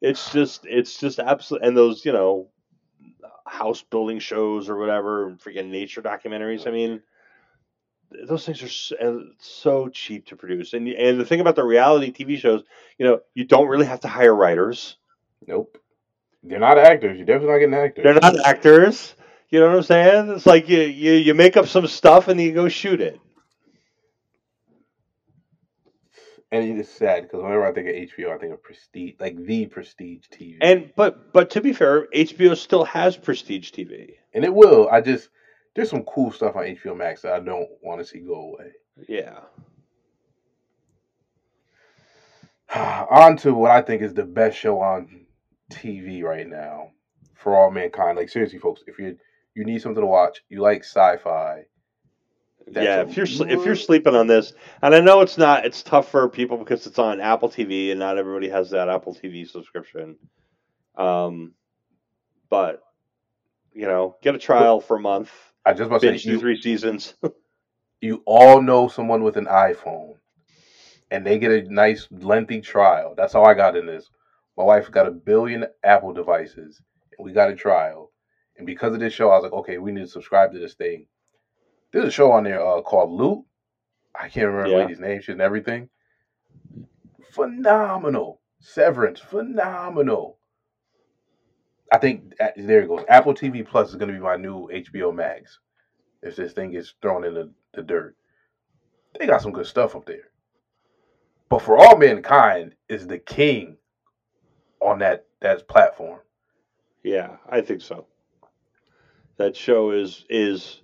It's 0.00 0.30
just 0.30 0.66
it's 0.66 1.00
just 1.00 1.18
absolute 1.18 1.64
and 1.64 1.76
those, 1.76 2.04
you 2.04 2.12
know, 2.12 2.50
house 3.44 3.82
building 3.82 4.20
shows 4.20 4.68
or 4.68 4.76
whatever, 4.76 5.32
freaking 5.44 5.70
nature 5.70 6.00
documentaries. 6.00 6.68
I 6.68 6.70
mean, 6.70 7.02
those 8.26 8.46
things 8.46 8.62
are 8.62 8.68
so, 8.68 8.96
uh, 8.96 9.32
so 9.38 9.88
cheap 9.88 10.26
to 10.26 10.36
produce. 10.36 10.72
And 10.72 10.88
and 10.88 11.20
the 11.20 11.24
thing 11.24 11.40
about 11.40 11.56
the 11.56 11.64
reality 11.64 12.12
TV 12.12 12.38
shows, 12.38 12.62
you 12.98 13.06
know, 13.06 13.20
you 13.34 13.44
don't 13.44 13.68
really 13.68 13.86
have 13.86 14.00
to 14.00 14.08
hire 14.08 14.34
writers. 14.34 14.96
Nope. 15.46 15.78
They're 16.42 16.58
not 16.58 16.78
actors. 16.78 17.16
You're 17.16 17.26
definitely 17.26 17.48
not 17.48 17.58
getting 17.58 17.74
actors. 17.74 18.04
They're 18.04 18.14
not 18.14 18.46
actors. 18.46 19.14
You 19.50 19.60
know 19.60 19.68
what 19.68 19.76
I'm 19.76 19.82
saying? 19.82 20.30
It's 20.30 20.46
like 20.46 20.68
you 20.68 20.80
you, 20.80 21.12
you 21.12 21.34
make 21.34 21.56
up 21.56 21.66
some 21.66 21.86
stuff 21.86 22.28
and 22.28 22.40
you 22.40 22.52
go 22.52 22.68
shoot 22.68 23.00
it. 23.00 23.20
And 26.50 26.64
it 26.64 26.78
is 26.78 26.88
sad 26.88 27.24
because 27.24 27.42
whenever 27.42 27.66
I 27.66 27.72
think 27.72 27.88
of 27.88 27.94
HBO, 27.94 28.34
I 28.34 28.38
think 28.38 28.54
of 28.54 28.62
prestige, 28.62 29.14
like 29.20 29.36
the 29.36 29.66
prestige 29.66 30.24
TV. 30.32 30.56
And 30.62 30.90
but 30.96 31.32
but 31.32 31.50
to 31.50 31.60
be 31.60 31.74
fair, 31.74 32.06
HBO 32.14 32.56
still 32.56 32.84
has 32.84 33.16
prestige 33.18 33.70
TV. 33.70 34.14
and 34.32 34.44
it 34.44 34.54
will. 34.54 34.88
I 34.90 35.02
just 35.02 35.28
there's 35.78 35.90
some 35.90 36.02
cool 36.02 36.32
stuff 36.32 36.56
on 36.56 36.64
HBO 36.64 36.96
Max 36.96 37.22
that 37.22 37.34
I 37.34 37.38
don't 37.38 37.68
want 37.82 38.00
to 38.00 38.04
see 38.04 38.18
go 38.18 38.34
away. 38.34 38.72
Yeah. 39.08 39.38
on 43.08 43.36
to 43.36 43.54
what 43.54 43.70
I 43.70 43.80
think 43.80 44.02
is 44.02 44.12
the 44.12 44.24
best 44.24 44.58
show 44.58 44.80
on 44.80 45.24
TV 45.72 46.24
right 46.24 46.48
now 46.48 46.90
for 47.36 47.56
all 47.56 47.70
mankind. 47.70 48.18
Like 48.18 48.28
seriously, 48.28 48.58
folks, 48.58 48.82
if 48.88 48.98
you 48.98 49.16
you 49.54 49.64
need 49.64 49.80
something 49.80 50.02
to 50.02 50.06
watch, 50.06 50.42
you 50.48 50.60
like 50.60 50.80
sci-fi. 50.80 51.62
That's 52.66 52.84
yeah, 52.84 53.02
if 53.02 53.16
you're 53.16 53.26
sl- 53.26 53.44
if 53.44 53.64
you're 53.64 53.76
sleeping 53.76 54.16
on 54.16 54.26
this, 54.26 54.54
and 54.82 54.96
I 54.96 54.98
know 54.98 55.20
it's 55.20 55.38
not, 55.38 55.64
it's 55.64 55.84
tough 55.84 56.10
for 56.10 56.28
people 56.28 56.56
because 56.56 56.88
it's 56.88 56.98
on 56.98 57.20
Apple 57.20 57.50
TV, 57.50 57.92
and 57.92 58.00
not 58.00 58.18
everybody 58.18 58.48
has 58.48 58.70
that 58.70 58.88
Apple 58.88 59.14
TV 59.14 59.48
subscription. 59.48 60.16
Um, 60.96 61.54
but 62.50 62.82
you 63.72 63.86
know, 63.86 64.16
get 64.22 64.34
a 64.34 64.38
trial 64.38 64.80
for 64.80 64.96
a 64.96 65.00
month, 65.00 65.30
I 65.68 65.74
just 65.74 65.88
about 65.88 66.00
to 66.00 66.18
say 66.18 66.30
you, 66.30 66.40
three 66.40 66.58
seasons. 66.58 67.14
you 68.00 68.22
all 68.24 68.62
know 68.62 68.88
someone 68.88 69.22
with 69.22 69.36
an 69.36 69.44
iPhone, 69.44 70.14
and 71.10 71.26
they 71.26 71.38
get 71.38 71.50
a 71.52 71.70
nice 71.70 72.08
lengthy 72.10 72.62
trial. 72.62 73.12
That's 73.14 73.34
how 73.34 73.44
I 73.44 73.52
got 73.52 73.76
in 73.76 73.84
this. 73.84 74.08
My 74.56 74.64
wife 74.64 74.90
got 74.90 75.06
a 75.06 75.10
billion 75.10 75.66
Apple 75.84 76.14
devices, 76.14 76.80
and 77.18 77.24
we 77.26 77.32
got 77.32 77.50
a 77.50 77.54
trial. 77.54 78.10
And 78.56 78.66
because 78.66 78.94
of 78.94 79.00
this 79.00 79.12
show, 79.12 79.30
I 79.30 79.36
was 79.36 79.42
like, 79.42 79.52
okay, 79.52 79.76
we 79.76 79.92
need 79.92 80.00
to 80.00 80.06
subscribe 80.06 80.52
to 80.52 80.58
this 80.58 80.72
thing. 80.72 81.06
There's 81.92 82.06
a 82.06 82.10
show 82.10 82.32
on 82.32 82.44
there 82.44 82.66
uh, 82.66 82.80
called 82.80 83.10
Loot. 83.10 83.44
I 84.18 84.30
can't 84.30 84.46
remember 84.46 84.70
Yeah. 84.70 84.78
lady's 84.78 85.00
name. 85.00 85.20
She's 85.20 85.34
and 85.34 85.42
everything. 85.42 85.90
Phenomenal. 87.32 88.40
Severance. 88.58 89.20
Phenomenal. 89.20 90.37
I 91.92 91.98
think 91.98 92.34
uh, 92.40 92.48
there 92.56 92.82
it 92.82 92.88
goes. 92.88 93.04
Apple 93.08 93.34
TV 93.34 93.66
Plus 93.66 93.90
is 93.90 93.96
going 93.96 94.08
to 94.08 94.14
be 94.14 94.20
my 94.20 94.36
new 94.36 94.68
HBO 94.68 95.14
Max. 95.14 95.58
If 96.22 96.36
this 96.36 96.52
thing 96.52 96.72
gets 96.72 96.94
thrown 97.00 97.24
in 97.24 97.34
the, 97.34 97.50
the 97.74 97.82
dirt, 97.82 98.16
they 99.18 99.26
got 99.26 99.42
some 99.42 99.52
good 99.52 99.66
stuff 99.66 99.96
up 99.96 100.04
there. 100.04 100.30
But 101.48 101.62
for 101.62 101.78
all 101.78 101.96
mankind 101.96 102.74
is 102.88 103.06
the 103.06 103.18
king 103.18 103.76
on 104.80 104.98
that 104.98 105.26
that 105.40 105.68
platform. 105.68 106.20
yeah, 107.02 107.36
I 107.48 107.60
think 107.60 107.80
so. 107.80 108.06
That 109.38 109.56
show 109.56 109.92
is 109.92 110.24
is 110.28 110.80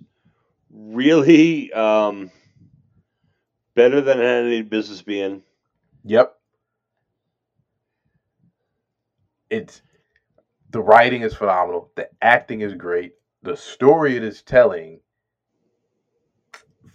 really 0.71 1.71
um, 1.73 2.31
better 3.75 4.01
than 4.01 4.19
it 4.19 4.23
had 4.23 4.45
any 4.45 4.61
business 4.61 5.01
being. 5.01 5.43
Yep. 6.05 6.35
It's 9.49 9.81
the 10.75 10.81
writing 10.81 11.21
is 11.21 11.33
phenomenal. 11.33 11.89
The 11.95 12.09
acting 12.21 12.59
is 12.59 12.73
great. 12.73 13.13
The 13.43 13.55
story 13.55 14.17
it 14.17 14.25
is 14.25 14.41
telling, 14.41 14.99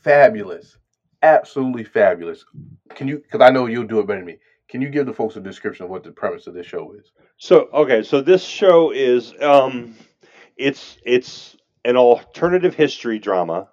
fabulous, 0.03 0.77
absolutely 1.23 1.85
fabulous. 1.85 2.45
Can 2.91 3.09
you? 3.09 3.21
Because 3.21 3.41
I 3.41 3.49
know 3.49 3.65
you'll 3.65 3.87
do 3.87 3.99
it 4.01 4.07
better 4.07 4.19
than 4.19 4.27
me. 4.27 4.37
Can 4.69 4.83
you 4.83 4.91
give 4.91 5.07
the 5.07 5.15
folks 5.15 5.37
a 5.37 5.41
description 5.41 5.87
of 5.87 5.91
what 5.91 6.05
the 6.05 6.11
premise 6.11 6.47
of 6.47 6.53
this 6.53 6.67
show 6.67 6.93
is? 6.93 7.11
So 7.39 7.71
okay, 7.73 8.03
so 8.03 8.21
this 8.21 8.45
show 8.45 8.91
is 8.91 9.33
um, 9.41 9.97
it's 10.59 10.99
it's 11.07 11.57
an 11.83 11.97
alternative 11.97 12.75
history 12.75 13.19
drama, 13.19 13.71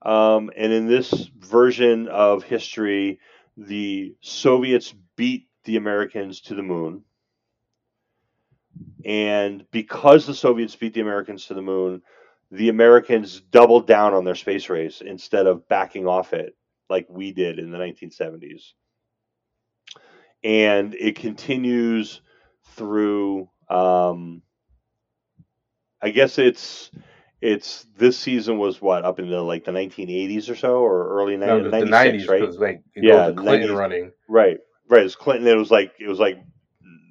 um, 0.00 0.50
and 0.56 0.72
in 0.72 0.86
this 0.86 1.28
version 1.38 2.08
of 2.08 2.44
history, 2.44 3.20
the 3.58 4.14
Soviets 4.22 4.94
beat 5.16 5.48
the 5.64 5.76
Americans 5.76 6.40
to 6.40 6.54
the 6.54 6.62
moon, 6.62 7.04
and 9.04 9.64
because 9.70 10.26
the 10.26 10.34
Soviets 10.34 10.76
beat 10.76 10.94
the 10.94 11.00
Americans 11.00 11.46
to 11.46 11.54
the 11.54 11.62
moon, 11.62 12.02
the 12.50 12.68
Americans 12.68 13.40
doubled 13.40 13.86
down 13.86 14.14
on 14.14 14.24
their 14.24 14.34
space 14.34 14.68
race 14.68 15.00
instead 15.00 15.46
of 15.46 15.68
backing 15.68 16.06
off 16.06 16.32
it 16.32 16.56
like 16.88 17.06
we 17.08 17.32
did 17.32 17.58
in 17.58 17.70
the 17.70 17.78
1970s. 17.78 18.72
And 20.42 20.94
it 20.94 21.16
continues 21.16 22.20
through 22.76 23.48
um 23.68 24.42
I 26.02 26.10
guess 26.10 26.38
it's 26.38 26.90
it's 27.40 27.86
this 27.96 28.18
season 28.18 28.58
was 28.58 28.80
what 28.80 29.04
up 29.04 29.18
into 29.18 29.40
like 29.42 29.64
the 29.64 29.72
1980s 29.72 30.48
or 30.50 30.56
so 30.56 30.78
or 30.78 31.08
early 31.20 31.36
No, 31.44 31.58
90s, 31.58 31.64
the, 31.64 31.70
the 31.70 31.84
96 31.84 31.86
90s, 31.86 32.28
right 32.28 32.42
like 32.58 32.82
it 32.94 33.04
Yeah, 33.04 33.30
Clinton 33.32 33.70
90s. 33.70 33.76
running. 33.76 34.12
right 34.28 34.58
right 34.88 35.04
it's 35.04 35.16
Clinton 35.16 35.46
it 35.46 35.56
was 35.56 35.70
like 35.70 35.92
it 36.00 36.08
was 36.08 36.18
like 36.18 36.38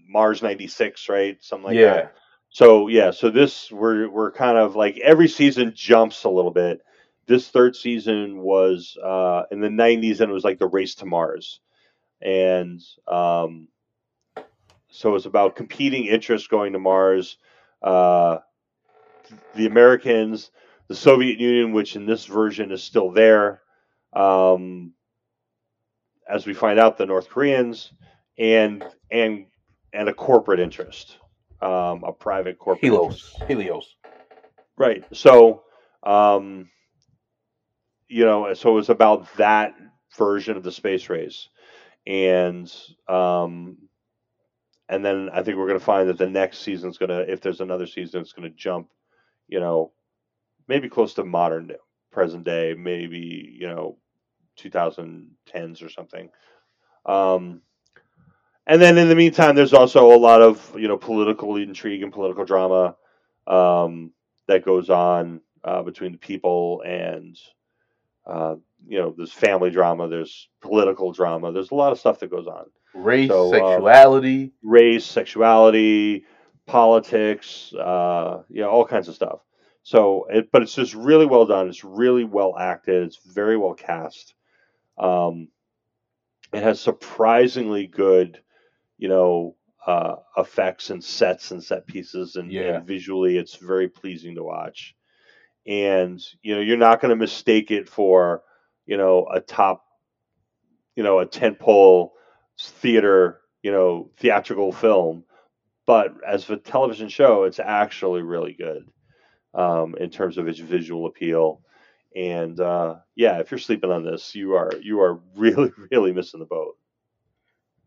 Mars 0.09 0.41
96 0.41 1.07
right? 1.09 1.37
Something 1.41 1.67
like 1.67 1.77
yeah, 1.77 1.93
that. 1.93 2.15
So 2.49 2.87
yeah 2.87 3.11
so 3.11 3.29
this 3.29 3.71
we're 3.71 4.09
we're 4.09 4.31
kind 4.31 4.57
of 4.57 4.75
like 4.75 4.97
every 4.99 5.27
season 5.27 5.73
jumps 5.75 6.23
a 6.23 6.29
little 6.29 6.51
bit. 6.51 6.81
This 7.27 7.49
third 7.49 7.75
season 7.75 8.39
was 8.39 8.97
uh 9.03 9.43
in 9.51 9.61
the 9.61 9.67
90s 9.67 10.19
and 10.19 10.31
it 10.31 10.33
was 10.33 10.43
like 10.43 10.59
the 10.59 10.67
race 10.67 10.95
to 10.95 11.05
Mars. 11.05 11.59
And 12.21 12.81
um 13.07 13.67
so 14.89 15.15
it's 15.15 15.25
about 15.25 15.55
competing 15.55 16.05
interests 16.05 16.47
going 16.47 16.73
to 16.73 16.79
Mars. 16.79 17.37
Uh, 17.81 18.39
the 19.55 19.67
Americans, 19.67 20.51
the 20.87 20.95
Soviet 20.95 21.39
Union, 21.39 21.71
which 21.71 21.95
in 21.95 22.05
this 22.05 22.25
version 22.25 22.71
is 22.71 22.83
still 22.83 23.11
there, 23.11 23.61
um, 24.13 24.93
as 26.27 26.45
we 26.45 26.53
find 26.53 26.79
out, 26.79 26.97
the 26.97 27.05
North 27.05 27.29
Koreans, 27.29 27.91
and 28.37 28.83
and 29.11 29.45
and 29.93 30.09
a 30.09 30.13
corporate 30.13 30.59
interest, 30.59 31.17
um, 31.61 32.03
a 32.03 32.11
private 32.11 32.59
corporate 32.59 32.83
Helios. 32.83 33.33
interest. 33.33 33.43
Helios. 33.47 33.95
Right. 34.77 35.03
So, 35.13 35.63
um, 36.03 36.69
you 38.07 38.25
know, 38.25 38.53
so 38.53 38.71
it 38.71 38.75
was 38.75 38.89
about 38.89 39.27
that 39.37 39.75
version 40.17 40.57
of 40.57 40.63
the 40.63 40.71
space 40.71 41.09
race, 41.09 41.49
and 42.07 42.71
um, 43.07 43.77
and 44.87 45.05
then 45.05 45.29
I 45.31 45.43
think 45.43 45.57
we're 45.57 45.67
going 45.67 45.79
to 45.79 45.85
find 45.85 46.09
that 46.09 46.17
the 46.17 46.29
next 46.29 46.59
season's 46.59 46.97
going 46.97 47.09
to, 47.09 47.31
if 47.31 47.41
there's 47.41 47.61
another 47.61 47.85
season, 47.85 48.21
it's 48.21 48.33
going 48.33 48.49
to 48.49 48.57
jump, 48.57 48.89
you 49.47 49.59
know, 49.59 49.91
maybe 50.67 50.89
close 50.89 51.13
to 51.15 51.23
modern, 51.23 51.71
present 52.11 52.43
day, 52.43 52.73
maybe 52.77 53.55
you 53.59 53.67
know, 53.67 53.97
2010s 54.59 55.83
or 55.83 55.89
something. 55.89 56.29
Um, 57.05 57.61
and 58.69 58.81
then 58.81 58.97
in 58.97 59.09
the 59.09 59.15
meantime, 59.15 59.55
there's 59.55 59.73
also 59.73 60.13
a 60.13 60.17
lot 60.17 60.41
of 60.41 60.73
you 60.77 60.87
know 60.87 60.97
political 60.97 61.57
intrigue 61.57 62.03
and 62.03 62.13
political 62.13 62.45
drama 62.45 62.95
um, 63.47 64.11
that 64.47 64.63
goes 64.63 64.89
on 64.89 65.41
uh, 65.63 65.81
between 65.81 66.11
the 66.13 66.17
people 66.17 66.81
and 66.85 67.37
uh, 68.25 68.55
you 68.87 68.99
know 68.99 69.13
there's 69.17 69.33
family 69.33 69.71
drama, 69.71 70.07
there's 70.07 70.47
political 70.61 71.11
drama, 71.11 71.51
there's 71.51 71.71
a 71.71 71.75
lot 71.75 71.91
of 71.91 71.99
stuff 71.99 72.19
that 72.19 72.29
goes 72.29 72.47
on. 72.47 72.65
Race, 72.93 73.29
So, 73.29 73.45
um, 73.45 73.51
sexuality. 73.51 74.51
Race, 74.63 75.05
sexuality, 75.05 76.25
politics, 76.65 77.73
uh, 77.73 78.43
you 78.49 78.61
know, 78.61 78.69
all 78.69 78.85
kinds 78.85 79.07
of 79.07 79.15
stuff. 79.15 79.39
So, 79.83 80.27
it, 80.29 80.51
but 80.51 80.61
it's 80.61 80.75
just 80.75 80.93
really 80.93 81.25
well 81.25 81.45
done. 81.45 81.67
It's 81.69 81.83
really 81.83 82.23
well 82.23 82.55
acted. 82.57 83.03
It's 83.03 83.17
very 83.17 83.57
well 83.57 83.73
cast. 83.73 84.35
Um, 84.97 85.47
it 86.53 86.61
has 86.63 86.79
surprisingly 86.79 87.87
good, 87.87 88.41
you 88.99 89.09
know, 89.09 89.55
uh, 89.87 90.17
effects 90.37 90.91
and 90.91 91.03
sets 91.03 91.51
and 91.51 91.63
set 91.63 91.87
pieces, 91.87 92.37
and, 92.37 92.51
Yeah. 92.51 92.77
and 92.77 92.87
visually, 92.87 93.37
it's 93.37 93.57
very 93.57 93.89
pleasing 93.89 94.35
to 94.35 94.43
watch. 94.43 94.95
And 95.67 96.21
you 96.43 96.55
know, 96.55 96.61
you're 96.61 96.77
not 96.77 97.01
going 97.01 97.11
to 97.11 97.15
mistake 97.17 97.71
it 97.71 97.89
for, 97.89 98.43
you 98.87 98.97
know, 98.97 99.27
a 99.33 99.41
top, 99.41 99.83
you 100.95 101.03
know, 101.03 101.19
a 101.19 101.27
tentpole 101.27 102.11
theater, 102.59 103.39
you 103.63 103.71
know, 103.71 104.11
theatrical 104.17 104.71
film. 104.73 105.23
But 105.85 106.13
as 106.27 106.49
a 106.49 106.57
television 106.57 107.09
show, 107.09 107.43
it's 107.45 107.59
actually 107.59 108.21
really 108.23 108.53
good 108.53 108.87
um, 109.53 109.95
in 109.99 110.09
terms 110.09 110.37
of 110.37 110.47
its 110.47 110.59
visual 110.59 111.07
appeal. 111.07 111.61
And 112.15 112.59
uh, 112.59 112.97
yeah, 113.15 113.39
if 113.39 113.51
you're 113.51 113.59
sleeping 113.59 113.91
on 113.91 114.03
this, 114.05 114.35
you 114.35 114.53
are 114.55 114.71
you 114.81 115.01
are 115.01 115.19
really 115.37 115.71
really 115.91 116.13
missing 116.13 116.39
the 116.41 116.47
boat. 116.47 116.75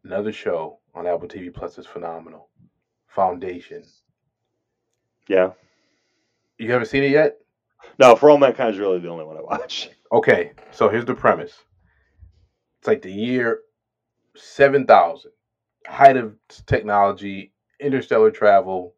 Another 0.04 0.32
show 0.32 0.80
on 0.94 1.06
Apple 1.06 1.28
TV 1.28 1.52
Plus 1.52 1.78
is 1.78 1.86
phenomenal. 1.86 2.48
Foundation. 3.08 3.82
Yeah. 5.28 5.50
You 6.58 6.70
haven't 6.72 6.88
seen 6.88 7.02
it 7.02 7.10
yet? 7.10 7.38
No, 7.98 8.14
For 8.16 8.30
All 8.30 8.38
Mankind 8.38 8.74
is 8.74 8.78
really 8.78 9.00
the 9.00 9.08
only 9.08 9.24
one 9.24 9.36
I 9.36 9.42
watch. 9.42 9.90
Okay, 10.12 10.52
so 10.70 10.90
here's 10.90 11.06
the 11.06 11.14
premise. 11.14 11.54
It's 12.78 12.86
like 12.86 13.00
the 13.00 13.10
year 13.10 13.60
7000, 14.36 15.30
height 15.86 16.18
of 16.18 16.36
technology, 16.66 17.54
interstellar 17.80 18.30
travel. 18.30 18.94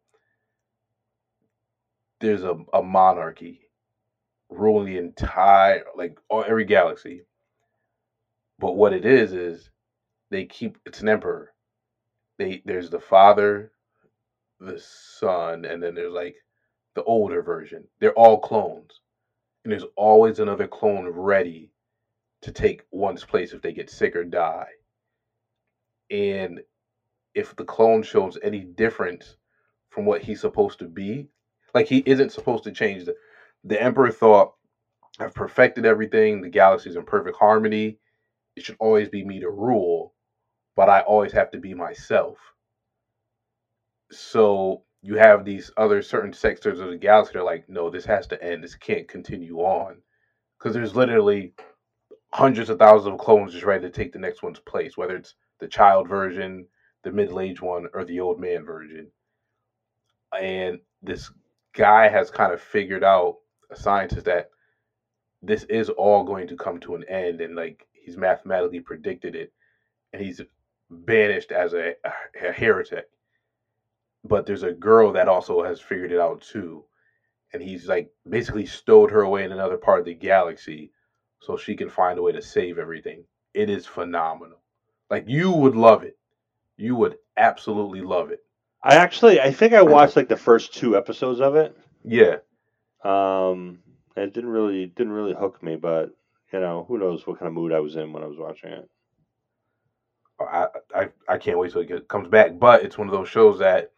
There's 2.19 2.43
a, 2.43 2.57
a 2.73 2.83
monarchy 2.83 3.69
ruling 4.49 4.87
the 4.87 4.97
entire, 4.97 5.85
like 5.95 6.19
all, 6.27 6.43
every 6.45 6.65
galaxy. 6.65 7.21
But 8.59 8.75
what 8.75 8.91
it 8.91 9.05
is 9.05 9.31
is 9.31 9.69
they 10.31 10.43
keep 10.43 10.77
it's 10.85 10.99
an 10.99 11.07
emperor. 11.07 11.53
They 12.37 12.61
there's 12.65 12.89
the 12.89 12.99
father, 12.99 13.71
the 14.59 14.79
son, 14.79 15.65
and 15.65 15.83
then 15.83 15.95
there's 15.95 16.13
like 16.13 16.35
the 16.95 17.03
older 17.03 17.41
version. 17.41 17.87
They're 17.99 18.13
all 18.13 18.37
clones 18.37 19.01
and 19.65 19.71
there's 19.71 19.85
always 19.97 20.39
another 20.39 20.67
clone 20.67 21.07
ready 21.09 21.71
to 22.41 22.51
take 22.51 22.83
one's 22.91 23.25
place 23.25 23.53
if 23.53 23.61
they 23.61 23.73
get 23.73 23.89
sick 23.89 24.15
or 24.15 24.23
die. 24.25 24.67
And 26.11 26.61
if 27.35 27.55
the 27.55 27.65
clone 27.65 28.03
shows 28.03 28.37
any 28.43 28.63
difference 28.63 29.37
from 29.89 30.05
what 30.05 30.21
he's 30.23 30.41
supposed 30.41 30.79
to 30.79 30.87
be, 30.87 31.27
like 31.75 31.87
he 31.87 32.03
isn't 32.05 32.31
supposed 32.33 32.63
to 32.65 32.71
change 32.71 33.05
the 33.05 33.15
the 33.65 33.81
emperor 33.81 34.11
thought 34.11 34.53
I've 35.19 35.33
perfected 35.35 35.85
everything, 35.85 36.41
the 36.41 36.49
galaxy's 36.49 36.95
in 36.97 37.05
perfect 37.05 37.37
harmony. 37.37 37.97
It 38.57 38.63
should 38.63 38.77
always 38.79 39.09
be 39.09 39.23
me 39.23 39.39
to 39.41 39.51
rule, 39.51 40.14
but 40.75 40.89
I 40.89 41.01
always 41.01 41.31
have 41.31 41.51
to 41.51 41.59
be 41.59 41.73
myself. 41.73 42.37
So 44.11 44.83
you 45.01 45.15
have 45.15 45.45
these 45.45 45.71
other 45.77 46.01
certain 46.01 46.33
sectors 46.33 46.79
of 46.79 46.89
the 46.89 46.97
galaxy 46.97 47.33
that 47.33 47.39
are 47.39 47.43
like, 47.43 47.65
no, 47.67 47.89
this 47.89 48.05
has 48.05 48.27
to 48.27 48.43
end. 48.43 48.63
This 48.63 48.75
can't 48.75 49.07
continue 49.07 49.57
on. 49.59 50.01
Because 50.57 50.73
there's 50.73 50.95
literally 50.95 51.53
hundreds 52.33 52.69
of 52.69 52.79
thousands 52.79 53.13
of 53.13 53.19
clones 53.19 53.53
just 53.53 53.65
ready 53.65 53.83
to 53.83 53.89
take 53.89 54.11
the 54.11 54.19
next 54.19 54.43
one's 54.43 54.59
place, 54.59 54.97
whether 54.97 55.15
it's 55.15 55.35
the 55.59 55.67
child 55.67 56.07
version, 56.07 56.65
the 57.03 57.11
middle 57.11 57.39
aged 57.39 57.61
one, 57.61 57.87
or 57.93 58.03
the 58.03 58.19
old 58.19 58.39
man 58.39 58.65
version. 58.65 59.07
And 60.39 60.79
this 61.01 61.31
guy 61.73 62.09
has 62.09 62.31
kind 62.31 62.51
of 62.51 62.61
figured 62.61 63.03
out, 63.03 63.35
a 63.71 63.75
scientist, 63.75 64.25
that 64.25 64.49
this 65.41 65.63
is 65.65 65.89
all 65.89 66.23
going 66.23 66.47
to 66.47 66.57
come 66.57 66.79
to 66.79 66.95
an 66.95 67.03
end. 67.07 67.41
And 67.41 67.55
like 67.55 67.85
he's 67.93 68.17
mathematically 68.17 68.79
predicted 68.79 69.35
it. 69.35 69.51
And 70.13 70.21
he's 70.21 70.41
banished 70.89 71.51
as 71.51 71.73
a, 71.73 71.95
a 72.05 72.51
heretic. 72.51 73.07
But 74.23 74.45
there's 74.45 74.63
a 74.63 74.71
girl 74.73 75.11
that 75.13 75.27
also 75.27 75.63
has 75.63 75.79
figured 75.79 76.11
it 76.11 76.19
out 76.19 76.41
too. 76.41 76.85
And 77.53 77.61
he's 77.61 77.87
like 77.87 78.11
basically 78.27 78.65
stowed 78.65 79.11
her 79.11 79.21
away 79.21 79.43
in 79.43 79.51
another 79.51 79.77
part 79.77 79.99
of 79.99 80.05
the 80.05 80.13
galaxy 80.13 80.91
so 81.39 81.57
she 81.57 81.75
can 81.75 81.89
find 81.89 82.17
a 82.19 82.21
way 82.21 82.31
to 82.33 82.41
save 82.41 82.77
everything. 82.79 83.23
It 83.53 83.69
is 83.69 83.85
phenomenal. 83.85 84.61
Like 85.09 85.25
you 85.27 85.51
would 85.51 85.75
love 85.75 86.03
it. 86.03 86.17
You 86.77 86.95
would 86.95 87.17
absolutely 87.37 88.01
love 88.01 88.31
it. 88.31 88.43
I 88.83 88.95
actually 88.95 89.39
I 89.41 89.51
think 89.51 89.73
I 89.73 89.81
watched 89.81 90.15
like 90.15 90.27
the 90.29 90.37
first 90.37 90.73
two 90.73 90.97
episodes 90.97 91.39
of 91.41 91.55
it. 91.55 91.77
yeah. 92.03 92.37
Um, 93.03 93.79
it 94.17 94.33
didn't 94.33 94.49
really 94.49 94.87
didn't 94.87 95.13
really 95.13 95.33
hook 95.33 95.61
me, 95.63 95.75
but 95.75 96.11
you 96.51 96.59
know 96.59 96.85
who 96.87 96.97
knows 96.97 97.25
what 97.27 97.39
kind 97.39 97.47
of 97.47 97.53
mood 97.53 97.73
I 97.73 97.79
was 97.79 97.95
in 97.95 98.13
when 98.13 98.23
I 98.23 98.27
was 98.27 98.37
watching 98.37 98.71
it. 98.71 98.89
I, 100.39 100.67
I 100.95 101.09
I 101.29 101.37
can't 101.37 101.57
wait 101.57 101.71
till 101.71 101.81
it 101.81 101.87
get- 101.87 102.07
comes 102.07 102.27
back 102.27 102.59
but 102.59 102.83
it's 102.83 102.97
one 102.97 103.07
of 103.07 103.13
those 103.13 103.29
shows 103.29 103.59
that 103.59 103.91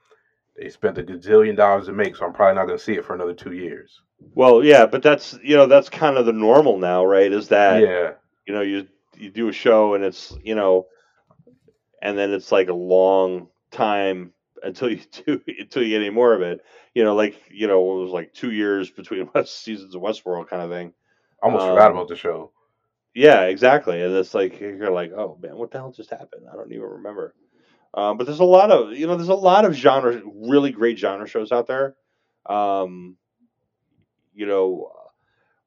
they 0.55 0.69
spent 0.69 0.97
a 0.97 1.03
gazillion 1.03 1.55
dollars 1.55 1.85
to 1.87 1.93
make 1.93 2.15
so 2.15 2.25
i'm 2.25 2.33
probably 2.33 2.55
not 2.55 2.65
going 2.65 2.77
to 2.77 2.83
see 2.83 2.93
it 2.93 3.05
for 3.05 3.13
another 3.15 3.33
two 3.33 3.53
years. 3.53 4.01
Well, 4.33 4.63
yeah, 4.63 4.87
but 4.87 5.03
that's 5.03 5.37
you 5.43 5.55
know 5.55 5.67
that's 5.67 5.89
kind 5.89 6.17
of 6.17 6.25
the 6.25 6.33
normal 6.33 6.79
now, 6.79 7.05
right? 7.05 7.31
Is 7.31 7.49
that 7.49 7.81
yeah. 7.81 8.13
you 8.47 8.53
know 8.53 8.61
you 8.61 8.87
you 9.15 9.29
do 9.29 9.47
a 9.49 9.53
show 9.53 9.93
and 9.93 10.03
it's 10.03 10.35
you 10.43 10.55
know 10.55 10.87
and 12.01 12.17
then 12.17 12.33
it's 12.33 12.51
like 12.51 12.69
a 12.69 12.73
long 12.73 13.47
time 13.71 14.33
until 14.63 14.89
you 14.91 14.99
do 15.25 15.41
until 15.59 15.83
you 15.83 15.89
get 15.89 16.01
any 16.01 16.09
more 16.09 16.33
of 16.33 16.41
it. 16.41 16.61
You 16.95 17.03
know 17.03 17.15
like 17.15 17.35
you 17.51 17.67
know 17.67 17.99
it 17.99 18.03
was 18.03 18.11
like 18.11 18.33
two 18.33 18.51
years 18.51 18.89
between 18.89 19.29
west 19.33 19.61
seasons 19.63 19.95
of 19.95 20.01
westworld 20.01 20.47
kind 20.49 20.61
of 20.63 20.69
thing. 20.69 20.93
I 21.41 21.45
almost 21.45 21.65
forgot 21.65 21.91
Um, 21.91 21.97
about 21.97 22.07
the 22.07 22.15
show 22.15 22.51
yeah 23.17 23.43
exactly 23.43 24.01
and 24.01 24.15
it's 24.15 24.33
like 24.35 24.59
you're 24.59 24.91
like 24.91 25.11
oh 25.11 25.37
man 25.41 25.57
what 25.57 25.71
the 25.71 25.79
hell 25.79 25.91
just 25.91 26.11
happened? 26.11 26.45
I 26.51 26.55
don't 26.55 26.71
even 26.71 26.85
remember. 26.85 27.33
Um, 27.93 28.17
but 28.17 28.25
there's 28.27 28.39
a 28.41 28.45
lot 28.45 28.71
of 28.71 28.93
you 28.93 29.07
know 29.07 29.15
there's 29.17 29.29
a 29.29 29.33
lot 29.35 29.65
of 29.65 29.73
genre 29.73 30.21
really 30.35 30.71
great 30.71 30.99
genre 30.99 31.27
shows 31.27 31.51
out 31.51 31.67
there. 31.67 31.95
Um, 32.45 33.17
you 34.33 34.45
know 34.45 34.91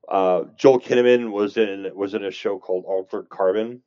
uh, 0.09 0.44
joel 0.57 0.80
kinnaman 0.80 1.30
was 1.30 1.57
in 1.57 1.90
was 1.94 2.14
in 2.14 2.24
a 2.24 2.30
show 2.30 2.59
called 2.59 2.84
altered 2.86 3.28
carbon. 3.28 3.82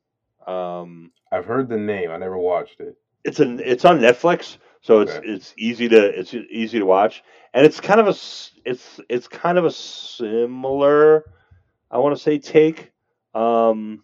Um, 0.47 1.11
i've 1.31 1.45
heard 1.45 1.69
the 1.69 1.77
name. 1.77 2.11
I 2.11 2.17
never 2.17 2.37
watched 2.37 2.79
it. 2.81 2.97
it's 3.23 3.39
an 3.39 3.61
it's 3.63 3.85
on 3.85 3.99
Netflix, 3.99 4.57
so 4.81 5.01
it's 5.01 5.17
Okay. 5.17 5.27
it's 5.33 5.53
easy 5.57 5.89
to 5.89 6.19
it's 6.19 6.33
easy 6.33 6.79
to 6.79 6.85
watch, 6.85 7.23
and 7.53 7.65
it's 7.65 7.79
kind 7.81 7.99
of 7.99 8.07
a 8.07 8.15
it's 8.65 8.99
it's 9.09 9.27
kind 9.27 9.57
of 9.57 9.65
a 9.65 9.71
similar, 9.71 11.25
I 11.91 11.99
want 11.99 12.15
to 12.17 12.21
say 12.21 12.39
take, 12.39 12.92
um, 13.33 14.03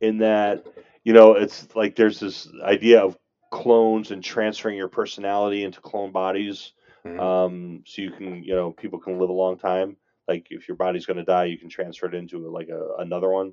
in 0.00 0.18
that 0.18 0.66
you 1.04 1.12
know 1.12 1.32
it's 1.32 1.74
like 1.74 1.96
there's 1.96 2.20
this 2.20 2.48
idea 2.62 3.00
of 3.00 3.16
clones 3.50 4.10
and 4.10 4.22
transferring 4.22 4.76
your 4.76 4.88
personality 4.88 5.62
into 5.64 5.80
clone 5.80 6.12
bodies, 6.12 6.72
Mhm. 7.04 7.20
um, 7.20 7.82
so 7.86 8.02
you 8.02 8.10
can 8.10 8.42
you 8.42 8.54
know 8.54 8.72
people 8.72 8.98
can 8.98 9.18
live 9.18 9.30
a 9.30 9.32
long 9.34 9.58
time. 9.58 9.96
Like 10.26 10.46
if 10.50 10.68
your 10.68 10.76
body's 10.76 11.06
going 11.06 11.18
to 11.18 11.24
die, 11.24 11.44
you 11.44 11.58
can 11.58 11.68
transfer 11.68 12.06
it 12.06 12.14
into 12.14 12.48
like 12.50 12.68
a, 12.68 12.96
another 13.02 13.30
one. 13.30 13.52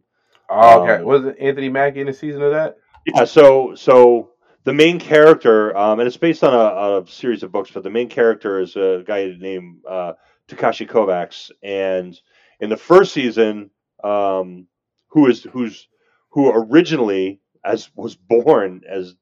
oh, 0.49 0.81
okay 0.83 1.01
um, 1.01 1.05
was 1.05 1.25
it 1.25 1.37
anthony 1.39 1.69
mackie 1.69 2.01
in 2.01 2.07
the 2.07 2.13
season 2.13 2.41
of 2.41 2.51
that 2.51 2.77
Yeah, 3.05 3.25
so 3.25 3.75
so 3.75 4.31
the 4.63 4.73
main 4.73 4.99
character, 4.99 5.75
um, 5.75 5.99
and 5.99 6.07
it's 6.07 6.17
based 6.17 6.43
on 6.43 6.53
a, 6.53 7.01
a 7.01 7.07
series 7.07 7.41
of 7.43 7.51
books, 7.51 7.71
but 7.71 7.83
the 7.83 7.89
main 7.89 8.09
character 8.09 8.59
is 8.59 8.75
a 8.75 9.03
guy 9.05 9.33
named 9.39 9.77
uh, 9.89 10.13
Takeshi 10.47 10.85
Kovacs, 10.85 11.49
and 11.63 12.19
in 12.59 12.69
the 12.69 12.77
first 12.77 13.13
season, 13.13 13.71
um, 14.03 14.67
who 15.09 15.27
is 15.27 15.43
who's 15.43 15.87
who 16.29 16.51
originally 16.51 17.41
as 17.63 17.89
was 17.95 18.15
born 18.15 18.81
as 18.89 19.15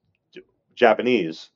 Japanese, 0.75 1.49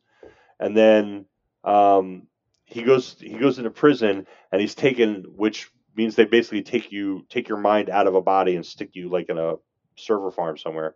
and 0.59 0.75
then 0.75 1.25
um, 1.63 2.27
he 2.65 2.83
goes 2.83 3.15
he 3.19 3.37
goes 3.37 3.57
into 3.57 3.69
prison 3.69 4.27
and 4.51 4.61
he's 4.61 4.75
taken, 4.75 5.25
which 5.35 5.71
means 5.95 6.15
they 6.15 6.25
basically 6.25 6.63
take 6.63 6.91
you 6.91 7.25
take 7.29 7.47
your 7.47 7.57
mind 7.57 7.89
out 7.89 8.07
of 8.07 8.15
a 8.15 8.21
body 8.21 8.55
and 8.55 8.65
stick 8.65 8.89
you 8.93 9.09
like 9.09 9.29
in 9.29 9.37
a 9.37 9.55
server 9.95 10.31
farm 10.31 10.57
somewhere. 10.57 10.95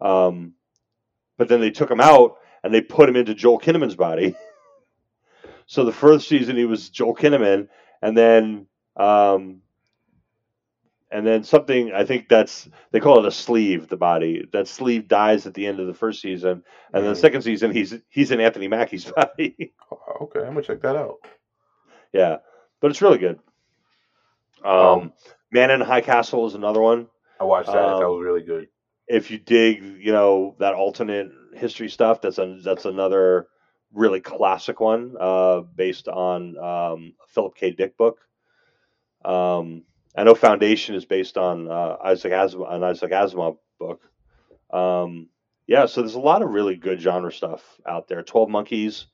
Um, 0.00 0.54
but 1.36 1.48
then 1.48 1.60
they 1.60 1.70
took 1.70 1.90
him 1.90 2.00
out 2.00 2.36
and 2.62 2.72
they 2.72 2.80
put 2.80 3.08
him 3.08 3.16
into 3.16 3.34
Joel 3.34 3.60
Kinnaman's 3.60 3.96
body. 3.96 4.34
so 5.66 5.84
the 5.84 5.92
first 5.92 6.28
season 6.28 6.56
he 6.56 6.64
was 6.64 6.88
Joel 6.90 7.14
Kinnaman, 7.14 7.68
and 8.00 8.16
then 8.16 8.66
um, 8.96 9.62
and 11.10 11.26
then 11.26 11.44
something 11.44 11.92
I 11.92 12.04
think 12.04 12.28
that's 12.28 12.68
they 12.92 13.00
call 13.00 13.18
it 13.18 13.26
a 13.28 13.30
sleeve. 13.30 13.88
The 13.88 13.96
body 13.96 14.46
that 14.52 14.68
sleeve 14.68 15.08
dies 15.08 15.46
at 15.46 15.54
the 15.54 15.66
end 15.66 15.80
of 15.80 15.86
the 15.86 15.94
first 15.94 16.20
season, 16.20 16.62
and 16.92 17.04
then 17.04 17.12
the 17.12 17.18
Mhm. 17.18 17.20
second 17.20 17.42
season 17.42 17.70
he's 17.72 17.94
he's 18.08 18.30
in 18.30 18.40
Anthony 18.40 18.68
Mackie's 18.68 19.04
body. 19.16 19.72
Oh, 19.92 20.24
okay, 20.24 20.40
I'm 20.40 20.48
gonna 20.54 20.62
check 20.62 20.80
that 20.82 20.96
out. 20.96 21.16
yeah, 22.12 22.38
but 22.80 22.90
it's 22.90 23.02
really 23.02 23.18
good. 23.18 23.38
Um, 24.64 24.74
Um, 24.74 25.12
Man 25.52 25.70
in 25.70 25.80
High 25.80 26.00
Castle 26.00 26.46
is 26.46 26.54
another 26.54 26.80
one. 26.80 27.08
I 27.40 27.44
watched 27.44 27.68
that. 27.68 27.74
that 27.74 28.04
Um, 28.04 28.12
was 28.12 28.24
really 28.24 28.42
good. 28.42 28.68
If 29.08 29.30
you 29.30 29.38
dig, 29.38 29.82
you 29.82 30.12
know 30.12 30.56
that 30.58 30.74
alternate 30.74 31.30
history 31.54 31.88
stuff. 31.88 32.20
That's 32.20 32.38
a, 32.38 32.58
that's 32.64 32.84
another 32.86 33.46
really 33.92 34.20
classic 34.20 34.80
one, 34.80 35.14
uh, 35.20 35.60
based 35.60 36.08
on 36.08 36.58
um, 36.58 37.14
Philip 37.28 37.54
K. 37.54 37.70
Dick 37.70 37.96
book. 37.96 38.18
Um, 39.24 39.84
I 40.16 40.24
know 40.24 40.34
Foundation 40.34 40.94
is 40.94 41.04
based 41.04 41.36
on 41.36 41.70
uh, 41.70 41.96
Isaac 42.02 42.32
Asimov, 42.32 42.72
an 42.72 42.82
Isaac 42.82 43.10
Asimov 43.10 43.58
book. 43.78 44.02
Um, 44.70 45.28
yeah, 45.66 45.86
so 45.86 46.00
there's 46.00 46.14
a 46.14 46.20
lot 46.20 46.42
of 46.42 46.50
really 46.50 46.76
good 46.76 47.00
genre 47.00 47.32
stuff 47.32 47.62
out 47.86 48.08
there. 48.08 48.22
Twelve 48.22 48.48
Monkeys, 48.48 49.06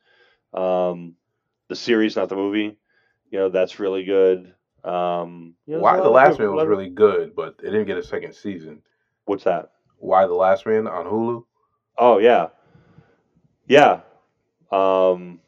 um, 0.55 1.15
the 1.69 1.77
series, 1.77 2.17
not 2.17 2.29
the 2.29 2.37
movie. 2.37 2.79
You 3.31 3.39
know 3.39 3.49
that's 3.49 3.81
really 3.81 4.05
good. 4.05 4.55
Um, 4.85 5.55
you 5.67 5.77
know, 5.77 5.83
Y 5.83 5.97
the 5.97 6.11
Last 6.11 6.39
Man 6.39 6.53
was 6.53 6.67
really 6.67 6.91
good, 6.91 7.35
but 7.35 7.57
it 7.63 7.71
didn't 7.71 7.87
get 7.87 7.99
a 7.99 8.03
second 8.03 8.35
season. 8.35 8.83
What's 9.25 9.45
that? 9.45 9.71
Y 9.99 10.27
the 10.27 10.35
Last 10.35 10.67
Man 10.67 10.87
on 10.87 11.07
Hulu? 11.07 11.45
Oh 11.97 12.19
yeah, 12.19 12.49
yeah. 13.67 14.01
Um, 14.71 15.41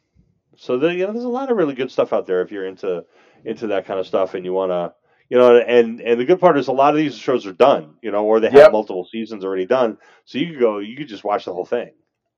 so 0.57 0.79
there, 0.79 0.93
you 0.93 1.07
know, 1.07 1.13
there's 1.13 1.25
a 1.25 1.29
lot 1.29 1.51
of 1.51 1.57
really 1.57 1.75
good 1.75 1.91
stuff 1.91 2.13
out 2.13 2.27
there 2.27 2.43
if 2.43 2.53
you're 2.53 2.67
into 2.67 3.05
into 3.45 3.69
that 3.69 3.87
kind 3.87 4.01
of 4.01 4.07
stuff 4.07 4.35
and 4.35 4.45
you 4.45 4.53
want 4.53 4.71
to, 4.71 4.95
you 5.35 5.41
know, 5.41 5.57
and 5.59 6.01
and 6.01 6.21
the 6.21 6.25
good 6.25 6.39
part 6.39 6.57
is 6.57 6.69
a 6.69 6.73
lot 6.73 6.95
of 6.95 6.97
these 6.97 7.17
shows 7.17 7.45
are 7.45 7.53
done, 7.53 7.97
you 8.03 8.13
know, 8.13 8.25
or 8.25 8.39
they 8.39 8.47
have 8.51 8.55
Yep. 8.57 8.73
multiple 8.73 9.05
seasons 9.11 9.45
already 9.45 9.67
done, 9.67 9.99
so 10.25 10.39
you 10.39 10.53
could 10.53 10.61
go, 10.61 10.79
you 10.79 10.97
could 10.97 11.09
just 11.09 11.25
watch 11.25 11.45
the 11.45 11.53
whole 11.53 11.65
thing. 11.65 11.91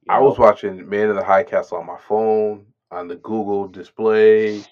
I 0.09 0.19
know? 0.19 0.25
was 0.25 0.39
watching 0.39 0.89
Man 0.89 1.11
of 1.11 1.17
the 1.17 1.23
High 1.23 1.43
Castle 1.43 1.77
on 1.77 1.85
my 1.87 1.99
phone, 1.99 2.65
on 2.91 3.07
the 3.07 3.17
Google 3.17 3.69
display, 3.69 4.63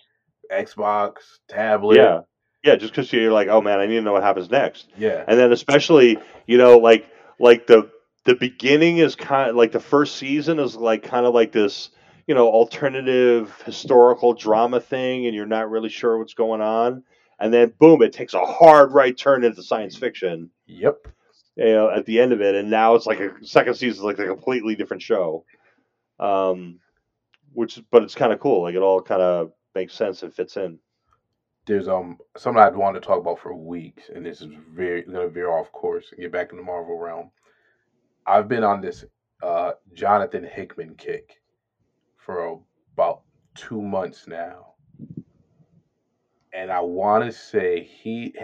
Xbox, 0.50 1.16
tablet. 1.50 1.96
yeah, 1.98 2.20
yeah, 2.62 2.76
just 2.76 2.92
because 2.94 3.12
you're 3.12 3.30
like, 3.30 3.48
oh 3.48 3.60
man, 3.60 3.78
I 3.78 3.84
need 3.84 3.96
to 3.96 4.00
know 4.00 4.14
what 4.14 4.22
happens 4.22 4.50
next. 4.50 4.88
Yeah. 4.96 5.22
and 5.28 5.38
then 5.38 5.52
especially 5.52 6.18
you 6.46 6.56
know 6.56 6.78
like 6.78 7.06
like 7.38 7.66
the 7.66 7.90
the 8.24 8.36
beginning 8.36 8.98
is 8.98 9.16
kind 9.16 9.50
of 9.50 9.56
like 9.56 9.72
the 9.72 9.80
first 9.80 10.16
season 10.16 10.58
is 10.58 10.76
like 10.76 11.02
kind 11.02 11.26
of 11.26 11.34
like 11.34 11.52
this 11.52 11.90
you 12.26 12.34
know 12.34 12.48
alternative 12.48 13.60
historical 13.66 14.32
drama 14.32 14.80
thing 14.80 15.26
and 15.26 15.34
you're 15.34 15.44
not 15.44 15.68
really 15.68 15.90
sure 15.90 16.16
what's 16.18 16.32
going 16.32 16.62
on 16.62 17.02
and 17.41 17.53
then 17.53 17.72
boom 17.78 18.03
it 18.03 18.12
takes 18.12 18.35
a 18.35 18.45
hard 18.45 18.93
right 18.93 19.16
turn 19.16 19.45
into 19.45 19.62
science 19.62 19.97
fiction 19.97 20.51
Yep. 20.66 21.09
you 21.57 21.64
know 21.66 21.91
at 21.91 22.07
the 22.07 22.20
end 22.20 22.32
of 22.32 22.41
it 22.41 22.55
and 22.55 22.70
now 22.70 22.95
it's 22.95 23.07
like 23.07 23.20
a 23.20 23.32
second 23.45 23.74
season 23.74 23.99
is 24.01 24.03
like 24.05 24.18
a 24.18 24.26
completely 24.26 24.74
different 24.76 25.03
show 25.03 25.45
um 26.20 26.80
which 27.53 27.80
but 27.91 28.03
it's 28.03 28.14
kind 28.14 28.32
of 28.32 28.41
cool 28.41 28.62
like 28.62 28.74
it 28.74 28.82
all 28.82 29.01
kind 29.03 29.22
of 29.22 29.53
makes 29.74 29.95
sense 29.95 30.22
and 30.22 30.35
fits 30.35 30.57
in 30.57 30.78
There's 31.66 31.89
um 31.89 32.18
something 32.37 32.62
I'd 32.62 32.76
want 32.76 32.95
to 32.97 33.01
talk 33.01 33.20
about 33.20 33.39
for 33.41 33.55
weeks, 33.55 34.11
and 34.14 34.24
this 34.24 34.41
is 34.41 34.49
very 34.74 35.03
gonna 35.03 35.28
veer 35.28 35.51
off 35.51 35.72
course 35.72 36.11
and 36.12 36.20
get 36.20 36.32
back 36.32 36.51
in 36.53 36.59
the 36.59 36.64
Marvel 36.64 36.99
realm. 36.99 37.30
I've 38.26 38.49
been 38.49 38.64
on 38.64 38.80
this 38.80 39.05
uh 39.43 39.72
Jonathan 39.95 40.45
Hickman 40.45 40.95
kick 40.97 41.41
for 42.18 42.61
about 42.95 43.22
two 43.55 43.80
months 43.82 44.26
now. 44.28 44.73
And 46.55 46.70
I 46.70 46.80
want 46.80 47.24
to 47.24 47.32
say 47.32 47.82
he 47.82 48.34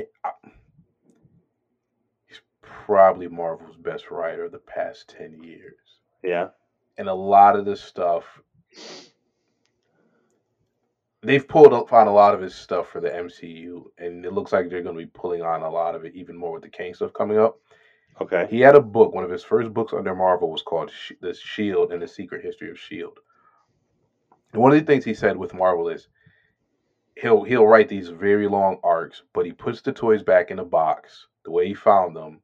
he's 2.26 2.40
probably 2.62 3.28
Marvel's 3.28 3.76
best 3.76 4.10
writer 4.10 4.44
of 4.44 4.52
the 4.52 4.58
past 4.58 5.14
10 5.16 5.42
years. 5.42 6.00
yeah 6.22 6.48
and 6.98 7.08
a 7.08 7.14
lot 7.14 7.56
of 7.56 7.64
this 7.64 7.80
stuff 7.80 8.42
they've 11.22 11.48
pulled 11.48 11.72
up 11.72 11.92
on 11.92 12.06
a 12.06 12.12
lot 12.12 12.34
of 12.34 12.40
his 12.40 12.54
stuff 12.54 12.88
for 12.88 13.00
the 13.00 13.08
MCU, 13.10 13.84
and 13.98 14.24
it 14.24 14.32
looks 14.32 14.52
like 14.52 14.68
they're 14.68 14.82
going 14.82 14.96
to 14.96 15.02
be 15.02 15.10
pulling 15.14 15.42
on 15.42 15.62
a 15.62 15.70
lot 15.70 15.94
of 15.94 16.04
it 16.04 16.14
even 16.14 16.36
more 16.36 16.52
with 16.52 16.62
the 16.62 16.68
Kang 16.68 16.94
stuff 16.94 17.12
coming 17.12 17.38
up. 17.38 17.58
okay 18.20 18.46
He 18.50 18.60
had 18.60 18.74
a 18.74 18.80
book, 18.80 19.14
one 19.14 19.24
of 19.24 19.30
his 19.30 19.44
first 19.44 19.72
books 19.72 19.92
under 19.92 20.14
Marvel 20.14 20.50
was 20.50 20.62
called 20.62 20.90
The 21.20 21.34
Shield 21.34 21.92
and 21.92 22.02
the 22.02 22.08
Secret 22.08 22.44
History 22.44 22.70
of 22.70 22.78
Shield. 22.78 23.18
And 24.52 24.62
one 24.62 24.72
of 24.72 24.78
the 24.78 24.84
things 24.84 25.04
he 25.04 25.14
said 25.14 25.36
with 25.36 25.54
Marvel 25.54 25.88
is 25.88 26.08
he'll 27.20 27.42
he'll 27.42 27.66
write 27.66 27.88
these 27.88 28.08
very 28.08 28.46
long 28.46 28.78
arcs, 28.82 29.22
but 29.32 29.44
he 29.44 29.52
puts 29.52 29.80
the 29.80 29.92
toys 29.92 30.22
back 30.22 30.50
in 30.50 30.56
the 30.56 30.64
box 30.64 31.26
the 31.44 31.50
way 31.50 31.66
he 31.68 31.74
found 31.74 32.16
them, 32.16 32.40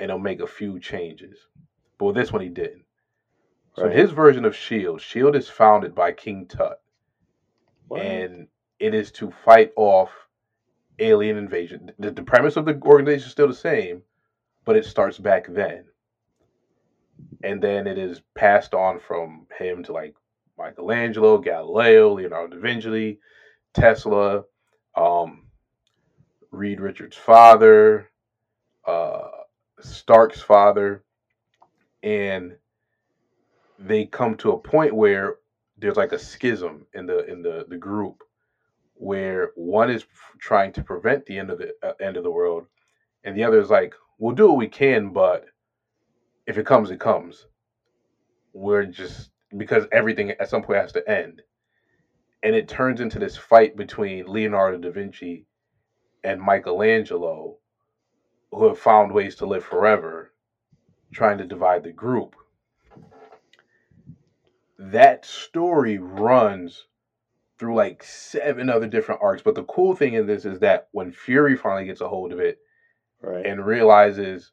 and 0.00 0.10
he'll 0.10 0.18
make 0.18 0.40
a 0.40 0.46
few 0.46 0.78
changes. 0.78 1.48
But 1.98 2.06
with 2.06 2.14
this 2.16 2.32
one, 2.32 2.42
he 2.42 2.48
didn't. 2.48 2.84
So 3.74 3.84
Right. 3.84 3.96
his 3.96 4.10
version 4.10 4.44
of 4.44 4.54
Shield, 4.54 5.00
Shield 5.00 5.34
is 5.34 5.48
founded 5.48 5.94
by 5.94 6.12
King 6.12 6.46
Tut, 6.46 6.80
and 8.00 8.48
it 8.78 8.94
is 8.94 9.10
to 9.12 9.30
fight 9.30 9.72
off 9.76 10.10
alien 10.98 11.36
invasion. 11.36 11.90
The, 11.98 12.10
the 12.10 12.22
premise 12.22 12.56
of 12.56 12.64
the 12.66 12.80
organization 12.84 13.26
is 13.26 13.32
still 13.32 13.46
the 13.48 13.54
same, 13.54 14.02
but 14.64 14.76
it 14.76 14.84
starts 14.84 15.18
back 15.18 15.46
then, 15.48 15.86
and 17.42 17.62
then 17.62 17.86
it 17.86 17.98
is 17.98 18.20
passed 18.34 18.74
on 18.74 18.98
from 18.98 19.46
him 19.58 19.82
to 19.84 19.92
like 19.92 20.14
Michelangelo, 20.58 21.38
Galileo, 21.38 22.12
Leonardo 22.12 22.56
da 22.56 22.62
Vinci, 22.62 23.18
Tesla, 23.74 24.44
um, 24.96 25.46
Reed 26.50 26.80
Richards' 26.80 27.16
father, 27.16 28.10
uh, 28.86 29.28
Stark's 29.80 30.40
father, 30.40 31.04
and 32.02 32.56
they 33.78 34.06
come 34.06 34.36
to 34.36 34.52
a 34.52 34.58
point 34.58 34.94
where 34.94 35.36
there's 35.78 35.96
like 35.96 36.12
a 36.12 36.18
schism 36.18 36.86
in 36.94 37.06
the 37.06 37.24
in 37.26 37.42
the 37.42 37.66
the 37.68 37.76
group 37.76 38.22
where 38.94 39.50
one 39.56 39.90
is 39.90 40.04
trying 40.38 40.72
to 40.72 40.82
prevent 40.82 41.26
the 41.26 41.38
end 41.38 41.50
of 41.50 41.58
the 41.58 41.72
uh, 41.82 41.92
end 42.00 42.16
of 42.16 42.22
the 42.22 42.30
world 42.30 42.66
and 43.24 43.36
the 43.36 43.42
other 43.42 43.58
is 43.60 43.70
like 43.70 43.94
we'll 44.18 44.34
do 44.34 44.48
what 44.48 44.58
we 44.58 44.68
can 44.68 45.12
but 45.12 45.46
if 46.46 46.58
it 46.58 46.66
comes 46.66 46.90
it 46.90 47.00
comes. 47.00 47.46
We're 48.52 48.84
just 48.84 49.30
because 49.56 49.86
everything 49.92 50.30
at 50.32 50.48
some 50.48 50.62
point 50.62 50.80
has 50.80 50.92
to 50.92 51.10
end 51.10 51.42
and 52.42 52.54
it 52.54 52.68
turns 52.68 53.00
into 53.00 53.18
this 53.18 53.36
fight 53.36 53.76
between 53.76 54.26
Leonardo 54.26 54.78
da 54.78 54.90
Vinci 54.90 55.46
and 56.24 56.40
Michelangelo 56.40 57.56
who 58.50 58.68
have 58.68 58.78
found 58.78 59.12
ways 59.12 59.36
to 59.36 59.46
live 59.46 59.64
forever 59.64 60.32
trying 61.12 61.38
to 61.38 61.44
divide 61.44 61.82
the 61.82 61.92
group 61.92 62.36
that 64.90 65.24
story 65.24 65.98
runs 65.98 66.86
through 67.58 67.74
like 67.76 68.02
seven 68.02 68.68
other 68.68 68.88
different 68.88 69.20
arcs. 69.22 69.42
But 69.42 69.54
the 69.54 69.64
cool 69.64 69.94
thing 69.94 70.14
in 70.14 70.26
this 70.26 70.44
is 70.44 70.58
that 70.60 70.88
when 70.92 71.12
Fury 71.12 71.56
finally 71.56 71.86
gets 71.86 72.00
a 72.00 72.08
hold 72.08 72.32
of 72.32 72.40
it 72.40 72.58
right 73.20 73.46
and 73.46 73.64
realizes, 73.64 74.52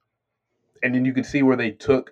and 0.83 0.93
then 0.93 1.05
you 1.05 1.13
can 1.13 1.23
see 1.23 1.41
where 1.41 1.57
they 1.57 1.71
took 1.71 2.11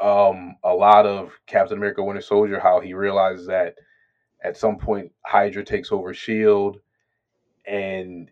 um, 0.00 0.56
a 0.64 0.74
lot 0.74 1.06
of 1.06 1.38
Captain 1.46 1.76
America 1.76 2.02
Winter 2.02 2.20
Soldier, 2.20 2.58
how 2.58 2.80
he 2.80 2.92
realizes 2.92 3.46
that 3.46 3.76
at 4.46 4.56
some 4.56 4.78
point 4.78 5.10
Hydra 5.24 5.64
takes 5.64 5.90
over 5.90 6.14
Shield, 6.14 6.78
and 7.66 8.30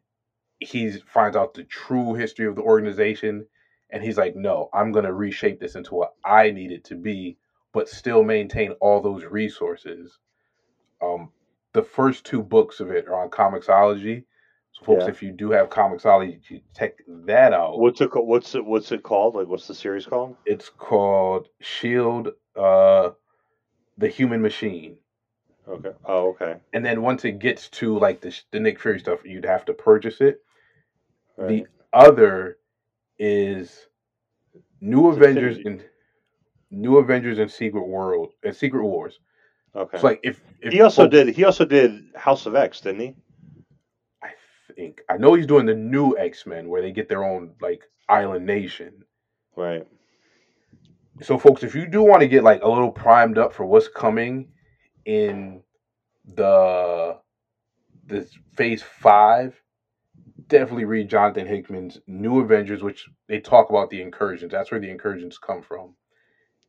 he 0.60 0.92
finds 0.92 1.36
out 1.36 1.54
the 1.54 1.64
true 1.64 2.14
history 2.14 2.46
of 2.46 2.54
the 2.54 2.62
organization, 2.62 3.46
and 3.90 4.02
he's 4.02 4.16
like, 4.16 4.36
"No, 4.36 4.70
I'm 4.72 4.92
gonna 4.92 5.12
reshape 5.12 5.58
this 5.58 5.74
into 5.74 5.94
what 5.96 6.14
I 6.24 6.52
need 6.52 6.70
it 6.70 6.84
to 6.84 6.94
be, 6.94 7.36
but 7.72 7.88
still 7.88 8.22
maintain 8.22 8.72
all 8.80 9.00
those 9.00 9.24
resources." 9.24 10.18
Um, 11.02 11.32
the 11.72 11.82
first 11.82 12.24
two 12.24 12.42
books 12.42 12.78
of 12.78 12.92
it 12.92 13.08
are 13.08 13.16
on 13.20 13.28
Comixology. 13.30 14.24
So, 14.70 14.84
folks, 14.84 15.02
Yeah. 15.04 15.10
if 15.10 15.22
you 15.22 15.32
do 15.32 15.50
have 15.50 15.68
Comixology, 15.68 16.40
you 16.48 16.60
check 16.76 16.94
that 17.08 17.52
out. 17.52 17.80
What's 17.80 18.00
it? 18.00 18.10
What's 18.14 18.54
it? 18.54 18.64
What's 18.64 18.92
it 18.92 19.02
called? 19.02 19.34
Like, 19.34 19.48
what's 19.48 19.66
the 19.66 19.74
series 19.74 20.06
called? 20.06 20.36
It's 20.46 20.68
called 20.68 21.48
Shield, 21.60 22.34
uh, 22.54 23.10
the 23.98 24.08
Human 24.08 24.40
Machine. 24.42 24.98
Okay. 25.68 25.92
Oh, 26.04 26.28
okay. 26.30 26.56
And 26.72 26.84
then 26.84 27.02
once 27.02 27.24
it 27.24 27.38
gets 27.38 27.68
to 27.70 27.98
like 27.98 28.20
the, 28.20 28.38
the 28.50 28.60
Nick 28.60 28.80
Fury 28.80 29.00
stuff, 29.00 29.20
you'd 29.24 29.44
have 29.44 29.64
to 29.66 29.72
purchase 29.72 30.20
it. 30.20 30.40
Right. 31.36 31.48
The 31.48 31.66
other 31.92 32.58
is 33.18 33.86
New 34.80 35.08
It's 35.08 35.16
Avengers 35.16 35.58
and 35.64 35.82
New 36.70 36.98
Avengers 36.98 37.38
and 37.38 37.50
Secret 37.50 37.86
World 37.86 38.32
and 38.42 38.54
Secret 38.54 38.84
Wars. 38.84 39.20
Okay. 39.74 39.96
It's 39.96 40.04
like 40.04 40.20
if, 40.22 40.40
if 40.60 40.72
he 40.72 40.82
also 40.82 41.04
folks- 41.04 41.12
did. 41.12 41.28
He 41.34 41.44
also 41.44 41.64
did 41.64 42.04
House 42.14 42.46
of 42.46 42.54
X, 42.54 42.80
didn't 42.80 43.00
he? 43.00 43.16
I 44.22 44.30
think 44.74 45.00
I 45.08 45.16
know 45.16 45.34
he's 45.34 45.46
doing 45.46 45.66
the 45.66 45.74
new 45.74 46.16
X 46.18 46.46
Men 46.46 46.68
where 46.68 46.82
they 46.82 46.92
get 46.92 47.08
their 47.08 47.24
own 47.24 47.54
like 47.60 47.82
island 48.08 48.44
nation. 48.46 49.04
Right. 49.56 49.86
So, 51.22 51.38
folks, 51.38 51.62
if 51.62 51.74
you 51.74 51.86
do 51.86 52.02
want 52.02 52.20
to 52.22 52.28
get 52.28 52.42
like 52.42 52.62
a 52.62 52.68
little 52.68 52.90
primed 52.90 53.38
up 53.38 53.52
for 53.52 53.64
what's 53.64 53.88
coming 53.88 54.48
in 55.04 55.62
the 56.24 57.18
this 58.06 58.36
Phase 58.56 58.82
Five, 58.82 59.60
definitely 60.48 60.84
read 60.84 61.08
Jonathan 61.08 61.46
Hickman's 61.46 61.98
New 62.06 62.40
Avengers, 62.40 62.82
which 62.82 63.08
they 63.28 63.40
talk 63.40 63.70
about 63.70 63.90
the 63.90 64.02
incursions. 64.02 64.52
That's 64.52 64.70
where 64.70 64.80
the 64.80 64.90
incursions 64.90 65.38
come 65.38 65.62
from, 65.62 65.94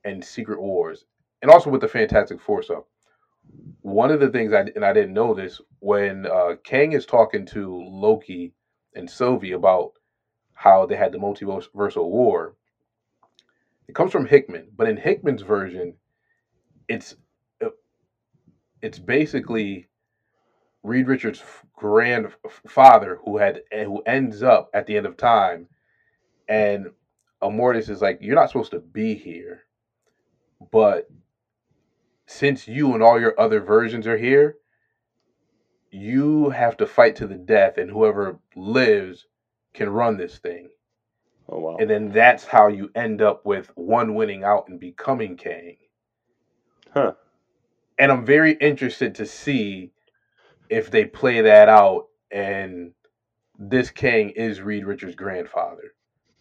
and 0.03 0.23
Secret 0.23 0.61
Wars, 0.61 1.05
and 1.41 1.51
also 1.51 1.69
with 1.69 1.81
the 1.81 1.87
Fantastic 1.87 2.41
Four 2.41 2.63
stuff. 2.63 2.83
One 3.81 4.11
of 4.11 4.19
the 4.19 4.29
things 4.29 4.53
I 4.53 4.61
and 4.75 4.83
I 4.83 4.93
didn't 4.93 5.13
know 5.13 5.33
this 5.33 5.61
when 5.79 6.25
uh, 6.25 6.55
Kang 6.63 6.93
is 6.93 7.05
talking 7.05 7.45
to 7.47 7.83
Loki 7.87 8.53
and 8.95 9.09
Sylvie 9.09 9.51
about 9.51 9.91
how 10.53 10.85
they 10.85 10.95
had 10.95 11.11
the 11.11 11.17
multiversal 11.17 12.09
war. 12.09 12.55
It 13.87 13.93
comes 13.93 14.11
from 14.11 14.25
Hickman, 14.25 14.69
but 14.75 14.89
in 14.89 14.97
Hickman's 14.97 15.43
version, 15.43 15.95
it's 16.87 17.15
it's 18.85 18.99
basically 18.99 19.87
Reed 20.83 21.07
Richards' 21.07 21.43
grandfather 21.75 23.19
who 23.25 23.37
had 23.37 23.63
eh, 23.71 23.83
who 23.83 24.03
ends 24.03 24.43
up 24.43 24.69
at 24.75 24.85
the 24.85 24.95
end 24.95 25.07
of 25.07 25.17
time, 25.17 25.67
and 26.47 26.91
Immortus 27.41 27.89
is 27.89 28.03
like, 28.03 28.19
"You're 28.21 28.35
not 28.35 28.51
supposed 28.51 28.71
to 28.71 28.79
be 28.79 29.15
here, 29.15 29.63
but 30.71 31.09
since 32.27 32.67
you 32.67 32.93
and 32.93 33.01
all 33.01 33.19
your 33.19 33.39
other 33.39 33.59
versions 33.59 34.05
are 34.05 34.17
here, 34.17 34.57
you 35.89 36.51
have 36.51 36.77
to 36.77 36.85
fight 36.85 37.15
to 37.15 37.27
the 37.27 37.35
death, 37.35 37.79
and 37.79 37.89
whoever 37.89 38.37
lives 38.55 39.25
can 39.73 39.89
run 39.89 40.17
this 40.17 40.37
thing." 40.37 40.69
Oh 41.49 41.57
wow. 41.57 41.77
And 41.79 41.89
then 41.89 42.11
that's 42.11 42.45
how 42.45 42.67
you 42.67 42.91
end 42.93 43.23
up 43.23 43.47
with 43.47 43.71
one 43.75 44.13
winning 44.13 44.43
out 44.43 44.67
and 44.67 44.79
becoming 44.79 45.37
Kang. 45.37 45.77
Huh. 46.93 47.13
And 47.97 48.11
I'm 48.11 48.25
very 48.25 48.53
interested 48.53 49.15
to 49.15 49.25
see 49.25 49.91
if 50.69 50.91
they 50.91 51.05
play 51.05 51.41
that 51.41 51.69
out 51.69 52.05
and 52.31 52.91
this 53.57 53.89
Kang 53.89 54.31
is 54.31 54.61
Reed 54.61 54.85
Richards' 54.85 55.15
grandfather. 55.15 55.93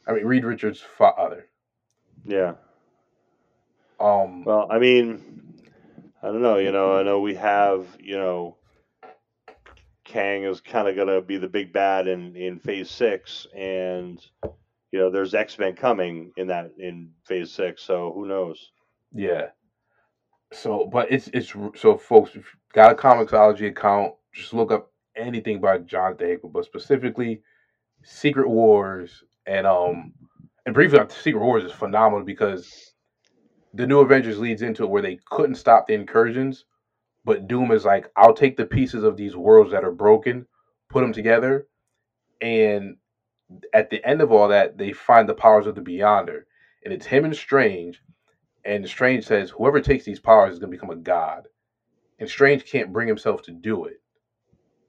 I 0.07 0.13
mean 0.13 0.25
Reed 0.25 0.45
Richards' 0.45 0.81
father. 0.81 1.47
Yeah. 2.25 2.55
Um 4.01 4.45
Well, 4.45 4.67
I 4.71 4.79
mean, 4.79 5.63
I 6.23 6.29
don't 6.29 6.43
know. 6.43 6.57
You 6.57 6.73
know, 6.73 6.97
I 6.99 7.03
know 7.03 7.21
we 7.21 7.35
have. 7.35 7.87
You 8.01 8.17
know, 8.17 8.57
Kang 10.05 10.45
is 10.45 10.61
kind 10.61 10.89
of 10.89 10.97
gonna 10.97 11.21
be 11.21 11.37
the 11.37 11.49
big 11.49 11.73
bad 11.73 12.09
in 12.09 12.35
in 12.37 12.59
Phase 12.59 12.91
Six, 12.91 13.47
and 13.55 14.25
you 14.91 14.99
know, 14.99 15.11
there's 15.11 15.35
X 15.35 15.59
Men 15.59 15.75
coming 15.75 16.33
in 16.37 16.49
that 16.49 16.73
in 16.79 17.13
Phase 17.27 17.53
Six. 17.53 17.83
So 17.83 18.13
who 18.13 18.27
knows? 18.27 18.71
yeah. 19.13 19.49
So 20.55 20.87
but 20.87 21.11
it's 21.11 21.29
it's 21.33 21.53
so 21.75 21.97
folks 21.97 22.31
if 22.31 22.37
you 22.37 22.43
got 22.73 22.93
a 22.93 22.95
Comixology 22.95 23.69
account, 23.69 24.15
just 24.33 24.55
look 24.55 24.71
up 24.71 24.91
anything 25.17 25.61
by 25.61 25.79
Jonathan 25.79 26.29
Hickman, 26.29 26.53
but 26.53 26.65
specifically 26.65 27.43
Secret 28.03 28.49
Wars 28.49 29.23
and 29.47 29.67
um 29.67 30.13
and 30.67 30.75
briefly 30.75 31.01
Secret 31.09 31.41
Wars 31.43 31.65
is 31.65 31.73
phenomenal 31.73 32.25
because 32.25 32.93
the 33.75 33.87
new 33.87 34.01
Avengers 34.01 34.39
leads 34.39 34.63
into 34.63 34.85
it 34.85 34.91
where 34.91 35.03
they 35.03 35.19
couldn't 35.31 35.57
stop 35.57 35.87
the 35.87 35.95
incursions, 35.95 36.65
but 37.25 37.49
Doom 37.49 37.73
is 37.73 37.85
like, 37.85 38.09
I'll 38.17 38.35
take 38.35 38.57
the 38.57 38.65
pieces 38.65 39.03
of 39.03 39.17
these 39.17 39.35
worlds 39.35 39.73
that 39.73 39.85
are 39.85 39.93
broken, 39.93 40.47
put 40.89 41.01
them 41.01 41.13
together, 41.13 41.67
and 42.41 42.97
at 43.73 43.91
the 43.91 44.05
end 44.05 44.21
of 44.21 44.31
all 44.31 44.49
that, 44.49 44.79
they 44.79 44.93
find 44.93 45.29
the 45.29 45.35
powers 45.35 45.67
of 45.67 45.75
the 45.75 45.81
Beyonder, 45.81 46.43
and 46.85 46.95
it's 46.95 47.07
him 47.07 47.25
and 47.25 47.35
Strange, 47.35 48.01
and 48.65 48.89
Strange 48.89 49.25
says 49.27 49.51
whoever 49.51 49.81
takes 49.81 50.05
these 50.05 50.21
powers 50.21 50.53
is 50.55 50.59
gonna 50.59 50.71
become 50.71 50.91
a 50.91 50.97
god, 50.97 51.49
and 52.19 52.29
Strange 52.29 52.65
can't 52.65 52.93
bring 52.93 53.09
himself 53.09 53.43
to 53.43 53.51
do 53.51 53.85
it, 53.85 54.01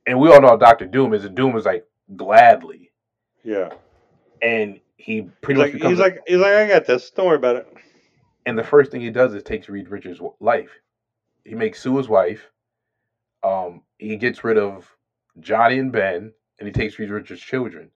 and 0.07 0.19
we 0.19 0.29
all 0.31 0.41
know 0.41 0.57
Doctor 0.57 0.85
Doom 0.85 1.13
is, 1.13 1.25
and 1.25 1.35
Doom 1.35 1.55
is 1.57 1.65
like 1.65 1.85
gladly, 2.15 2.91
Yeah. 3.43 3.73
and 4.41 4.79
he 4.97 5.23
pretty 5.41 5.59
He's 5.59 5.65
much 5.65 5.65
like, 5.65 5.73
becomes 5.73 5.91
he's 5.91 5.99
like, 5.99 6.19
he's 6.27 6.37
like, 6.39 6.53
I 6.53 6.67
got 6.67 6.85
this. 6.85 7.11
Don't 7.11 7.27
worry 7.27 7.35
about 7.35 7.57
it. 7.57 7.67
and 8.45 8.57
the 8.57 8.63
first 8.63 8.91
thing 8.91 9.01
he 9.01 9.09
does 9.11 9.33
is 9.33 9.43
takes 9.43 9.69
Reed 9.69 9.89
Richards' 9.89 10.21
life. 10.39 10.71
He 11.43 11.53
makes 11.55 11.81
Sue 11.81 11.97
his 11.97 12.07
wife. 12.09 12.49
Um, 13.43 13.81
he 13.99 14.15
gets 14.17 14.43
rid 14.43 14.57
of 14.57 14.89
Johnny 15.39 15.77
and 15.79 15.91
Ben, 15.91 16.31
and 16.59 16.67
he 16.67 16.71
takes 16.71 16.97
Reed 16.97 17.09
Richards' 17.11 17.41
children. 17.41 17.91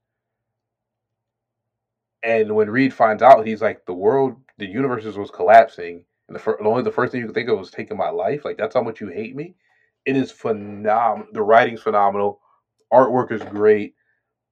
And 2.24 2.54
when 2.56 2.70
Reed 2.70 2.94
finds 2.94 3.24
out, 3.24 3.48
he's 3.48 3.62
like, 3.62 3.86
the 3.86 3.94
world, 3.94 4.36
the 4.58 4.66
universe 4.66 5.06
was 5.06 5.32
collapsing, 5.32 6.04
and 6.28 6.36
the, 6.36 6.40
fir- 6.40 6.62
only 6.64 6.84
the 6.84 6.92
first 6.92 7.12
thing 7.12 7.22
you 7.22 7.28
could 7.28 7.36
think 7.36 7.50
of 7.50 7.58
was 7.58 7.72
taking 7.72 7.98
my 7.98 8.10
life. 8.10 8.44
Like 8.46 8.58
that's 8.58 8.76
how 8.76 8.82
much 8.82 9.02
you 9.02 9.08
hate 9.08 9.36
me. 9.36 9.56
It 10.06 10.18
is 10.18 10.32
phenomenal. 10.32 11.28
The 11.34 11.42
writing's 11.42 11.82
phenomenal. 11.82 12.42
Artwork 12.92 13.32
is 13.32 13.44
great. 13.44 13.96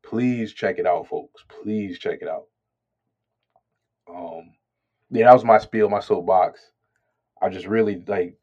Please 0.04 0.54
check 0.54 0.80
it 0.80 0.88
out, 0.88 1.08
folks. 1.08 1.44
Please 1.50 2.00
check 2.00 2.20
it 2.22 2.28
out. 2.28 2.46
Um, 4.10 4.54
yeah, 5.10 5.26
that 5.26 5.34
was 5.34 5.44
my 5.44 5.58
spiel, 5.58 5.90
my 5.90 6.00
soapbox. 6.00 6.62
I 7.42 7.50
just 7.50 7.68
really 7.68 8.04
like 8.08 8.38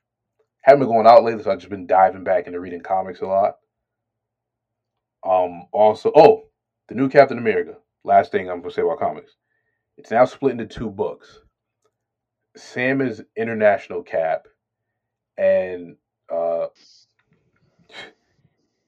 haven't 0.62 0.80
been 0.80 0.88
going 0.88 1.06
out 1.06 1.24
lately, 1.24 1.42
so 1.42 1.50
I've 1.50 1.58
just 1.58 1.70
been 1.70 1.86
diving 1.86 2.24
back 2.24 2.46
into 2.46 2.60
reading 2.60 2.80
comics 2.80 3.20
a 3.20 3.26
lot. 3.26 3.56
Um, 5.26 5.66
also, 5.72 6.12
oh, 6.14 6.44
the 6.88 6.94
new 6.94 7.08
Captain 7.08 7.38
America. 7.38 7.76
Last 8.04 8.32
thing 8.32 8.50
I'm 8.50 8.60
gonna 8.60 8.72
say 8.72 8.82
about 8.82 8.98
comics. 8.98 9.32
It's 9.96 10.10
now 10.10 10.24
split 10.24 10.52
into 10.52 10.66
two 10.66 10.90
books. 10.90 11.40
Sam 12.56 13.00
is 13.00 13.22
International 13.36 14.02
Cap, 14.02 14.46
and 15.38 15.96
uh, 16.32 16.66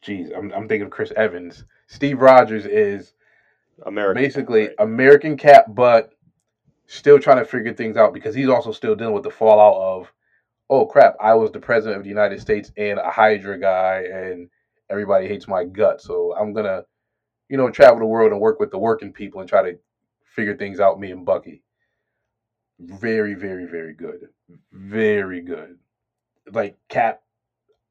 geez, 0.03 0.31
I'm 0.37 0.53
I'm 0.53 0.69
thinking 0.69 0.87
of 0.87 0.91
Chris 0.91 1.13
Evans. 1.17 1.65
Steve 1.89 2.21
Rogers 2.21 2.67
is 2.67 3.15
American. 3.85 4.23
basically 4.23 4.69
right. 4.69 4.77
American 4.79 5.37
Cap, 5.37 5.67
but 5.69 6.13
still 6.87 7.19
trying 7.19 7.39
to 7.39 7.45
figure 7.45 7.75
things 7.75 7.97
out 7.97 8.15
because 8.15 8.35
he's 8.35 8.49
also 8.49 8.73
still 8.73 8.95
dealing 8.95 9.15
with 9.15 9.25
the 9.25 9.31
fallout 9.31 9.77
of, 9.77 10.13
oh 10.71 10.87
crap, 10.87 11.17
I 11.21 11.35
was 11.35 11.51
the 11.51 11.61
president 11.61 11.99
of 11.99 12.05
the 12.05 12.09
United 12.09 12.41
States 12.41 12.71
and 12.77 12.99
a 12.99 13.11
Hydra 13.11 13.59
guy, 13.59 14.05
and 14.13 14.49
everybody 14.91 15.27
hates 15.27 15.49
my 15.49 15.65
gut, 15.65 16.01
So 16.01 16.35
I'm 16.39 16.53
gonna, 16.53 16.85
you 17.49 17.57
know, 17.57 17.71
travel 17.71 17.99
the 17.99 18.07
world 18.07 18.33
and 18.33 18.41
work 18.41 18.61
with 18.61 18.71
the 18.71 18.79
working 18.79 19.13
people 19.13 19.41
and 19.41 19.49
try 19.49 19.63
to 19.63 19.79
figure 20.25 20.57
things 20.57 20.81
out. 20.81 21.01
Me 21.01 21.11
and 21.11 21.25
Bucky. 21.25 21.63
Very, 22.79 23.35
very, 23.35 23.65
very 23.65 23.95
good. 23.95 24.29
Very 24.73 25.41
good. 25.41 25.79
Like 26.53 26.77
Cap, 26.89 27.23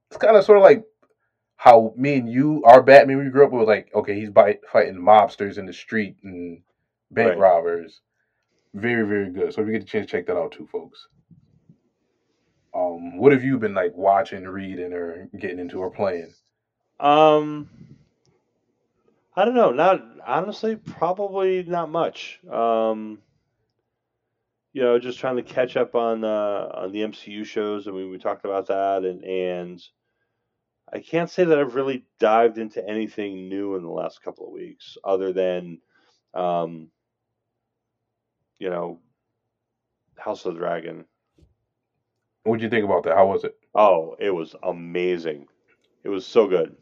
it's 0.10 0.18
kind 0.18 0.38
of 0.38 0.46
sort 0.46 0.58
of 0.58 0.64
like 0.64 0.86
how 1.58 1.94
me 1.98 2.16
and 2.16 2.30
you, 2.30 2.62
our 2.66 2.82
Batman, 2.84 3.18
we 3.18 3.30
grew 3.30 3.46
up 3.46 3.52
with 3.52 3.68
like, 3.68 3.90
okay, 3.96 4.14
he's 4.14 4.30
by, 4.30 4.60
fighting 4.72 4.96
mobsters 4.96 5.58
in 5.58 5.66
the 5.66 5.74
street 5.74 6.18
and 6.24 6.62
bank 7.12 7.30
Right. 7.30 7.38
robbers. 7.40 8.02
Very, 8.74 9.08
very 9.08 9.30
good. 9.32 9.54
So 9.54 9.62
if 9.62 9.68
you 9.68 9.74
get 9.74 9.84
a 9.84 9.86
chance, 9.86 10.12
check 10.12 10.28
that 10.28 10.38
out 10.38 10.52
too, 10.52 10.68
folks. 10.72 11.08
Um, 12.74 13.18
what 13.18 13.32
have 13.32 13.44
you 13.44 13.58
been 13.58 13.74
like 13.74 13.94
watching, 13.96 14.44
reading, 14.44 14.92
or 14.92 15.30
getting 15.40 15.60
into 15.60 15.80
or 15.80 15.90
playing? 15.90 16.34
Um, 17.00 17.70
I 19.36 19.46
don't 19.46 19.56
know. 19.56 19.72
Not 19.72 20.02
honestly, 20.26 20.76
probably 20.76 21.64
not 21.64 21.90
much. 21.90 22.40
Um, 22.50 23.20
you 24.72 24.82
know, 24.82 25.00
just 25.00 25.20
trying 25.20 25.38
to 25.38 25.44
catch 25.44 25.78
up 25.78 25.96
on 25.96 26.24
uh, 26.24 26.70
on 26.74 26.92
the 26.92 27.02
MCU 27.02 27.46
shows. 27.46 27.88
I 27.88 27.92
mean, 27.92 28.10
we 28.10 28.18
talked 28.18 28.46
about 28.46 28.68
that, 28.68 29.04
and 29.04 29.24
and 29.24 29.82
I 30.92 31.00
can't 31.00 31.30
say 31.30 31.44
that 31.44 31.60
I've 31.60 31.76
really 31.76 32.06
dived 32.20 32.58
into 32.58 32.88
anything 32.88 33.50
new 33.50 33.76
in 33.76 33.84
the 33.84 33.90
last 33.90 34.22
couple 34.24 34.48
of 34.48 34.54
weeks, 34.54 34.98
other 35.04 35.34
than, 35.34 35.80
um, 36.34 36.90
you 38.60 38.70
know, 38.70 39.00
House 40.18 40.46
of 40.46 40.54
the 40.54 40.60
Dragon. 40.60 41.06
What'd 42.44 42.62
you 42.62 42.70
think 42.70 42.86
about 42.86 43.04
that? 43.04 43.16
How 43.16 43.26
was 43.26 43.44
it? 43.44 43.58
Oh, 43.74 44.16
it 44.20 44.30
was 44.30 44.56
amazing. 44.64 45.48
It 46.04 46.10
was 46.10 46.26
so 46.26 46.48
good. 46.48 46.76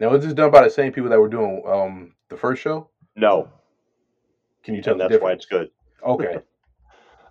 Now, 0.00 0.10
was 0.10 0.24
this 0.24 0.34
done 0.34 0.50
by 0.50 0.64
the 0.64 0.70
same 0.70 0.92
people 0.92 1.10
that 1.10 1.20
were 1.20 1.28
doing 1.28 1.62
um 1.66 2.14
the 2.28 2.36
first 2.36 2.62
show? 2.62 2.90
No, 3.16 3.48
Can 4.64 4.74
you 4.74 4.82
tell 4.82 4.94
and 4.94 5.00
that's 5.00 5.22
why 5.22 5.32
it's 5.32 5.46
good. 5.46 5.70
Okay. 6.06 6.38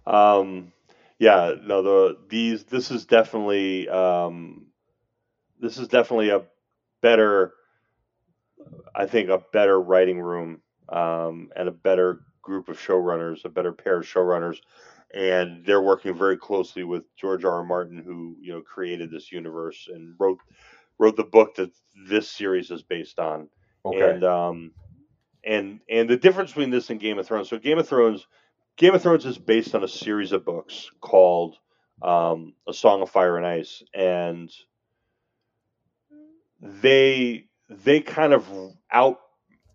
Um, 0.06 0.74
yeah, 1.20 1.54
no, 1.64 1.82
the 1.82 2.18
these 2.30 2.66
this 2.66 2.92
is 2.92 3.06
definitely 3.06 3.88
um, 3.90 4.68
this 5.60 5.78
is 5.78 5.88
definitely 5.88 6.30
a 6.30 6.44
better, 7.02 7.54
I 8.96 9.06
think, 9.06 9.30
a 9.30 9.44
better 9.54 9.80
writing 9.80 10.20
room 10.22 10.62
um, 10.90 11.52
and 11.56 11.70
a 11.70 11.72
better 11.72 12.22
group 12.42 12.70
of 12.70 12.78
showrunners, 12.80 13.46
a 13.46 13.50
better 13.50 13.72
pair 13.72 13.98
of 14.00 14.06
showrunners, 14.06 14.58
and 15.14 15.66
they're 15.66 15.82
working 15.82 16.14
very 16.14 16.38
closely 16.38 16.84
with 16.84 17.04
George 17.16 17.46
R. 17.46 17.54
R. 17.58 17.64
Martin, 17.64 18.00
who 18.00 18.36
you 18.42 18.54
know 18.54 18.62
created 18.62 19.12
this 19.12 19.32
universe 19.32 19.88
and 19.94 20.16
wrote 20.20 20.40
wrote 21.00 21.16
the 21.16 21.24
book 21.24 21.56
that 21.56 21.72
this 22.08 22.30
series 22.30 22.72
is 22.72 22.84
based 22.84 23.20
on. 23.20 23.50
Okay. 23.86 24.12
And 24.12 24.24
um, 24.24 24.72
and 25.44 25.80
and 25.90 26.10
the 26.10 26.18
difference 26.18 26.52
between 26.52 26.70
this 26.70 26.90
and 26.90 27.00
Game 27.00 27.20
of 27.20 27.28
Thrones. 27.28 27.50
So 27.50 27.58
Game 27.58 27.78
of 27.78 27.88
Thrones, 27.88 28.26
Game 28.78 28.94
of 28.94 29.02
Thrones 29.02 29.26
is 29.26 29.38
based 29.38 29.76
on 29.76 29.84
a 29.84 29.88
series 29.88 30.32
of 30.32 30.46
books 30.46 30.90
called 31.02 31.58
um, 32.02 32.54
A 32.68 32.74
Song 32.74 33.02
of 33.02 33.10
Fire 33.10 33.38
and 33.38 33.46
Ice, 33.46 33.84
and 33.94 34.52
they 36.62 37.46
they 37.70 38.00
kind 38.00 38.34
of 38.34 38.48
out 38.92 39.20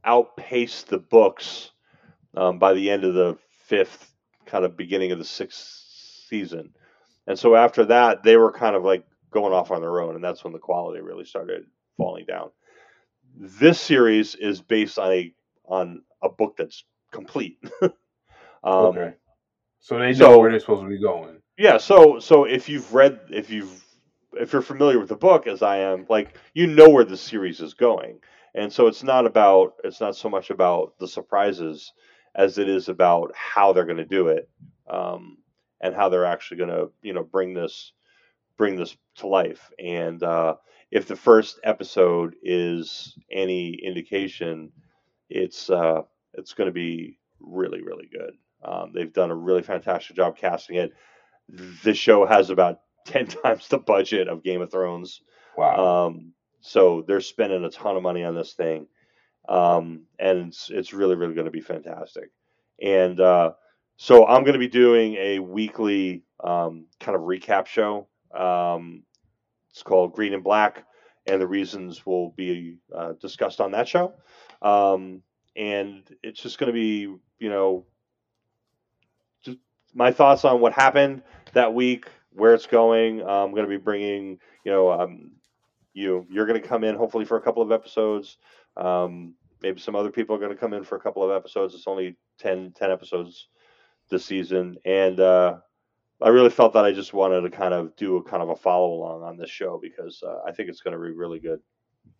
outpace 0.04 0.82
the 0.82 0.98
books 0.98 1.70
um, 2.34 2.58
by 2.58 2.72
the 2.72 2.90
end 2.90 3.04
of 3.04 3.14
the 3.14 3.36
fifth, 3.66 4.10
kind 4.46 4.64
of 4.64 4.76
beginning 4.76 5.12
of 5.12 5.18
the 5.18 5.24
sixth 5.24 5.84
season, 6.28 6.72
and 7.26 7.38
so 7.38 7.54
after 7.54 7.84
that 7.86 8.22
they 8.22 8.36
were 8.36 8.52
kind 8.52 8.74
of 8.74 8.84
like 8.84 9.04
going 9.30 9.52
off 9.52 9.70
on 9.70 9.80
their 9.80 10.00
own, 10.00 10.14
and 10.14 10.24
that's 10.24 10.44
when 10.44 10.52
the 10.52 10.58
quality 10.58 11.00
really 11.00 11.24
started 11.24 11.64
falling 11.96 12.24
down. 12.26 12.50
This 13.36 13.80
series 13.80 14.34
is 14.34 14.60
based 14.60 14.98
on 14.98 15.12
a 15.12 15.34
on 15.64 16.02
a 16.22 16.28
book 16.28 16.56
that's 16.56 16.84
complete. 17.12 17.58
um, 17.82 17.92
okay. 18.64 19.14
So 19.80 19.98
they 19.98 20.08
know 20.08 20.14
so- 20.14 20.38
where 20.38 20.50
they're 20.50 20.60
supposed 20.60 20.82
to 20.82 20.88
be 20.88 20.98
going. 21.00 21.36
yeah 21.58 21.76
so 21.78 22.18
so 22.18 22.44
if 22.44 22.68
you've 22.68 22.92
read 22.94 23.20
if 23.30 23.50
you've 23.50 23.84
if 24.34 24.52
you're 24.52 24.62
familiar 24.62 24.98
with 24.98 25.08
the 25.08 25.16
book 25.16 25.46
as 25.46 25.62
i 25.62 25.78
am 25.78 26.06
like 26.08 26.36
you 26.54 26.66
know 26.66 26.88
where 26.88 27.04
the 27.04 27.16
series 27.16 27.60
is 27.60 27.74
going 27.74 28.18
and 28.54 28.72
so 28.72 28.86
it's 28.86 29.02
not 29.02 29.26
about 29.26 29.74
it's 29.84 30.00
not 30.00 30.14
so 30.16 30.28
much 30.28 30.50
about 30.50 30.98
the 30.98 31.08
surprises 31.08 31.92
as 32.34 32.58
it 32.58 32.68
is 32.68 32.88
about 32.88 33.32
how 33.34 33.72
they're 33.72 33.84
going 33.84 33.96
to 33.96 34.04
do 34.04 34.28
it 34.28 34.48
um, 34.88 35.38
and 35.80 35.94
how 35.94 36.08
they're 36.08 36.24
actually 36.26 36.58
going 36.58 36.70
to 36.70 36.90
you 37.02 37.12
know 37.12 37.22
bring 37.22 37.54
this 37.54 37.92
bring 38.58 38.76
this 38.76 38.96
to 39.16 39.26
life 39.26 39.70
and 39.78 40.22
uh, 40.22 40.54
if 40.90 41.06
the 41.06 41.16
first 41.16 41.58
episode 41.64 42.34
is 42.42 43.16
any 43.32 43.74
indication 43.74 44.70
it's 45.30 45.70
uh, 45.70 46.02
it's 46.34 46.52
going 46.54 46.68
to 46.68 46.72
be 46.72 47.18
really 47.40 47.82
really 47.82 48.08
good 48.12 48.34
um, 48.62 48.92
they've 48.94 49.12
done 49.12 49.30
a 49.30 49.34
really 49.34 49.62
fantastic 49.62 50.16
job 50.16 50.36
casting 50.36 50.76
it 50.76 50.92
this 51.48 51.96
show 51.96 52.26
has 52.26 52.50
about 52.50 52.80
10 53.06 53.26
times 53.26 53.68
the 53.68 53.78
budget 53.78 54.28
of 54.28 54.42
Game 54.42 54.60
of 54.60 54.70
Thrones. 54.70 55.22
Wow. 55.56 56.06
Um, 56.06 56.32
so 56.60 57.04
they're 57.06 57.22
spending 57.22 57.64
a 57.64 57.70
ton 57.70 57.96
of 57.96 58.02
money 58.02 58.22
on 58.22 58.34
this 58.34 58.52
thing. 58.52 58.86
Um, 59.48 60.02
and 60.18 60.48
it's, 60.48 60.68
it's 60.70 60.92
really, 60.92 61.16
really 61.16 61.34
going 61.34 61.46
to 61.46 61.50
be 61.50 61.62
fantastic. 61.62 62.30
And 62.82 63.18
uh, 63.18 63.52
so 63.96 64.26
I'm 64.26 64.42
going 64.42 64.52
to 64.52 64.58
be 64.58 64.68
doing 64.68 65.14
a 65.14 65.38
weekly 65.38 66.24
um, 66.44 66.86
kind 67.00 67.16
of 67.16 67.22
recap 67.22 67.66
show. 67.66 68.08
Um, 68.34 69.02
it's 69.70 69.82
called 69.82 70.12
Green 70.12 70.34
and 70.34 70.44
Black, 70.44 70.84
and 71.26 71.40
the 71.40 71.46
reasons 71.46 72.04
will 72.04 72.30
be 72.30 72.78
uh, 72.94 73.12
discussed 73.20 73.60
on 73.60 73.72
that 73.72 73.88
show. 73.88 74.14
Um, 74.62 75.22
and 75.56 76.02
it's 76.22 76.40
just 76.40 76.58
going 76.58 76.68
to 76.68 76.72
be, 76.72 77.00
you 77.38 77.48
know, 77.50 77.84
just 79.42 79.58
my 79.94 80.10
thoughts 80.12 80.44
on 80.44 80.60
what 80.60 80.72
happened 80.72 81.22
that 81.52 81.74
week, 81.74 82.06
where 82.30 82.54
it's 82.54 82.66
going. 82.66 83.20
I'm 83.20 83.50
going 83.50 83.64
to 83.64 83.68
be 83.68 83.76
bringing, 83.76 84.38
you 84.64 84.72
know, 84.72 84.90
um, 84.90 85.32
you 85.92 86.26
you're 86.30 86.46
going 86.46 86.60
to 86.60 86.66
come 86.66 86.84
in 86.84 86.94
hopefully 86.94 87.24
for 87.24 87.36
a 87.36 87.42
couple 87.42 87.62
of 87.62 87.72
episodes. 87.72 88.38
Um, 88.76 89.34
maybe 89.62 89.80
some 89.80 89.96
other 89.96 90.10
people 90.10 90.36
are 90.36 90.38
going 90.38 90.52
to 90.52 90.56
come 90.56 90.72
in 90.72 90.84
for 90.84 90.96
a 90.96 91.00
couple 91.00 91.24
of 91.24 91.36
episodes. 91.36 91.74
It's 91.74 91.88
only 91.88 92.16
10, 92.38 92.72
10 92.76 92.90
episodes 92.90 93.48
this 94.08 94.24
season, 94.24 94.76
and 94.84 95.18
uh, 95.20 95.56
I 96.20 96.28
really 96.30 96.50
felt 96.50 96.72
that 96.72 96.84
I 96.84 96.92
just 96.92 97.12
wanted 97.12 97.42
to 97.42 97.50
kind 97.50 97.74
of 97.74 97.94
do 97.96 98.16
a 98.16 98.22
kind 98.22 98.42
of 98.42 98.48
a 98.48 98.56
follow 98.56 98.92
along 98.92 99.22
on 99.22 99.36
this 99.36 99.50
show 99.50 99.78
because 99.80 100.22
uh, 100.26 100.40
I 100.46 100.52
think 100.52 100.68
it's 100.68 100.80
going 100.80 100.96
to 100.96 101.02
be 101.02 101.12
really 101.12 101.38
good 101.38 101.60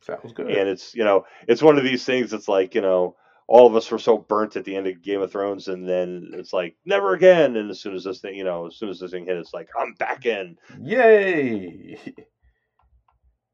Sounds 0.00 0.32
good. 0.32 0.48
and 0.50 0.68
it's 0.68 0.94
you 0.94 1.04
know 1.04 1.24
it's 1.48 1.62
one 1.62 1.78
of 1.78 1.84
these 1.84 2.04
things 2.04 2.30
that's 2.30 2.48
like 2.48 2.74
you 2.74 2.80
know 2.80 3.16
all 3.48 3.66
of 3.66 3.74
us 3.74 3.90
were 3.90 3.98
so 3.98 4.18
burnt 4.18 4.56
at 4.56 4.64
the 4.64 4.76
end 4.76 4.86
of 4.86 5.00
Game 5.02 5.22
of 5.22 5.32
Thrones, 5.32 5.68
and 5.68 5.88
then 5.88 6.32
it's 6.34 6.52
like 6.52 6.76
never 6.84 7.14
again. 7.14 7.56
And 7.56 7.70
as 7.70 7.80
soon 7.80 7.94
as 7.94 8.04
this 8.04 8.20
thing, 8.20 8.34
you 8.34 8.44
know, 8.44 8.66
as 8.66 8.76
soon 8.76 8.90
as 8.90 9.00
this 9.00 9.10
thing 9.10 9.24
hit, 9.24 9.38
it's 9.38 9.54
like 9.54 9.70
I'm 9.80 9.94
back 9.94 10.26
in. 10.26 10.58
Yay! 10.82 11.98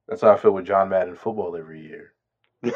That's 0.09 0.21
how 0.21 0.33
I 0.33 0.37
feel 0.37 0.51
with 0.51 0.67
John 0.67 0.89
Madden 0.89 1.15
football 1.15 1.57
every 1.57 1.81
year. 1.81 2.13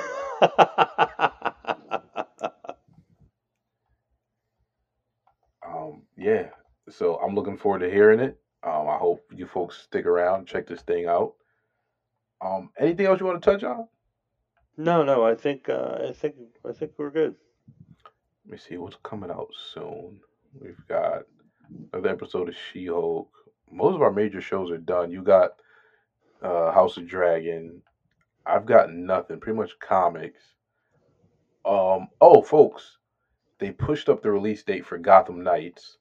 Um, 5.66 6.02
yeah. 6.16 6.48
So 6.90 7.16
I'm 7.16 7.34
looking 7.34 7.56
forward 7.56 7.80
to 7.80 7.90
hearing 7.90 8.20
it. 8.20 8.38
Um, 8.62 8.88
I 8.88 8.96
hope 8.96 9.22
you 9.34 9.46
folks 9.46 9.78
stick 9.78 10.06
around, 10.06 10.46
check 10.46 10.66
this 10.66 10.82
thing 10.82 11.06
out. 11.06 11.34
Um, 12.40 12.70
anything 12.78 13.06
else 13.06 13.20
you 13.20 13.26
want 13.26 13.42
to 13.42 13.50
touch 13.50 13.64
on? 13.64 13.86
no, 14.76 15.02
no, 15.02 15.24
I 15.24 15.34
think 15.34 15.68
uh, 15.68 15.98
I 16.08 16.12
think 16.12 16.36
I 16.68 16.72
think 16.72 16.92
we're 16.96 17.10
good. 17.10 17.34
Let 18.44 18.52
me 18.52 18.58
see 18.58 18.76
what's 18.76 18.96
coming 19.02 19.30
out 19.30 19.50
soon. 19.74 20.20
We've 20.58 20.86
got 20.88 21.22
another 21.92 22.08
episode 22.08 22.48
of 22.48 22.54
She-Hulk. 22.72 23.28
Most 23.70 23.96
of 23.96 24.02
our 24.02 24.12
major 24.12 24.40
shows 24.40 24.70
are 24.70 24.78
done. 24.78 25.10
You 25.10 25.22
got 25.22 25.50
uh, 26.40 26.72
House 26.72 26.96
of 26.96 27.06
Dragon. 27.06 27.82
I've 28.46 28.64
got 28.64 28.90
nothing. 28.90 29.40
Pretty 29.40 29.58
much 29.58 29.78
comics. 29.78 30.40
Um. 31.64 32.08
Oh, 32.20 32.40
folks, 32.40 32.98
they 33.58 33.72
pushed 33.72 34.08
up 34.08 34.22
the 34.22 34.30
release 34.30 34.62
date 34.62 34.86
for 34.86 34.96
Gotham 34.96 35.42
Knights, 35.42 35.98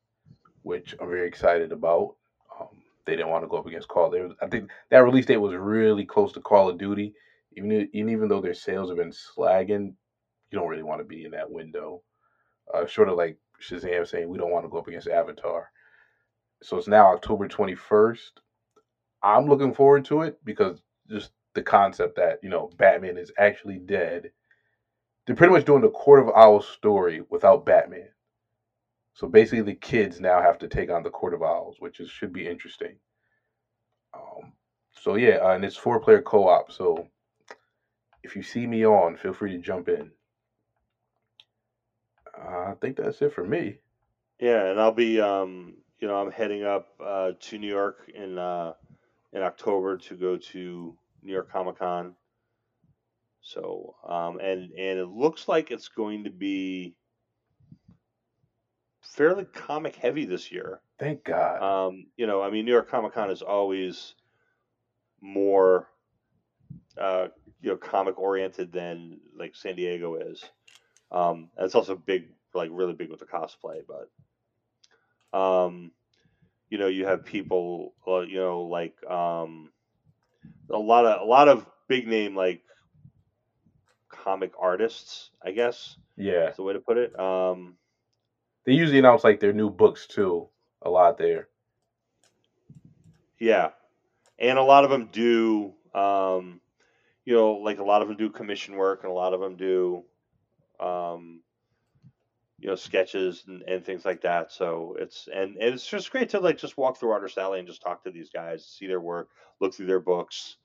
which 0.67 0.93
I'm 0.99 1.07
very 1.07 1.27
excited 1.27 1.71
about. 1.71 2.15
Um, 2.59 2.67
they 3.05 3.15
didn't 3.15 3.29
want 3.29 3.45
to 3.45 3.47
go 3.47 3.57
up 3.57 3.67
against 3.67 3.87
Call. 3.87 4.09
They 4.09 4.21
I 4.41 4.47
think 4.47 4.69
that 4.89 5.03
release 5.03 5.25
date 5.25 5.37
was 5.37 5.55
really 5.55 6.03
close 6.03 6.33
to 6.33 6.41
Call 6.41 6.67
of 6.67 6.77
Duty. 6.77 7.13
Even 7.55 7.89
even 7.93 8.27
though 8.27 8.41
their 8.41 8.53
sales 8.53 8.89
have 8.89 8.97
been 8.97 9.13
slagging, 9.13 9.93
you 10.51 10.59
don't 10.59 10.67
really 10.67 10.83
want 10.83 10.99
to 10.99 11.05
be 11.05 11.23
in 11.23 11.31
that 11.31 11.49
window. 11.49 12.01
Uh, 12.73 12.85
sort 12.85 13.07
of 13.07 13.15
like 13.15 13.37
Shazam 13.61 14.05
saying 14.05 14.27
we 14.27 14.37
don't 14.37 14.51
want 14.51 14.65
to 14.65 14.69
go 14.69 14.79
up 14.79 14.87
against 14.89 15.07
Avatar. 15.07 15.69
So 16.61 16.77
it's 16.77 16.87
now 16.89 17.13
October 17.13 17.47
21st. 17.47 18.31
I'm 19.23 19.47
looking 19.47 19.73
forward 19.73 20.03
to 20.05 20.23
it 20.23 20.37
because 20.43 20.81
just 21.09 21.31
the 21.53 21.61
concept 21.61 22.17
that, 22.17 22.39
you 22.43 22.49
know, 22.49 22.69
Batman 22.77 23.17
is 23.17 23.31
actually 23.37 23.79
dead. 23.79 24.31
They're 25.25 25.35
pretty 25.35 25.53
much 25.53 25.65
doing 25.65 25.81
the 25.81 25.89
Court 25.89 26.19
of 26.19 26.35
Owls 26.35 26.67
story 26.67 27.21
without 27.29 27.65
Batman. 27.65 28.09
So 29.17 29.27
basically 29.27 29.63
the 29.63 29.73
kids 29.73 30.19
now 30.19 30.43
have 30.43 30.59
to 30.59 30.67
take 30.67 30.91
on 30.91 31.01
the 31.01 31.09
Court 31.09 31.33
of 31.33 31.41
Owls, 31.41 31.77
which 31.79 31.99
is, 31.99 32.07
should 32.07 32.31
be 32.31 32.47
interesting. 32.47 32.97
Um, 34.13 34.53
so 34.91 35.15
yeah, 35.15 35.37
uh, 35.37 35.55
and 35.55 35.65
it's 35.65 35.75
four 35.75 35.99
player 35.99 36.21
co 36.21 36.47
op. 36.47 36.71
So 36.71 37.07
if 38.21 38.35
you 38.35 38.43
see 38.43 38.67
me 38.67 38.85
on, 38.85 39.17
feel 39.17 39.33
free 39.33 39.53
to 39.53 39.57
jump 39.57 39.89
in. 39.89 40.11
Uh, 42.39 42.69
I 42.69 42.73
think 42.79 42.97
that's 42.97 43.19
it 43.23 43.33
for 43.33 43.43
me. 43.43 43.79
Yeah, 44.39 44.65
and 44.69 44.79
I'll 44.79 44.91
be 44.91 45.19
um, 45.19 45.73
you 45.99 46.07
know 46.07 46.21
I'm 46.21 46.31
heading 46.31 46.63
up 46.63 46.89
uh, 47.03 47.31
to 47.39 47.57
New 47.57 47.71
York 47.71 48.11
in 48.13 48.37
uh, 48.37 48.73
in 49.33 49.41
October 49.41 49.97
to 49.97 50.13
go 50.13 50.37
to 50.37 50.95
New 51.23 51.33
York 51.33 51.51
Comic 51.51 51.79
Con. 51.79 52.13
So 53.41 53.95
um, 54.07 54.37
and 54.37 54.69
and 54.77 54.99
it 54.99 55.09
looks 55.09 55.47
like 55.47 55.71
it's 55.71 55.87
going 55.87 56.23
to 56.25 56.29
be 56.29 56.93
fairly 59.13 59.45
comic 59.45 59.95
heavy 59.95 60.25
this 60.25 60.51
year. 60.51 60.81
Thank 60.99 61.23
God. 61.23 61.61
Um, 61.61 62.07
you 62.17 62.27
know, 62.27 62.41
I 62.41 62.49
mean, 62.49 62.65
New 62.65 62.71
York 62.71 62.89
Comic 62.89 63.13
Con 63.13 63.29
is 63.29 63.41
always 63.41 64.15
more, 65.21 65.87
uh, 66.99 67.27
you 67.61 67.69
know, 67.69 67.77
comic 67.77 68.17
oriented 68.17 68.71
than 68.71 69.19
like 69.37 69.55
San 69.55 69.75
Diego 69.75 70.15
is. 70.15 70.43
Um, 71.11 71.49
and 71.55 71.65
it's 71.65 71.75
also 71.75 71.95
big, 71.95 72.29
like 72.53 72.69
really 72.71 72.93
big 72.93 73.09
with 73.09 73.19
the 73.19 73.25
cosplay. 73.25 73.81
But, 73.87 75.37
um, 75.37 75.91
you 76.69 76.77
know, 76.77 76.87
you 76.87 77.05
have 77.05 77.25
people, 77.25 77.93
uh, 78.07 78.21
you 78.21 78.37
know, 78.37 78.63
like 78.63 78.95
um, 79.09 79.71
a 80.69 80.77
lot 80.77 81.05
of 81.05 81.21
a 81.21 81.25
lot 81.25 81.47
of 81.47 81.65
big 81.87 82.07
name 82.07 82.35
like 82.35 82.61
comic 84.09 84.51
artists, 84.59 85.29
I 85.43 85.51
guess 85.51 85.95
yeah. 86.17 86.49
is 86.49 86.57
the 86.57 86.63
way 86.63 86.73
to 86.73 86.79
put 86.79 86.97
it. 86.97 87.17
Um, 87.17 87.75
They 88.67 88.73
usually 88.73 88.99
announce 88.99 89.23
like 89.23 89.39
their 89.39 89.53
new 89.53 89.69
books 89.69 90.07
too. 90.07 90.49
A 90.81 90.89
lot 90.89 91.17
there. 91.17 91.47
Yeah, 93.39 93.69
and 94.37 94.59
a 94.59 94.63
lot 94.63 94.83
of 94.83 94.89
them 94.89 95.07
do, 95.09 95.73
um, 95.95 96.59
you 97.23 97.33
know, 97.33 97.53
like 97.53 97.79
a 97.79 97.85
lot 97.85 98.01
of 98.01 98.09
them 98.09 98.17
do 98.17 98.29
commission 98.29 98.75
work, 98.75 99.03
and 99.03 99.11
a 99.11 99.15
lot 99.15 99.33
of 99.33 99.39
them 99.39 99.55
do, 99.55 100.03
um, 100.81 101.39
you 102.59 102.67
know, 102.67 102.75
sketches 102.75 103.45
and, 103.47 103.61
and 103.61 103.85
things 103.85 104.03
like 104.03 104.23
that. 104.23 104.51
So 104.51 104.97
it's 104.99 105.29
and, 105.33 105.55
and 105.55 105.73
it's 105.73 105.87
just 105.87 106.11
great 106.11 106.27
to 106.29 106.41
like 106.41 106.57
just 106.57 106.77
walk 106.77 106.97
through 106.97 107.11
Artist 107.11 107.37
Alley 107.37 107.59
and 107.59 107.67
just 107.69 107.81
talk 107.81 108.03
to 108.03 108.11
these 108.11 108.31
guys, 108.31 108.65
see 108.65 108.87
their 108.87 108.99
work, 108.99 109.29
look 109.61 109.75
through 109.75 109.85
their 109.85 110.01
books, 110.01 110.57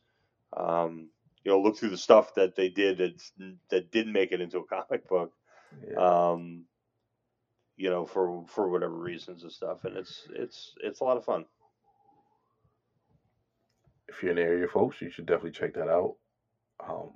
um, 0.56 1.08
you 1.44 1.52
know, 1.52 1.60
look 1.60 1.78
through 1.78 1.90
the 1.90 1.96
stuff 1.96 2.34
that 2.34 2.56
they 2.56 2.68
did 2.68 2.98
that 2.98 3.22
that 3.70 3.92
didn't 3.92 4.12
make 4.12 4.32
it 4.32 4.40
into 4.40 4.58
a 4.58 4.64
comic 4.66 5.08
book. 5.08 5.32
Yeah. 5.88 6.30
Um, 6.30 6.64
you 7.76 7.90
know, 7.90 8.04
for 8.06 8.44
for 8.46 8.68
whatever 8.70 8.94
reasons 8.96 9.42
and 9.42 9.52
stuff, 9.52 9.84
and 9.84 9.96
it's 9.96 10.28
it's 10.34 10.74
it's 10.82 11.00
a 11.00 11.04
lot 11.04 11.16
of 11.16 11.24
fun. 11.24 11.44
If 14.08 14.22
you're 14.22 14.30
in 14.32 14.36
the 14.36 14.42
area, 14.42 14.68
folks, 14.68 15.00
you 15.00 15.10
should 15.10 15.26
definitely 15.26 15.52
check 15.52 15.74
that 15.74 15.88
out. 15.88 16.16
Um, 16.86 17.10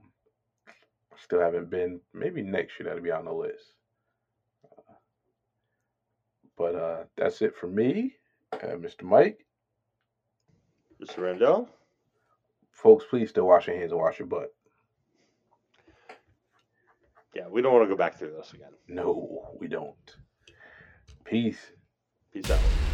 still 1.22 1.40
haven't 1.40 1.70
been. 1.70 2.00
Maybe 2.14 2.42
next 2.42 2.78
year 2.78 2.88
that'll 2.88 3.02
be 3.02 3.10
on 3.10 3.26
the 3.26 3.32
list. 3.32 3.74
Uh, 4.64 4.94
but 6.56 6.74
uh, 6.74 7.04
that's 7.16 7.42
it 7.42 7.54
for 7.54 7.66
me, 7.66 8.14
uh, 8.52 8.76
Mr. 8.78 9.02
Mike. 9.02 9.44
Mr. 11.02 11.18
Randall, 11.18 11.68
Folks, 12.70 13.04
please 13.10 13.28
still 13.30 13.46
wash 13.46 13.66
your 13.66 13.76
hands 13.76 13.92
and 13.92 14.00
wash 14.00 14.18
your 14.18 14.28
butt. 14.28 14.54
yeah, 17.34 17.46
we 17.50 17.60
don't 17.60 17.72
want 17.74 17.84
to 17.84 17.88
go 17.88 17.96
back 17.98 18.18
through 18.18 18.32
this 18.32 18.52
again. 18.54 18.70
No, 18.88 19.54
we 19.60 19.68
don't. 19.68 20.16
Peace. 21.28 21.72
Peace 22.32 22.50
out. 22.50 22.85